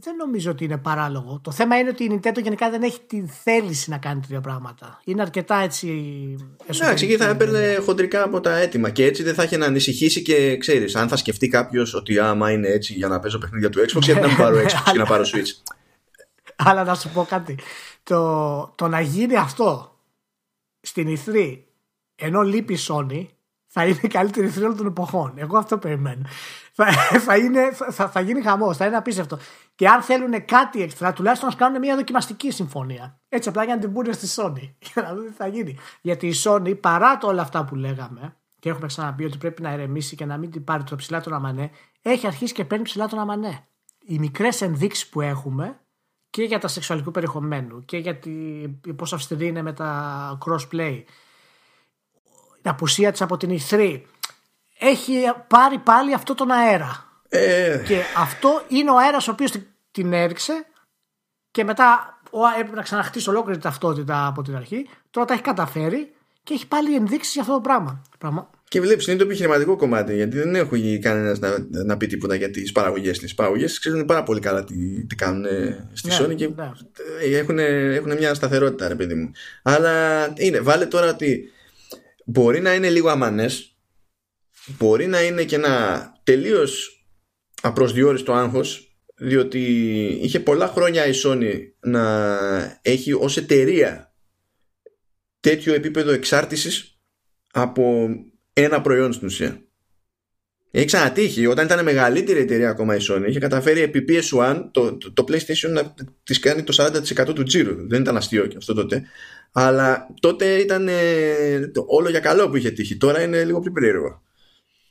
[0.00, 1.40] δεν νομίζω ότι είναι παράλογο.
[1.42, 5.00] Το θέμα είναι ότι η Nintendo γενικά δεν έχει τη θέληση να κάνει τέτοια πράγματα.
[5.04, 5.88] Είναι αρκετά έτσι.
[6.66, 10.22] Εντάξει, εκεί θα έπαιρνε χοντρικά από τα έτοιμα και έτσι δεν θα είχε να ανησυχήσει
[10.22, 13.80] και ξέρεις, αν θα σκεφτεί κάποιος ότι άμα είναι έτσι για να παίζω παιχνίδια του
[13.80, 15.74] Xbox, γιατί να μην πάρω Xbox και να πάρω Switch.
[16.66, 17.58] Αλλά να σου πω κάτι
[18.02, 19.98] το, το να γίνει αυτό
[20.80, 21.58] στην E3
[22.14, 23.26] ενώ λείπει η Sony
[23.66, 25.32] θα είναι η καλύτερη E3 όλων των εποχών.
[25.36, 26.22] Εγώ αυτό περιμένω.
[26.80, 26.92] Θα,
[27.26, 29.38] θα, είναι, θα, θα γίνει χαμός, θα είναι απίστευτο.
[29.74, 33.20] Και αν θέλουν κάτι έξτρα, τουλάχιστον να κάνουν μια δοκιμαστική συμφωνία.
[33.28, 34.72] Έτσι απλά για να την πούνε στη Sony.
[34.92, 35.78] Για να δουν τι θα γίνει.
[36.00, 39.70] Γιατί η Sony, παρά το όλα αυτά που λέγαμε, και έχουμε ξαναπεί ότι πρέπει να
[39.70, 41.70] ερεμήσει και να μην την πάρει το ψηλά τον αμανέ,
[42.02, 43.66] έχει αρχίσει και παίρνει ψηλά τον αμανέ.
[44.06, 45.80] Οι μικρές ενδείξεις που έχουμε
[46.30, 48.18] και για τα σεξουαλικού περιεχομένου και για
[48.96, 51.02] πόσο αυστηρή είναι με τα crossplay
[52.62, 54.00] η απουσία της από την E3
[54.78, 55.12] έχει
[55.46, 57.82] πάρει πάλι αυτό τον αέρα ε...
[57.86, 59.52] και αυτό είναι ο αέρας ο οποίος
[59.90, 60.66] την έριξε
[61.50, 62.18] και μετά
[62.58, 66.12] έπρεπε να ξαναχτίσει ολόκληρη ταυτότητα από την αρχή τώρα τα έχει καταφέρει
[66.48, 68.02] και έχει πάλι ενδείξεις για αυτό το πράγμα.
[68.68, 72.50] Και βλέπεις, είναι το επιχειρηματικό κομμάτι, γιατί δεν έχω κανένας να, να πει τίποτα για
[72.50, 73.26] τις παραγωγές τη.
[73.26, 75.44] Οι παραγωγές ξέρουν πάρα πολύ καλά τι, τι κάνουν
[75.92, 76.70] στη ναι, Sony και ναι.
[77.36, 79.30] έχουν, έχουν μια σταθερότητα, ρε παιδί μου.
[79.62, 81.52] Αλλά είναι, βάλε τώρα ότι
[82.24, 83.77] μπορεί να είναι λίγο αμανές,
[84.78, 87.04] μπορεί να είναι και ένα τελείως
[87.62, 89.60] απροσδιόριστο άγχος, διότι
[90.22, 92.28] είχε πολλά χρόνια η Sony να
[92.82, 94.12] έχει ως εταιρεία
[95.40, 96.98] τέτοιο επίπεδο εξάρτησης
[97.52, 98.08] από
[98.52, 99.62] ένα προϊόν στην ουσία.
[100.70, 103.24] Έχει ξανατύχει όταν ήταν μεγαλύτερη εταιρεία ακόμα η Sony.
[103.28, 107.88] Είχε καταφέρει επί PS1 το, το, το PlayStation να της κάνει το 40% του τζίρου.
[107.88, 109.02] Δεν ήταν αστείο και αυτό τότε.
[109.52, 112.96] Αλλά τότε ήταν ε, το, όλο για καλό που είχε τύχει.
[112.96, 114.22] Τώρα είναι λίγο πιο περίεργο.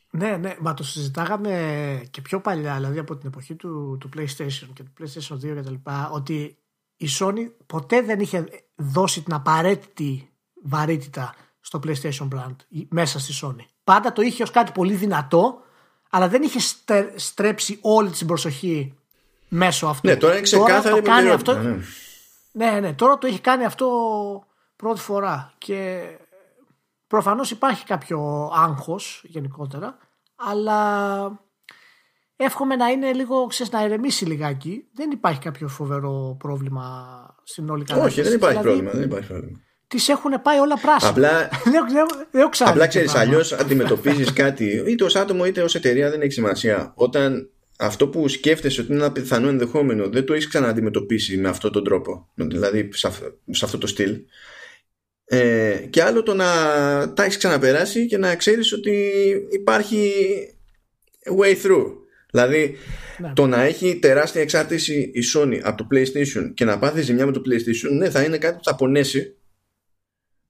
[0.10, 4.68] Ναι, ναι, μα το συζητάγαμε και πιο παλιά, δηλαδή από την εποχή του, του PlayStation
[4.74, 5.74] και του PlayStation 2 κτλ.
[6.12, 6.58] Ότι
[6.98, 8.46] η Sony ποτέ δεν είχε
[8.76, 10.30] δώσει την απαραίτητη
[10.64, 12.56] βαρύτητα στο PlayStation Brand
[12.90, 13.66] μέσα στη Sony.
[13.84, 15.62] Πάντα το είχε ως κάτι πολύ δυνατό,
[16.10, 16.60] αλλά δεν είχε
[17.16, 18.94] στρέψει όλη την προσοχή
[19.48, 20.08] μέσω αυτού.
[20.08, 21.54] Ναι, τώρα είναι ξεκάθαρη το κάνει αυτό.
[21.54, 21.78] Ναι.
[22.52, 23.88] ναι, ναι, τώρα το έχει κάνει αυτό
[24.76, 26.04] πρώτη φορά και
[27.08, 29.98] προφανώς υπάρχει κάποιο άγχος γενικότερα,
[30.36, 31.40] αλλά
[32.36, 34.88] εύχομαι να είναι λίγο, ξέρεις, να ηρεμήσει λιγάκι.
[34.94, 38.20] Δεν υπάρχει κάποιο φοβερό πρόβλημα στην όλη κατάσταση.
[38.20, 39.00] Όχι, δεν υπάρχει δηλαδή, πρόβλημα.
[39.00, 41.10] Δεν υπάρχει πρόβλημα τις έχουν πάει όλα πράσινα.
[41.10, 41.50] Απλά,
[42.32, 46.92] δεν, απλά ξέρεις, αλλιώς αντιμετωπίζεις κάτι, είτε ως άτομο είτε ως εταιρεία, δεν έχει σημασία.
[46.96, 51.72] Όταν αυτό που σκέφτεσαι ότι είναι ένα πιθανό ενδεχόμενο δεν το έχεις ξανααντιμετωπίσει με αυτόν
[51.72, 52.90] τον τρόπο, δηλαδή
[53.52, 54.20] σε αυτό το στυλ.
[55.30, 56.46] Ε, και άλλο το να
[57.14, 59.12] τα έχεις ξαναπεράσει και να ξέρεις ότι
[59.50, 60.12] υπάρχει
[61.40, 61.92] way through.
[62.32, 62.78] Δηλαδή,
[63.18, 63.34] ναι.
[63.34, 67.32] το να έχει τεράστια εξάρτηση η Sony από το PlayStation και να πάθει ζημιά με
[67.32, 69.38] το PlayStation, ναι, θα είναι κάτι που θα πονέσει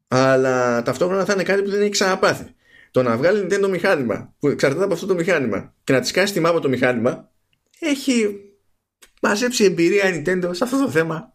[0.08, 2.56] αλλά ταυτόχρονα θα είναι κάτι που δεν έχει ξαναπάθει.
[2.92, 6.30] Το να βγάλει Nintendo μηχάνημα που εξαρτάται από αυτό το μηχάνημα και να της κάνει
[6.30, 7.32] τιμά από το μηχάνημα
[7.80, 8.42] έχει
[9.22, 11.34] μαζέψει εμπειρία η Nintendo σε αυτό το θέμα.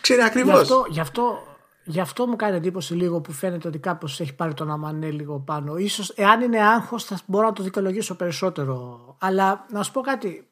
[0.00, 0.54] Ξέρει ακριβώς.
[0.54, 1.49] Γι' αυτό, γι, αυτό,
[1.90, 5.38] γι' αυτό μου κάνει εντύπωση λίγο που φαίνεται ότι κάπως έχει πάρει τον αμανέ λίγο
[5.38, 5.76] πάνω.
[5.76, 9.16] Ίσως εάν είναι άγχος θα μπορώ να το δικαιολογήσω περισσότερο.
[9.20, 10.48] Αλλά να σου πω κάτι.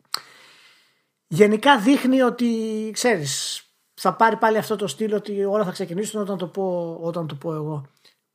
[1.27, 2.49] Γενικά δείχνει ότι
[2.93, 3.63] ξέρεις
[3.95, 7.35] θα πάρει πάλι αυτό το στυλ ότι όλα θα ξεκινήσουν όταν το πω, όταν το
[7.35, 7.87] πω εγώ.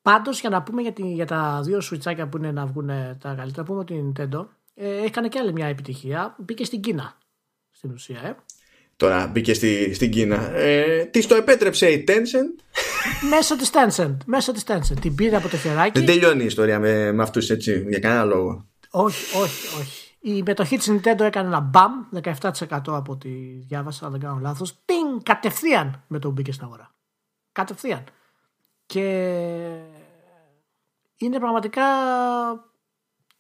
[0.02, 3.52] Πάντως, για να πούμε για, για τα δύο σουιτσάκια που είναι να βγουν τα καλύτερα,
[3.56, 6.36] να πούμε ότι η Nintendo ε, έκανε και άλλη μια επιτυχία.
[6.38, 7.18] Μπήκε στην Κίνα.
[7.72, 8.36] Στην ουσία, ε.
[8.98, 10.56] Τώρα μπήκε στη, στην Κίνα.
[10.56, 12.64] Ε, τι το επέτρεψε η Tencent.
[13.30, 14.18] μέσω της Tencent.
[14.26, 15.00] Μέσω της Tencent.
[15.02, 16.00] Την πήρε από το χεράκι.
[16.00, 18.66] Δεν τελειώνει η ιστορία με, με αυτούς έτσι, για κανένα λόγο.
[18.90, 20.04] Όχι, όχι, όχι.
[20.20, 21.92] Η μετοχή της Nintendo έκανε ένα μπαμ,
[22.24, 23.30] 17% από ό,τι
[23.68, 24.74] διάβασα, αν δεν κάνω λάθος.
[24.86, 26.92] Πιν, κατευθείαν με το που μπήκε στην αγορά.
[27.52, 28.04] Κατευθείαν.
[28.86, 29.02] Και
[31.18, 31.84] είναι πραγματικά,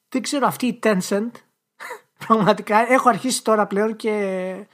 [0.09, 1.31] δεν ξέρω, αυτή η Tencent,
[2.27, 4.67] πραγματικά έχω αρχίσει τώρα πλέον και,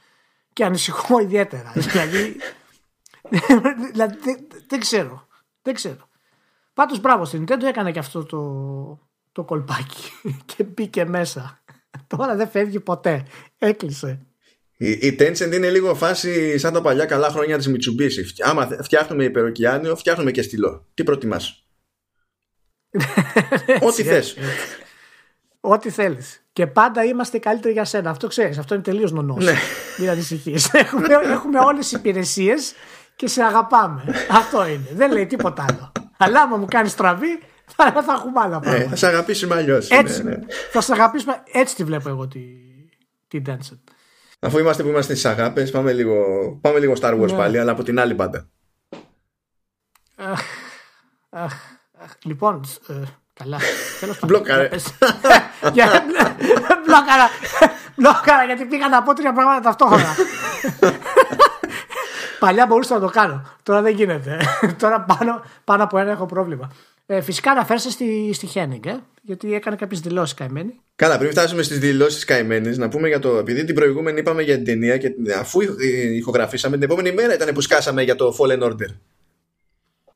[0.52, 1.72] και ανησυχώ ιδιαίτερα.
[1.90, 2.36] δηλαδή,
[3.90, 5.26] δηλαδή δεν, δεν ξέρω.
[5.62, 6.08] Δεν ξέρω.
[6.74, 10.10] Πάντως μπράβο στην Nintendo έκανε και αυτό το, το κολπάκι
[10.56, 11.62] και μπήκε μέσα.
[12.06, 13.26] Τώρα δεν φεύγει ποτέ.
[13.58, 14.26] Έκλεισε.
[14.76, 18.42] Η, η Tencent είναι λίγο φάση σαν τα παλιά καλά χρόνια της Mitsubishi.
[18.42, 20.86] Άμα φτιάχνουμε υπεροκειάνιο, φτιάχνουμε και στυλό.
[20.94, 21.66] Τι προτιμάς;
[23.88, 24.36] Ό,τι θες.
[25.60, 26.39] Ό,τι θέλεις.
[26.60, 28.10] Και πάντα είμαστε καλύτεροι για σένα.
[28.10, 28.58] Αυτό ξέρεις.
[28.58, 29.44] Αυτό είναι τελείως νονός.
[29.44, 29.52] Ναι.
[29.98, 30.68] Μην ανησυχείς.
[30.82, 32.72] έχουμε, έχουμε όλες τις υπηρεσίες
[33.16, 34.02] και σε αγαπάμε.
[34.30, 34.88] Αυτό είναι.
[34.94, 35.92] Δεν λέει τίποτα άλλο.
[36.16, 37.38] Αλλά άμα μου κάνεις στραβή,
[37.76, 38.88] θα, θα έχουμε άλλα Ε, πράγματα.
[38.88, 39.88] θα σε αγαπήσουμε αλλιώς.
[39.90, 40.22] έτσι,
[40.70, 41.42] θα σε αγαπήσουμε.
[41.52, 42.40] Έτσι τη βλέπω εγώ τη,
[43.28, 43.78] τη Tencent.
[44.40, 46.14] Αφού είμαστε που είμαστε στις αγάπες, πάμε λίγο,
[46.60, 47.36] πάμε λίγο Star Wars Ναι.
[47.36, 48.48] πάλι, αλλά από την άλλη πάντα.
[50.16, 50.40] Αχ,
[51.30, 51.52] αχ,
[52.02, 52.10] αχ.
[52.24, 52.92] Λοιπόν, ε,
[53.32, 53.58] καλά.
[54.00, 54.36] Τέλος πάντων.
[54.38, 54.68] Μπλόκαρε.
[54.68, 54.94] Για πες.
[55.72, 56.04] Για-
[56.86, 57.28] Μπλόκαρα.
[57.96, 60.14] Μπλόκαρα γιατί πήγα να πω τρία πράγματα ταυτόχρονα.
[62.38, 63.42] Παλιά μπορούσα να το κάνω.
[63.62, 64.38] Τώρα δεν γίνεται.
[64.78, 66.72] Τώρα πάνω, πάνω από ένα έχω πρόβλημα.
[67.06, 70.80] Ε, φυσικά αναφέρся στη, στη Henning, ε, γιατί έκανε κάποιες δηλώσεις καημένη.
[70.96, 73.36] Καλά, πριν φτάσουμε στις δηλώσεις καημένες, να πούμε για το.
[73.36, 75.80] Επειδή την προηγούμενη είπαμε για την ταινία και την- αφού ηχ-
[76.16, 78.88] ηχογραφήσαμε, την επόμενη μέρα ήταν που σκάσαμε για το Fallen Order.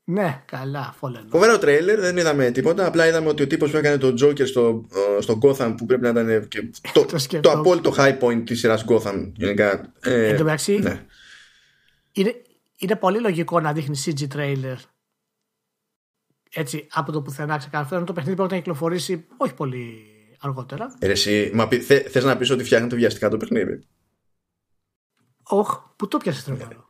[0.07, 1.25] Ναι, καλά, Fallen.
[1.31, 2.87] Φοβερό τρέιλερ, δεν είδαμε τίποτα.
[2.87, 4.87] Απλά είδαμε ότι ο τύπος που έκανε τον Joker στο,
[5.19, 7.59] ε, στο Gotham που πρέπει να ήταν και το, Το το, σκεφτόμουν.
[7.59, 9.33] απόλυτο high point της σειράς Gotham.
[9.35, 9.93] Γενικά.
[10.01, 11.05] Ε, Εν τω μεταξύ, ναι.
[12.13, 12.43] είναι,
[12.77, 14.77] είναι πολύ λογικό να δείχνει CG trailer
[16.51, 18.05] έτσι από το πουθενά ξεκαθαρό.
[18.05, 20.05] Το παιχνίδι πρέπει να κυκλοφορήσει όχι πολύ
[20.41, 20.95] αργότερα.
[20.99, 23.87] Ε, ρε, εσύ, μα πει- θε, θες να πεις ότι φτιάχνετε βιαστικά το παιχνίδι;
[25.43, 26.89] Όχ, που το πιάσες τρελό.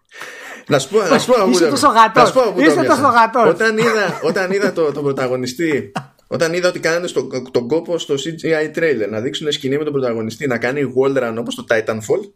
[0.66, 2.22] Να σου πω, να σου πω από πού Είσαι το- τόσο γατός.
[2.22, 2.88] να σου πω από πού το Είσαι πιάσα.
[3.02, 3.48] τόσο γατός.
[3.48, 5.92] Όταν είδα, όταν είδα το, τον πρωταγωνιστή,
[6.26, 9.92] όταν είδα ότι κάνανε στο, τον κόπο στο CGI trailer να δείξουν σκηνή με τον
[9.92, 12.20] πρωταγωνιστή να κάνει wall run όπως το Titanfall.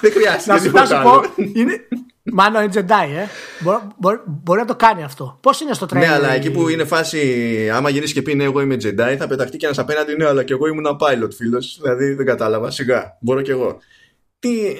[0.00, 1.10] Δεν χρειάζεται Να σου, να τίποτα σου άλλο.
[1.10, 1.22] πω,
[1.54, 1.80] είναι,
[2.22, 3.26] Μάνο είναι Jedi, ε.
[3.60, 5.38] Μπορεί, μπορεί, μπορεί να το κάνει αυτό.
[5.42, 5.96] Πώς είναι στο trailer.
[5.98, 9.16] Ναι, αλλά η- εκεί που είναι φάση, άμα γυρίσεις και πει ναι, εγώ είμαι Jedi,
[9.18, 11.78] θα πεταχτεί και ένας απέναντι, ναι, αλλά και εγώ ήμουν pilot φίλος.
[11.82, 13.78] Δηλαδή δεν κατάλαβα, σιγά, μπορώ κι εγώ.
[14.40, 14.74] Τι.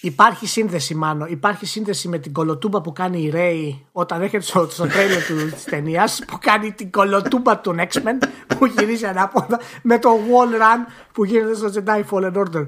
[0.00, 1.26] Υπάρχει σύνδεση, Μάνο.
[1.26, 5.50] Υπάρχει σύνδεση με την κολοτούμπα που κάνει η Ray όταν έρχεται στο, στο τρέιλερ του
[5.50, 10.92] της ταινίας που κάνει την κολοτούμπα του X-Men που γυρίζει ανάποδα με το wall run
[11.12, 12.66] που γίνεται στο Jedi Fallen Order.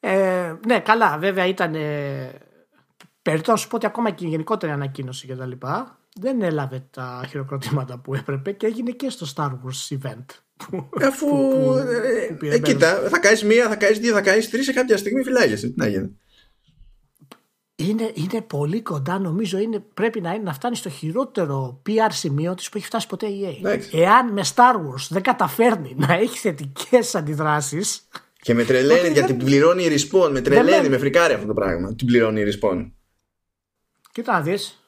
[0.00, 1.74] Ε, ναι, καλά, βέβαια ήταν.
[1.74, 2.40] Ε,
[3.22, 6.86] Περιττό να σου πω ότι ακόμα και η γενικότερη ανακοίνωση και τα λοιπά δεν έλαβε
[6.90, 10.24] τα χειροκροτήματα που έπρεπε και έγινε και στο Star Wars event.
[10.70, 11.26] Που- Αφού.
[11.26, 12.68] που- ε, που πήρε ε, μέρος.
[12.68, 15.66] κοίτα, θα κάνεις μία, θα κάνεις δύο, θα κάνεις τρεις, σε κάποια στιγμή φυλάγεσαι.
[15.68, 16.18] Τι να γίνει.
[17.76, 22.54] είναι, είναι πολύ κοντά, νομίζω είναι, πρέπει να είναι να φτάνει στο χειρότερο PR σημείο
[22.54, 23.56] της που έχει φτάσει ποτέ η EA.
[23.58, 23.98] Εντάξει.
[23.98, 28.08] Εάν με Star Wars δεν καταφέρνει να έχει θετικές αντιδράσεις.
[28.42, 30.30] Και με τρελαίνει Ότι γιατί δεν- την πληρώνει η Respawn.
[30.30, 30.88] Με τρελαίνει, μένει.
[30.88, 31.94] με φρικάρει αυτό το πράγμα.
[31.94, 32.90] Την πληρώνει η Respawn.
[34.12, 34.79] Κοίτα να δεις.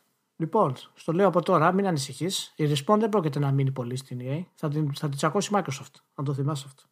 [0.43, 2.53] Λοιπόν, στο λέω από τώρα, μην ανησυχείς.
[2.57, 4.45] Η Respawn δεν πρόκειται να μείνει πολύ στην EA.
[4.55, 5.95] Θα την, θα την τσακώσει η Microsoft.
[6.15, 6.83] Αν το θυμάσαι αυτό.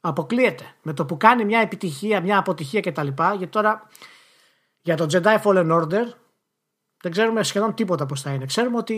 [0.00, 0.64] Αποκλείεται.
[0.82, 3.06] Με το που κάνει μια επιτυχία, μια αποτυχία κτλ.
[3.16, 3.88] Γιατί τώρα
[4.82, 6.04] για το Jedi Fallen Order
[7.02, 8.44] δεν ξέρουμε σχεδόν τίποτα πώς θα είναι.
[8.46, 8.96] Ξέρουμε ότι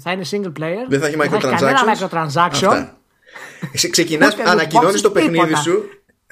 [0.00, 0.86] θα είναι single player.
[0.88, 2.08] Δεν θα έχει κανένα microtransactions.
[2.08, 2.66] microtransaction.
[2.66, 2.98] Αυτά.
[3.90, 5.60] Ξεκινάς, Ούτε loot ανακοινώνεις boxes, το παιχνίδι τίποτα.
[5.62, 5.82] σου.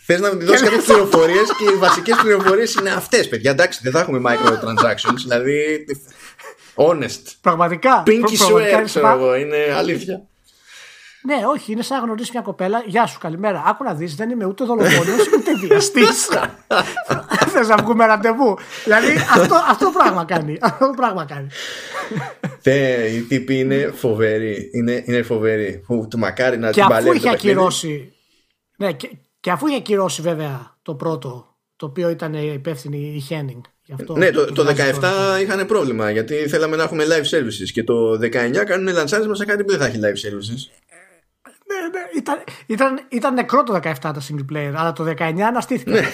[0.03, 3.51] Θες να μου δώσεις κάποιες πληροφορίες και οι βασικές πληροφορίες είναι αυτές, παιδιά.
[3.51, 5.16] Εντάξει, δεν θα έχουμε microtransactions.
[5.22, 5.84] δηλαδή.
[6.77, 7.22] Honest.
[7.41, 8.03] Πραγματικά.
[8.03, 9.35] Pinky προ- πραγματικά swear, είναι ξέρω σφα- εγώ.
[9.37, 10.27] Είναι αλήθεια.
[11.22, 12.83] Ναι, όχι, είναι σαν να γνωρίσει μια κοπέλα.
[12.87, 13.62] Γεια σου, καλημέρα.
[13.66, 16.29] Άκου να δεις, δεν είμαι ούτε δολοφόνο ούτε βιαστής.
[17.53, 18.59] Θες να βγούμε ραντεβού.
[18.85, 20.59] Δηλαδή αυτό, αυτό πράγμα κάνει.
[20.61, 21.49] Αυτό πράγμα κάνει.
[22.61, 24.70] Θε, οι τύποι είναι φοβεροί.
[24.72, 25.83] Είναι, είναι φοβεροί.
[25.87, 27.55] Που του μακάρι να Και την αφού παλεύει είχε το παιχνίδι.
[27.57, 28.12] ακυρώσει.
[28.77, 29.11] Ναι, και,
[29.41, 33.61] και αφού είχε ακυρώσει βέβαια το πρώτο, το οποίο ήταν υπεύθυνη η Henning.
[33.87, 35.41] Γι αυτό Ναι, το, το βγάζει 17 τώρα.
[35.41, 39.64] είχαν πρόβλημα γιατί θέλαμε να έχουμε live services και το 19 κάνουν λανσάρισμα σε κάτι
[39.64, 40.70] που δεν θα έχει live services.
[41.68, 45.91] Ναι, ναι, ήταν, ήταν, ήταν νεκρό το 17 τα single player, αλλά το 19 αναστήθηκε.
[45.91, 46.07] Ναι.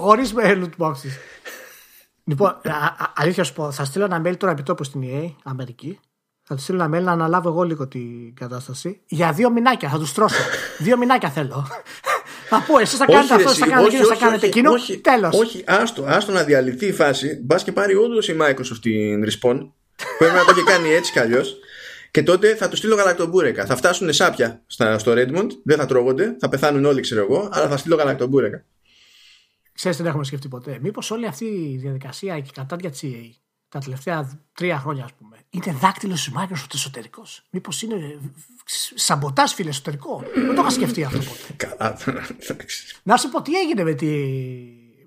[0.00, 1.12] Χωρίς loot boxes.
[2.24, 5.98] Λοιπόν, α, α, αλήθεια σου πω, θα στείλω ένα mail τώρα επιτόπου στην EA, Αμερική.
[6.42, 9.00] Θα του στείλω ένα mail να αναλάβω εγώ λίγο την κατάσταση.
[9.06, 10.42] Για δύο μηνάκια θα τους τρώσω.
[10.84, 11.66] δύο μηνάκια θέλω.
[12.50, 14.46] Θα πω, εσεί θα κάνετε ρε, αυτό, εσύ, θα κάνετε όχι, εκείνο, θα όχι, κάνετε
[14.46, 14.70] όχι, εκείνο.
[14.72, 15.38] όχι, Τέλος.
[15.38, 17.40] Όχι, άστο, άστο να διαλυθεί η φάση.
[17.42, 19.70] Μπας και πάρει όντως η Microsoft την Respawn.
[20.18, 21.56] Πρέπει να το έχει κάνει έτσι κι αλλιώς.
[22.10, 23.66] Και τότε θα του στείλω γαλακτομπούρεκα.
[23.66, 27.68] Θα φτάσουν σάπια στα, στο Redmond, δεν θα τρώγονται, θα πεθάνουν όλοι, ξέρω εγώ, αλλά
[27.68, 28.64] θα στείλω γαλακτομπούρεκα.
[29.72, 30.78] Ξέρεις δεν έχουμε σκεφτεί ποτέ.
[30.80, 33.40] Μήπως όλη αυτή η διαδικασία και η κατάδια της EA
[33.70, 37.42] τα τελευταία τρία χρόνια, ας πούμε, είναι δάκτυλος της Microsoft εσωτερικός.
[37.50, 38.20] Μήπως είναι
[38.94, 40.22] σαμποτά φίλε εσωτερικό.
[40.34, 41.52] Δεν το είχα σκεφτεί αυτό ποτέ.
[41.66, 41.98] Καλά,
[42.38, 43.00] εντάξει.
[43.02, 44.06] Να σου πω τι έγινε με τη.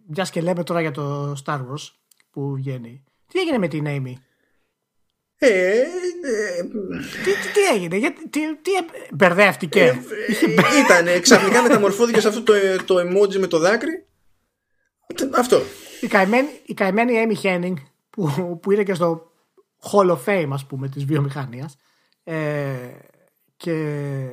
[0.07, 1.91] Μιας και λέμε τώρα για το Star Wars
[2.31, 3.03] που βγαίνει.
[3.27, 4.13] Τι έγινε με την Amy;
[5.37, 5.83] Ε, ε,
[7.23, 9.97] Τι, τι, τι έγινε, γιατί, τι, τι ε, μπερδεύτηκε; ε,
[10.83, 12.53] ήταν, ξαφνικά μεταμορφώθηκε σε αυτό το,
[12.85, 14.05] το emoji με το δάκρυ.
[15.31, 15.61] Αυτό.
[16.01, 17.73] η, καημένη, η καημένη Amy Henning
[18.15, 19.31] που, που είναι και στο
[19.91, 21.77] Hall of Fame ας πούμε της βιομηχανίας
[22.23, 22.73] ε,
[23.57, 23.71] και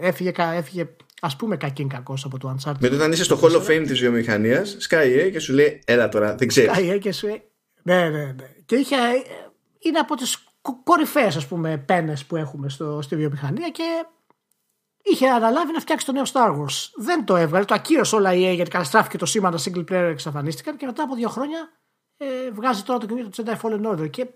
[0.01, 0.89] έφυγε, κα- έφυγε
[1.20, 2.74] Α πούμε κακήν κακός από το Uncharted.
[2.81, 6.09] Με το όταν είσαι στο Hall of Fame της βιομηχανίας, Sky και σου λέει, Έλα
[6.09, 6.70] τώρα, δεν ξέρεις.
[6.78, 7.43] Sky και σου λέει.
[7.82, 8.55] Ναι, ναι, ναι.
[8.66, 8.97] Και είχε,
[9.78, 10.39] είναι από τις
[10.85, 14.05] κορυφαίες, ας πούμε, πένες που έχουμε στο, στη βιομηχανία και
[15.02, 16.89] είχε αναλάβει να φτιάξει το νέο Star Wars.
[16.97, 20.09] Δεν το έβγαλε, το ακύρωσε όλα η EA γιατί καταστράφηκε το σήμα, τα single player
[20.11, 21.69] εξαφανίστηκαν και μετά από δύο χρόνια
[22.22, 24.26] ε, βγάζει τώρα το καινούργιο του Jedi Fallen Order και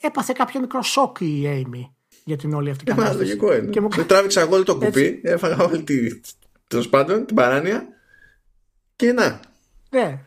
[0.00, 1.90] έπαθε κάποιο μικρό σοκ η Amy
[2.24, 3.18] για την όλη αυτή ε, κατάσταση.
[3.18, 3.70] λογικό είναι.
[3.70, 3.88] Και μου...
[3.88, 6.20] τράβηξα εγώ όλο το κουπί, έφαγα όλη τη,
[6.68, 7.88] τέλος πάντων την παράνοια
[8.96, 9.40] και να.
[9.90, 10.24] Ναι.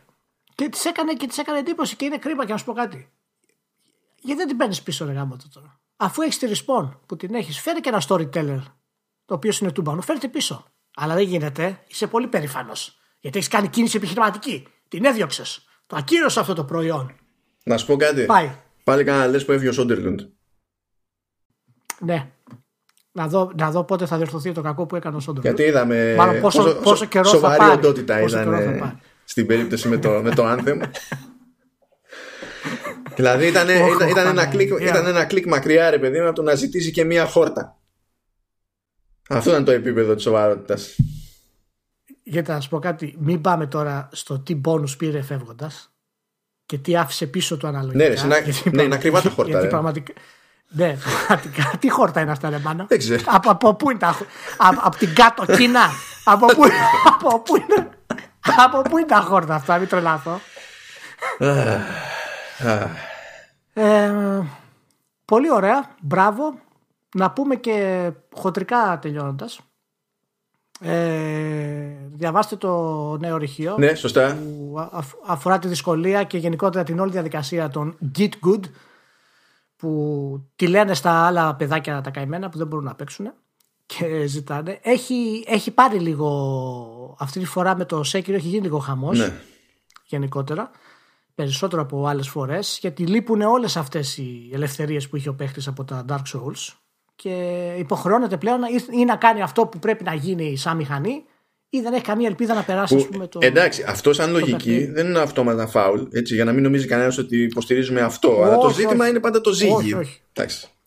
[0.54, 3.08] Και της έκανε, και της έκανε εντύπωση και είναι κρίμα και να σου πω κάτι.
[4.20, 5.80] Γιατί δεν την παίρνεις πίσω, ρε γάμο τώρα.
[5.96, 8.62] Αφού έχεις τη respawn που την έχεις, φέρει και ένα storyteller
[9.24, 10.66] το οποίο είναι τούμπανο, φέρ' το πίσω.
[10.94, 12.98] Αλλά δεν γίνεται, είσαι πολύ περήφανος.
[13.20, 14.66] Γιατί έχεις κάνει κίνηση επιχειρηματική.
[14.88, 15.66] Την έδιωξες.
[15.92, 17.12] Το ακύρωσε αυτό το προϊόν.
[17.64, 18.24] Να σου πω κάτι.
[18.24, 18.50] Πάει.
[18.84, 20.20] Πάλι καλά να λες που έφυγε ο Σόντερλουντ.
[22.00, 22.30] Ναι.
[23.12, 25.58] Να δω, να δω πότε θα διορθωθεί το κακό που έκανε ο Σόντερλουντ.
[25.58, 26.14] Γιατί είδαμε.
[26.14, 27.78] Μάλλον πόσο, πόσο, πόσο καιρό σοβαρή θα πάρει.
[27.78, 30.80] οντότητα ήταν στην περίπτωση με το, με το Anthem.
[33.16, 36.42] δηλαδή ήταν, ήταν, ήταν, ένα κλικ, ήταν ένα κλικ μακριά ρε παιδί μου από το
[36.42, 37.78] να ζητήσει και μία χόρτα.
[39.28, 40.96] Αυτό ήταν το επίπεδο της σοβαρότητας.
[42.22, 45.92] Γιατί να σου πω κάτι, μην πάμε τώρα στο τι πόνους πήρε φεύγοντας
[46.66, 48.26] και τι άφησε πίσω του αναλογικά.
[48.26, 49.50] Ναι, ρε, ναι, είναι ακριβά τα χόρτα.
[49.50, 50.12] Γιατί πραγματικά,
[50.68, 51.78] ναι, πραγματικά.
[51.78, 53.22] Τι χόρτα είναι αυτά, ρε μάνα; Δεν ξέρω.
[53.26, 54.16] Από, από πού είναι τα
[54.56, 55.80] από, από την κάτω Κίνα;
[56.24, 56.62] από, πού,
[57.06, 57.90] από, πού είναι,
[58.56, 60.40] από πού είναι τα χόρτα αυτά, μην τρελάθω.
[63.72, 64.40] ε,
[65.24, 65.90] πολύ ωραία.
[66.00, 66.54] Μπράβο.
[67.14, 69.60] Να πούμε και χοντρικά τελειώνοντας.
[70.84, 74.34] Ε, διαβάστε το νέο ρηχείο ναι, σωστά.
[74.34, 74.74] που
[75.26, 78.60] αφορά τη δυσκολία και γενικότερα την όλη διαδικασία των Git Good
[79.76, 83.32] που τη λένε στα άλλα παιδάκια τα καημένα που δεν μπορούν να παίξουν
[83.86, 84.78] και ζητάνε.
[84.82, 89.32] Έχει, έχει πάρει λίγο αυτή τη φορά με το Sekiro έχει γίνει λίγο χαμός ναι.
[90.04, 90.70] γενικότερα
[91.34, 95.84] περισσότερο από άλλες φορές γιατί λείπουν όλες αυτές οι ελευθερίες που είχε ο παίχτης από
[95.84, 96.74] τα Dark Souls
[97.22, 101.24] και υποχρεώνεται πλέον ή να κάνει αυτό που πρέπει να γίνει σαν μηχανή
[101.68, 103.38] ή δεν έχει καμία ελπίδα να περάσει που, πούμε, το.
[103.42, 106.00] Εντάξει, αυτό σαν λογική δεν είναι αυτόματα φάουλ.
[106.12, 108.42] Έτσι, για να μην νομίζει κανένας ότι υποστηρίζουμε αυτό.
[108.42, 109.72] αλλά το ζήτημα είναι πάντα το ζύγι.
[109.72, 110.20] Όχι, όχι.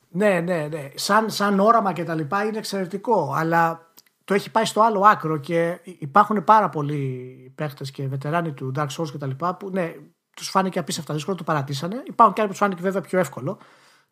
[0.09, 0.89] Ναι, ναι, ναι.
[0.95, 3.33] Σαν, σαν όραμα και τα λοιπά είναι εξαιρετικό.
[3.37, 3.91] Αλλά
[4.25, 8.87] το έχει πάει στο άλλο άκρο και υπάρχουν πάρα πολλοί παίχτε και βετεράνοι του Dark
[8.97, 9.93] Souls και τα λοιπά που ναι,
[10.35, 12.03] τους φάνηκε απίστευτα δύσκολο, το παρατήσανε.
[12.07, 13.57] Υπάρχουν και άλλοι που τους φάνηκε βέβαια πιο εύκολο.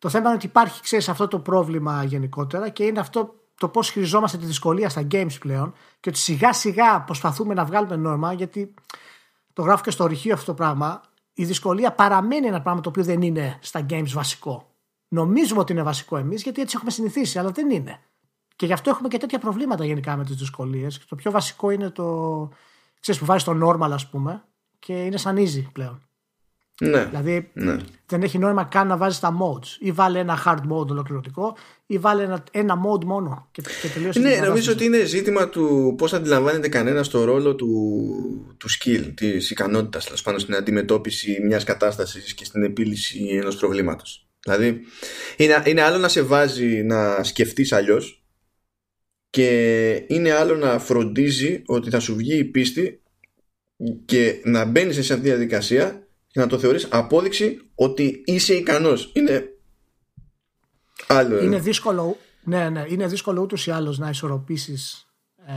[0.04, 3.90] Το θέμα είναι ότι υπάρχει, ξέρεις, αυτό το πρόβλημα γενικότερα και είναι αυτό το πώς
[3.90, 8.74] χειριζόμαστε τη δυσκολία στα games πλέον και ότι σιγά σιγά προσπαθούμε να βγάλουμε νόρμα γιατί
[9.52, 11.00] το γράφω και στο ρηχείο αυτό το πράγμα.
[11.34, 14.74] Η δυσκολία παραμένει ένα πράγμα το οποίο δεν είναι στα games βασικό.
[15.08, 18.00] Νομίζουμε ότι είναι βασικό εμείς γιατί έτσι έχουμε συνηθίσει, αλλά δεν είναι.
[18.56, 21.04] Και γι' αυτό έχουμε και τέτοια προβλήματα γενικά με τις δυσκολίες.
[21.08, 22.48] Το πιο βασικό είναι το.
[23.00, 24.44] ξέρεις που βάζει το normal, ας πούμε,
[24.78, 26.02] και είναι σαν easy πλέον.
[26.80, 27.76] Ναι, δηλαδή ναι.
[28.06, 29.66] δεν έχει νόημα καν να βάζεις τα modes.
[29.78, 31.56] Ή βάλε ένα hard mode ολοκληρωτικό,
[31.86, 33.48] ή βάλε ένα, ένα mode μόνο.
[33.50, 37.66] Και, και τελείωσες ναι, νομίζω ότι είναι ζήτημα του πώς αντιλαμβάνεται κανένας το ρόλο του,
[38.56, 44.28] του skill, της ικανότητας πάνω στην αντιμετώπιση μιας κατάστασης και στην επίλυση ενός προβλήματος.
[44.40, 44.80] Δηλαδή,
[45.36, 48.24] είναι, είναι άλλο να σε βάζει να σκεφτείς αλλιώς
[49.30, 53.02] και είναι άλλο να φροντίζει ότι θα σου βγει η πίστη
[54.04, 56.03] και να μπαίνεις σε αυτή τη διαδικασία
[56.34, 59.10] και να το θεωρείς απόδειξη ότι είσαι ικανός.
[59.14, 59.48] Είναι
[61.06, 61.42] άλλο.
[61.42, 65.06] Είναι δύσκολο, ναι, ναι, είναι δύσκολο ούτως ή άλλως να ισορροπήσεις
[65.46, 65.52] ε,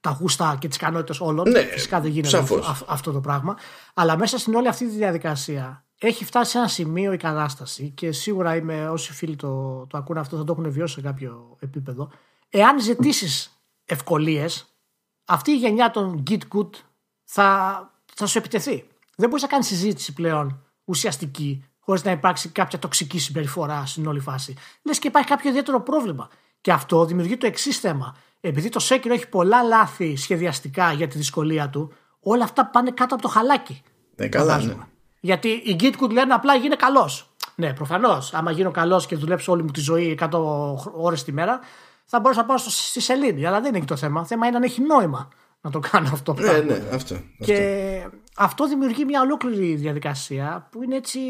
[0.00, 1.50] τα γούστα και τις ικανότητες όλων.
[1.50, 3.56] Ναι, Φυσικά δεν γίνεται αυτό, αυτό, το πράγμα.
[3.94, 8.12] Αλλά μέσα στην όλη αυτή τη διαδικασία έχει φτάσει σε ένα σημείο η κατάσταση και
[8.12, 12.10] σίγουρα είμαι, όσοι φίλοι το, το ακούνε αυτό θα το έχουν βιώσει σε κάποιο επίπεδο.
[12.48, 14.64] Εάν ζητήσεις ευκολίες,
[15.24, 16.70] αυτή η γενιά των Git Good
[17.24, 17.78] θα,
[18.14, 18.84] θα σου επιτεθεί.
[19.16, 24.20] Δεν μπορείς να κάνεις συζήτηση πλέον ουσιαστική χωρίς να υπάρξει κάποια τοξική συμπεριφορά στην όλη
[24.20, 24.54] φάση.
[24.82, 26.28] Λες και υπάρχει κάποιο ιδιαίτερο πρόβλημα.
[26.60, 28.16] Και αυτό δημιουργεί το εξής θέμα.
[28.40, 33.14] Επειδή το Sekiro έχει πολλά λάθη σχεδιαστικά για τη δυσκολία του, όλα αυτά πάνε κάτω
[33.14, 33.82] από το χαλάκι.
[34.16, 34.74] Ναι, καλά, ναι.
[35.20, 37.34] Γιατί οι Gitcood λένε απλά γίνε καλός.
[37.54, 38.34] Ναι, προφανώς.
[38.34, 40.30] Άμα γίνω καλός και δουλέψω όλη μου τη ζωή 100
[40.94, 41.60] ώρες τη μέρα,
[42.04, 43.46] θα μπορούσα να πάω στη σελήνη.
[43.46, 44.20] Αλλά δεν είναι εκεί το θέμα.
[44.20, 45.28] Το θέμα είναι αν έχει νόημα
[45.60, 46.34] να το κάνω αυτό.
[46.34, 47.20] Ναι, ναι, αυτό.
[47.38, 47.54] Και
[48.06, 48.23] αυτό
[48.68, 51.20] δημιουργεί μια ολόκληρη διαδικασία που είναι έτσι.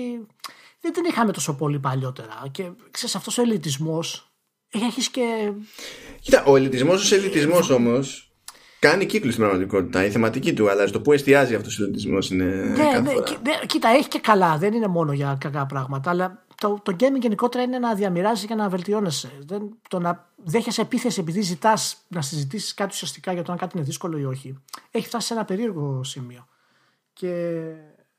[0.81, 2.43] Δεν την είχαμε τόσο πολύ παλιότερα.
[2.51, 4.33] Και ξέρεις, αυτός ο ελιτισμός
[4.71, 5.53] έχει αρχίσει και.
[6.21, 8.33] Κοίτα, ο ελιτισμός ως ελιτισμός όμως
[8.79, 10.05] κάνει κύκλο στην πραγματικότητα.
[10.05, 12.45] Η θεματική του αλλά Το που εστιάζει αυτός ο ελιτισμός είναι.
[12.45, 13.13] Ναι, ναι, ναι,
[13.67, 14.59] κοίτα, έχει και καλά.
[14.59, 16.11] Δεν είναι μόνο για κακά πράγματα.
[16.11, 19.31] Αλλά το, το gaming γενικότερα είναι να διαμοιράζει και να βελτιώνεσαι.
[19.47, 23.77] Δεν, το να δέχεσαι επίθεση επειδή ζητάς να συζητήσεις κάτι ουσιαστικά για το αν κάτι
[23.77, 24.59] είναι δύσκολο ή όχι,
[24.91, 26.47] έχει φτάσει σε ένα περίεργο σημείο.
[27.15, 27.63] Και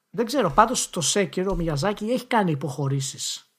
[0.10, 3.50] δεν ξέρω, πάντως το Sekiro, ο Μιαζάκη έχει κάνει υποχωρήσεις.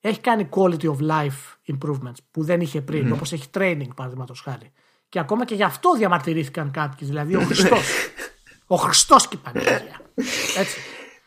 [0.00, 3.14] Έχει κάνει quality of life improvements που δεν είχε πριν, mm.
[3.14, 4.72] όπως έχει training παραδείγματος χάρη.
[5.08, 7.86] Και ακόμα και γι' αυτό διαμαρτυρήθηκαν κάποιοι, δηλαδή ο Χριστός.
[8.66, 10.00] ο Χριστός και η Παναγία.
[10.58, 10.78] Έτσι.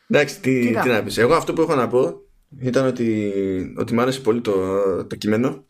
[0.07, 1.17] Εντάξει, τι, τι, να πεις.
[1.17, 2.13] Εγώ αυτό που έχω να πω
[2.61, 3.31] ήταν ότι,
[3.77, 4.53] ότι μ' άρεσε πολύ το,
[5.05, 5.65] το κείμενο.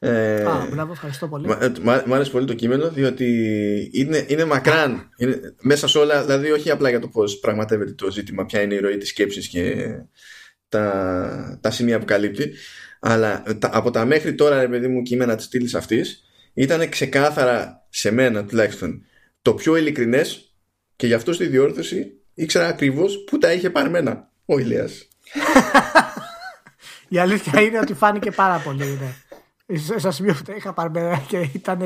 [0.00, 1.46] Ε, Α, μπράβο, ευχαριστώ πολύ.
[1.82, 3.26] Μ' άρεσε πολύ το κείμενο διότι
[3.92, 5.08] είναι, είναι μακράν.
[5.16, 8.74] Είναι, μέσα σε όλα, δηλαδή όχι απλά για το πώς πραγματεύεται το ζήτημα, ποια είναι
[8.74, 9.88] η ροή της σκέψης και
[10.68, 12.52] τα, τα σημεία που καλύπτει,
[13.00, 16.22] αλλά τα, από τα μέχρι τώρα, ρε παιδί μου, κείμενα της στήλης αυτής
[16.54, 19.04] ήταν ξεκάθαρα σε μένα τουλάχιστον
[19.42, 20.54] το πιο ειλικρινές
[20.96, 25.08] και γι' αυτό στη διόρθωση ήξερα ακριβώς πού τα είχε παρμένα ο Ηλίας.
[27.08, 28.84] Η αλήθεια είναι ότι φάνηκε πάρα πολύ.
[28.84, 29.27] Ναι.
[29.96, 31.80] Στα σημείο που τα είχα παρμένα και ήταν.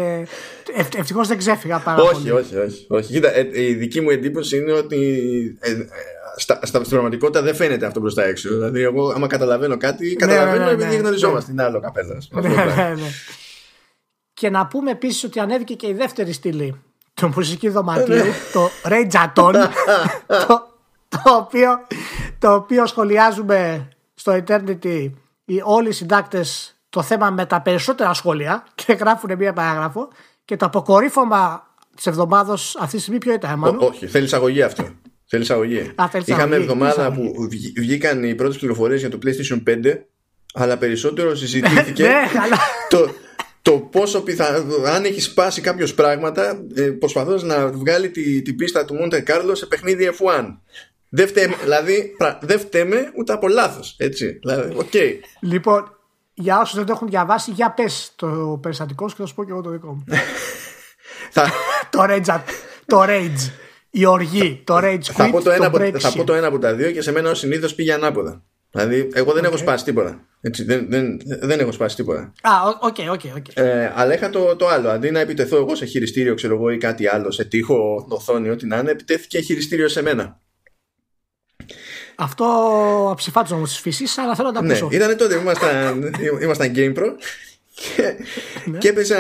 [0.97, 2.31] Ευτυχώς δεν ξέφυγα πάρα όχι, πολύ.
[2.31, 3.13] Όχι, όχι, όχι.
[3.13, 4.99] Κοίτα, ε, η δική μου εντύπωση είναι ότι
[5.61, 5.87] ε, ε,
[6.37, 8.49] στα, στα, στην πραγματικότητα δεν φαίνεται αυτό προ τα έξω.
[8.49, 11.53] Δηλαδή, εγώ άμα καταλαβαίνω κάτι, ναι, καταλαβαίνω ναι, ναι, επειδή ναι, γνωριζόμαστε.
[11.53, 11.63] Ναι.
[11.63, 12.23] Είναι άλλο καπέλα.
[12.31, 13.11] Ναι, ναι, ναι.
[14.35, 16.81] Και να πούμε επίσης ότι ανέβηκε και η δεύτερη στήλη
[17.15, 19.55] του μουσική δωματίου, το Ray Jaton,
[20.47, 20.67] το,
[21.09, 21.87] το, οποίο,
[22.39, 25.11] το οποίο σχολιάζουμε στο Eternity
[25.45, 30.09] οι, όλοι οι συντάκτες το θέμα με τα περισσότερα σχόλια και γράφουν μία παράγραφο
[30.45, 31.67] και το αποκορύφωμα
[31.97, 33.79] της εβδομάδα αυτή τη στιγμή ποιο ήταν, Εμμανου.
[33.81, 34.89] Όχι, θέλει αγωγή αυτό.
[35.27, 35.95] Θέλει αγωγή.
[36.25, 39.95] Είχαμε εβδομάδα που βγήκαν οι πρώτες πληροφορίες για το PlayStation 5,
[40.55, 42.29] αλλά περισσότερο συζητήθηκε ναι,
[42.89, 43.09] το,
[43.63, 48.85] το πόσο πιθανό, αν έχεις σπάσει κάποιος πράγματα, ε, προσπαθώντας να βγάλει τη, την πίστα
[48.85, 50.57] του Monte Carlo σε παιχνίδι F1.
[51.09, 53.95] Δεν φταίμε, δηλαδή, δεν φταίμε ούτε από λάθος.
[53.99, 54.39] Έτσι.
[54.41, 55.13] Δηλαδή, okay.
[55.41, 55.97] Λοιπόν,
[56.35, 59.45] για όσους δεν το έχουν διαβάσει, για πες το περιστατικό σου και θα σου πω
[59.45, 60.05] και εγώ το δικό μου.
[61.91, 62.41] το rage,
[62.87, 63.51] το rage,
[63.91, 66.47] η οργή, το rage quit, θα πω το, ένα το από, θα πω το ένα
[66.47, 68.43] από τα δύο και σε μένα ο συνήθως πήγε ανάποδα.
[68.71, 69.47] Δηλαδή, εγώ δεν okay.
[69.47, 70.21] έχω σπάσει τίποτα.
[70.41, 72.33] Έτσι, δεν, δεν, δεν έχω σπάσει τίποτα.
[72.43, 72.51] Α,
[72.81, 73.47] OK, OK, OK.
[73.95, 74.89] Αλλά είχα το, το άλλο.
[74.89, 78.67] Αντί να επιτεθώ εγώ σε χειριστήριο, ξέρω εγώ, ή κάτι άλλο, σε τείχο, οθόνη, ό,τι
[78.67, 80.41] να είναι, επιτέθηκε χειριστήριο σε μένα.
[82.23, 82.45] Αυτό
[83.11, 84.89] αψηφά τους νόμους της φύσης, αλλά θέλω να τα ναι, ακούσω.
[84.89, 87.07] Ναι, ήταν τότε, ήμασταν, ήμασταν Game Pro
[87.75, 88.17] και,
[88.65, 88.79] ναι.
[88.79, 89.19] και έπαιζα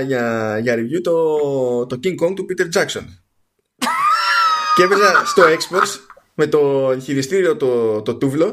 [0.00, 3.04] για, για review το, το King Kong του Peter Jackson.
[4.76, 5.86] και έπαιζα στο Xbox
[6.34, 8.50] με το χειριστήριο το, το τούβλο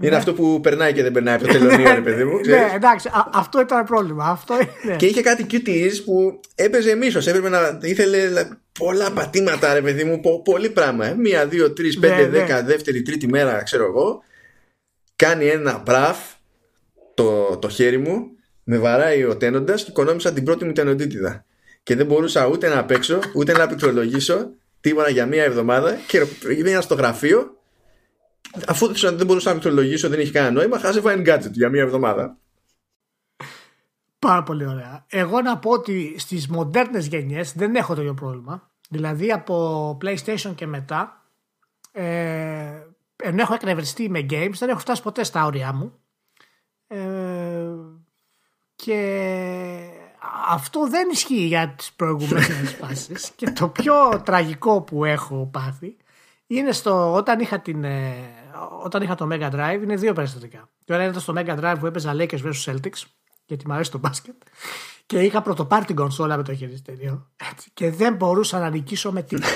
[0.00, 0.16] είναι ναι.
[0.16, 2.40] αυτό που περνάει και δεν περνάει από το τελωνίο, ρε παιδί μου.
[2.46, 4.24] ναι, εντάξει, α, αυτό ήταν πρόβλημα.
[4.24, 4.54] Αυτό
[4.84, 4.96] είναι.
[4.96, 7.26] Και είχε κάτι QTEs που έπαιζε μίσος.
[7.26, 11.06] Έπρεπε να ήθελε πολλά πατήματα, ρε παιδί μου, πο, πολύ πράγμα.
[11.06, 11.14] Ε.
[11.14, 12.66] Μία, δύο, τρεις, πέντε, ναι, δέκα, ναι.
[12.68, 14.22] δεύτερη, τρίτη μέρα, ξέρω εγώ.
[15.16, 16.18] Κάνει ένα μπραφ
[17.14, 18.26] το, το χέρι μου,
[18.64, 21.44] με βαράει ο τένοντας και οικονόμησα την πρώτη μου τενοντίτιδα.
[21.82, 25.98] Και δεν μπορούσα ούτε να παίξω, ούτε να πληκτρολογήσω τίποτα για μία εβδομάδα.
[26.06, 27.54] Και πήγαινα στο γραφείο
[28.66, 32.38] αφού δεν μπορούσα να πληκτρολογήσω, δεν είχε κανένα νόημα, χάζευα gadget για μία εβδομάδα.
[34.24, 35.04] Πάρα πολύ ωραία.
[35.08, 38.70] Εγώ να πω ότι στις μοντέρνες γενιές δεν έχω το ίδιο πρόβλημα.
[38.88, 41.22] Δηλαδή από PlayStation και μετά,
[41.92, 42.82] ε,
[43.22, 45.92] ενώ έχω εκνευριστεί με games, δεν έχω φτάσει ποτέ στα όρια μου.
[46.86, 47.64] Ε,
[48.76, 49.20] και
[50.48, 55.96] αυτό δεν ισχύει για τις προηγούμενες φάσεις και το πιο τραγικό που έχω πάθει
[56.46, 58.14] είναι στο, όταν είχα, την, ε,
[58.82, 60.68] όταν είχα το Mega Drive είναι δύο περιστατικά.
[60.84, 63.02] Το ένα ήταν στο Mega Drive που έπαιζα Lakers vs Celtics
[63.44, 64.34] γιατί μου αρέσει το μπάσκετ
[65.06, 67.30] και είχα πρωτοπάρει την κονσόλα με το χειριστήριο
[67.74, 69.48] και δεν μπορούσα να νικήσω με τίποτα.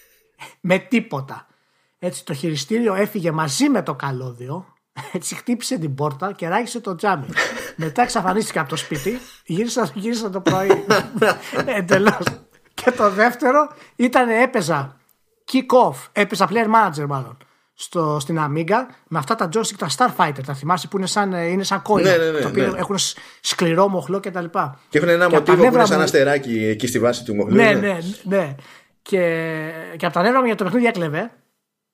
[0.60, 1.46] με τίποτα.
[1.98, 4.76] Έτσι το χειριστήριο έφυγε μαζί με το καλώδιο
[5.12, 7.26] έτσι χτύπησε την πόρτα και ράγισε το τζάμι.
[7.76, 10.84] Μετά εξαφανίστηκε από το σπίτι, γύρισα, γύρισα το πρωί.
[11.78, 12.24] Εντελώς.
[12.74, 14.96] Και το δεύτερο ήταν έπαιζα
[15.52, 17.36] kick off, έπαιζα player manager μάλλον.
[17.78, 21.62] Στο, στην Amiga με αυτά τα joystick, τα Starfighter, τα θυμάσαι που είναι σαν, είναι
[21.62, 22.10] σαν κόλλημα.
[22.10, 22.78] Ναι, ναι, ναι, το οποίο ναι.
[22.78, 22.96] έχουν
[23.40, 24.44] σκληρό μοχλό κτλ.
[24.44, 27.54] Και, και έχουν ένα μοτίβο που είναι σαν αστεράκι εκεί στη βάση του μοχλού.
[27.54, 27.98] Ναι, ναι, ναι.
[28.22, 28.54] ναι.
[29.02, 31.30] Και, και από τα νεύρα μου για το παιχνίδι έκλεβε.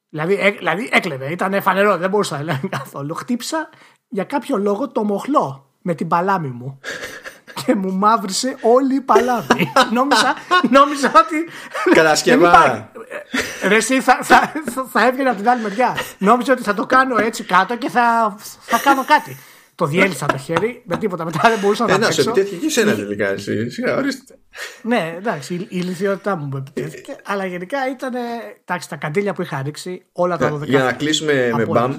[0.08, 3.14] Δηλαδή, έ, δηλαδή έκλεβε, ήταν φανερό, δεν μπορούσα να έλεγα καθόλου.
[3.14, 3.68] Χτύπησα
[4.08, 6.78] για κάποιο λόγο το μοχλό με την παλάμη μου.
[7.64, 9.72] Και μου μαύρισε όλη η παλάμη.
[9.96, 10.34] νόμιζα,
[10.70, 11.48] νόμιζα ότι.
[11.94, 12.90] Κατασκευά.
[13.68, 14.52] Ρε, εσύ θα, θα,
[14.90, 15.96] θα έβγαινε από την άλλη μεριά.
[16.18, 19.36] Νόμιζα ότι θα το κάνω έτσι κάτω και θα, θα κάνω κάτι.
[19.74, 21.24] Το διέλυσα το χέρι με τίποτα.
[21.24, 22.06] Μετά δεν μπορούσα να το κάνω.
[22.06, 23.28] Ένα επιτέθηκε και εσένα τελικά.
[23.28, 23.68] Εσύ.
[23.96, 24.38] ορίστε.
[24.82, 27.16] ναι, εντάξει, η ηλικιότητά μου μου επιτέθηκε.
[27.24, 28.12] αλλά γενικά ήταν.
[28.64, 31.94] Εντάξει, τα καντήλια που είχα ρίξει όλα τα 12 Για να κλείσουμε με μπαμ.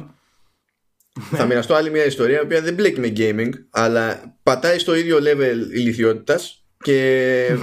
[1.22, 5.18] Θα μοιραστώ άλλη μια ιστορία, η οποία δεν μπλέκει με gaming, αλλά πατάει στο ίδιο
[5.18, 7.57] level ηλικιότητας και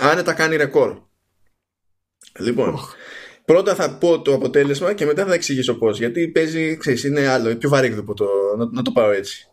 [0.00, 0.98] άνετα κάνει ρεκόρ.
[2.38, 2.78] Λοιπόν,
[3.44, 5.98] πρώτα θα πω το αποτέλεσμα και μετά θα εξηγήσω πώς.
[5.98, 8.26] Γιατί παίζει, ξέρεις, είναι άλλο, πιο βαρύγδουπο το,
[8.56, 9.48] να, να το πάω έτσι.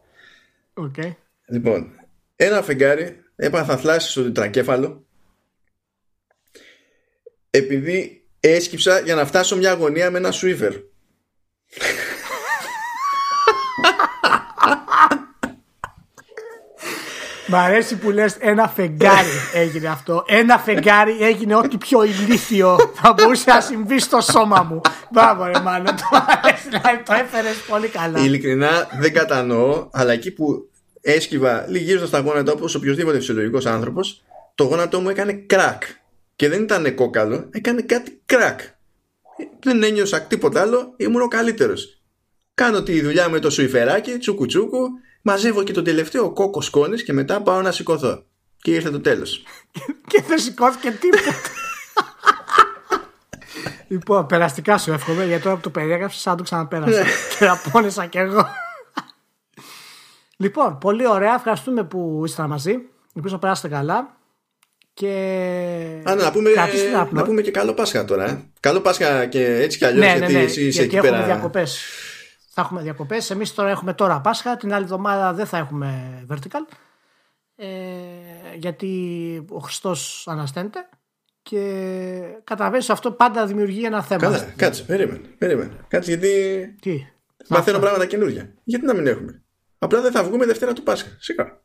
[0.74, 1.16] Okay.
[1.46, 1.92] Λοιπόν,
[2.36, 5.06] ένα φεγγάρι έπαθα θλάσει στο τετρακέφαλο
[7.50, 10.74] επειδή έσκυψα για να φτάσω μια αγωνία με ένα σουίβερ.
[17.54, 19.28] Μ' αρέσει που λες ένα φεγγάρι
[19.64, 20.24] έγινε αυτό.
[20.28, 24.82] Ένα φεγγάρι έγινε ό,τι πιο ηλίθιο θα μπορούσε να συμβεί στο σώμα μου.
[25.12, 28.20] Μπράβο ρε μάνα, το αρέσει, δηλαδή το έφερες πολύ καλά.
[28.20, 30.70] Ειλικρινά δεν κατανοώ, αλλά εκεί που
[31.02, 34.24] έσκυβα λυγίζοντα τα γόνατα όπως οποιοδήποτε φυσιολογικός άνθρωπος,
[34.56, 35.84] το γόνατό μου έκανε κρακ.
[36.36, 38.60] Και δεν ήταν κόκαλο, έκανε κάτι κρακ.
[39.60, 42.02] Δεν ένιωσα τίποτα άλλο, ήμουν ο καλύτερος.
[42.54, 44.88] Κάνω τη δουλειά με το σουιφεράκι, τσούκου τσούκου,
[45.24, 48.24] μαζεύω και τον τελευταίο κόκο σκόνης και μετά πάω να σηκωθώ.
[48.62, 49.44] Και ήρθε το τέλος.
[50.10, 51.32] και δεν σηκώθηκε τίποτα.
[53.88, 57.04] λοιπόν, περαστικά σου εύχομαι, γιατί τώρα που το περιέγραψες, σαν το ξαναπέρασα.
[57.40, 58.48] και απόνεσα κι εγώ.
[60.38, 61.34] λοιπόν, πολύ ωραία.
[61.34, 62.78] Ευχαριστούμε που ήσασταν μαζί.
[63.16, 64.18] Ελπίζω να περάσετε καλά.
[64.94, 65.08] Και...
[66.04, 66.50] Α, να, πούμε,
[67.12, 68.30] να πούμε και καλό Πάσχα τώρα.
[68.30, 68.44] Ε.
[68.60, 70.06] Καλό Πάσχα και έτσι κι αλλιώς.
[70.06, 71.08] Ναι, ναι, γιατί ναι, εσύ είσαι εκεί πέρα.
[71.08, 71.80] Έχουμε διακοπές.
[72.56, 73.30] Θα έχουμε διακοπές.
[73.30, 74.58] Εμείς τώρα έχουμε τώρα Πάσχα.
[74.58, 76.76] Την άλλη εβδομάδα δεν θα έχουμε vertical.
[77.56, 77.68] Ε,
[78.56, 80.90] γιατί ο Χριστός ανασταίνεται.
[81.42, 81.60] Και
[82.44, 84.22] καταλαβαίνεις αυτό πάντα δημιουργεί ένα θέμα.
[84.22, 85.20] Καλά, κάτσε, περίμενε.
[85.38, 85.72] περίμενε.
[85.88, 86.76] Κάτσε γιατί.
[86.82, 87.08] Τι;
[87.48, 88.54] Μαθαίνω πράγματα καινούργια.
[88.64, 89.44] Γιατί να μην έχουμε;
[89.78, 91.10] Απλά δεν θα βγούμε Δευτέρα του Πάσχα.
[91.20, 91.62] Σίγουρα.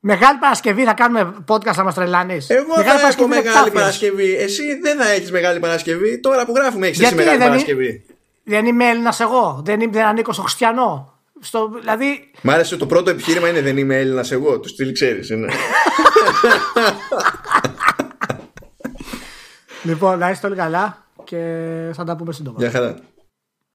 [0.00, 4.36] Μεγάλη Παρασκευή θα κάνουμε podcast να μας τρελάνεις; Εγώ μεγάλη θα έχω Μεγάλη Παρασκευή.
[4.36, 6.20] Εσύ δεν θα έχεις Μεγάλη Παρασκευή.
[6.20, 8.04] Τώρα που γράφουμε έχεις εσύ Μεγάλη δεν Παρασκευή.
[8.50, 9.60] Δεν είμαι Έλληνας εγώ.
[9.64, 11.18] Δεν, είμαι, δεν ανήκω στο χριστιανό.
[11.40, 12.30] Στο, δηλαδή...
[12.42, 14.60] Μ' άρεσε το πρώτο επιχείρημα είναι δεν είμαι Έλληνας εγώ.
[14.60, 15.30] Το στυλ ξέρεις.
[19.82, 21.36] λοιπόν, να είστε όλοι καλά και
[21.94, 22.56] θα τα πούμε σύντομα.
[22.58, 22.94] Γεια χαρά.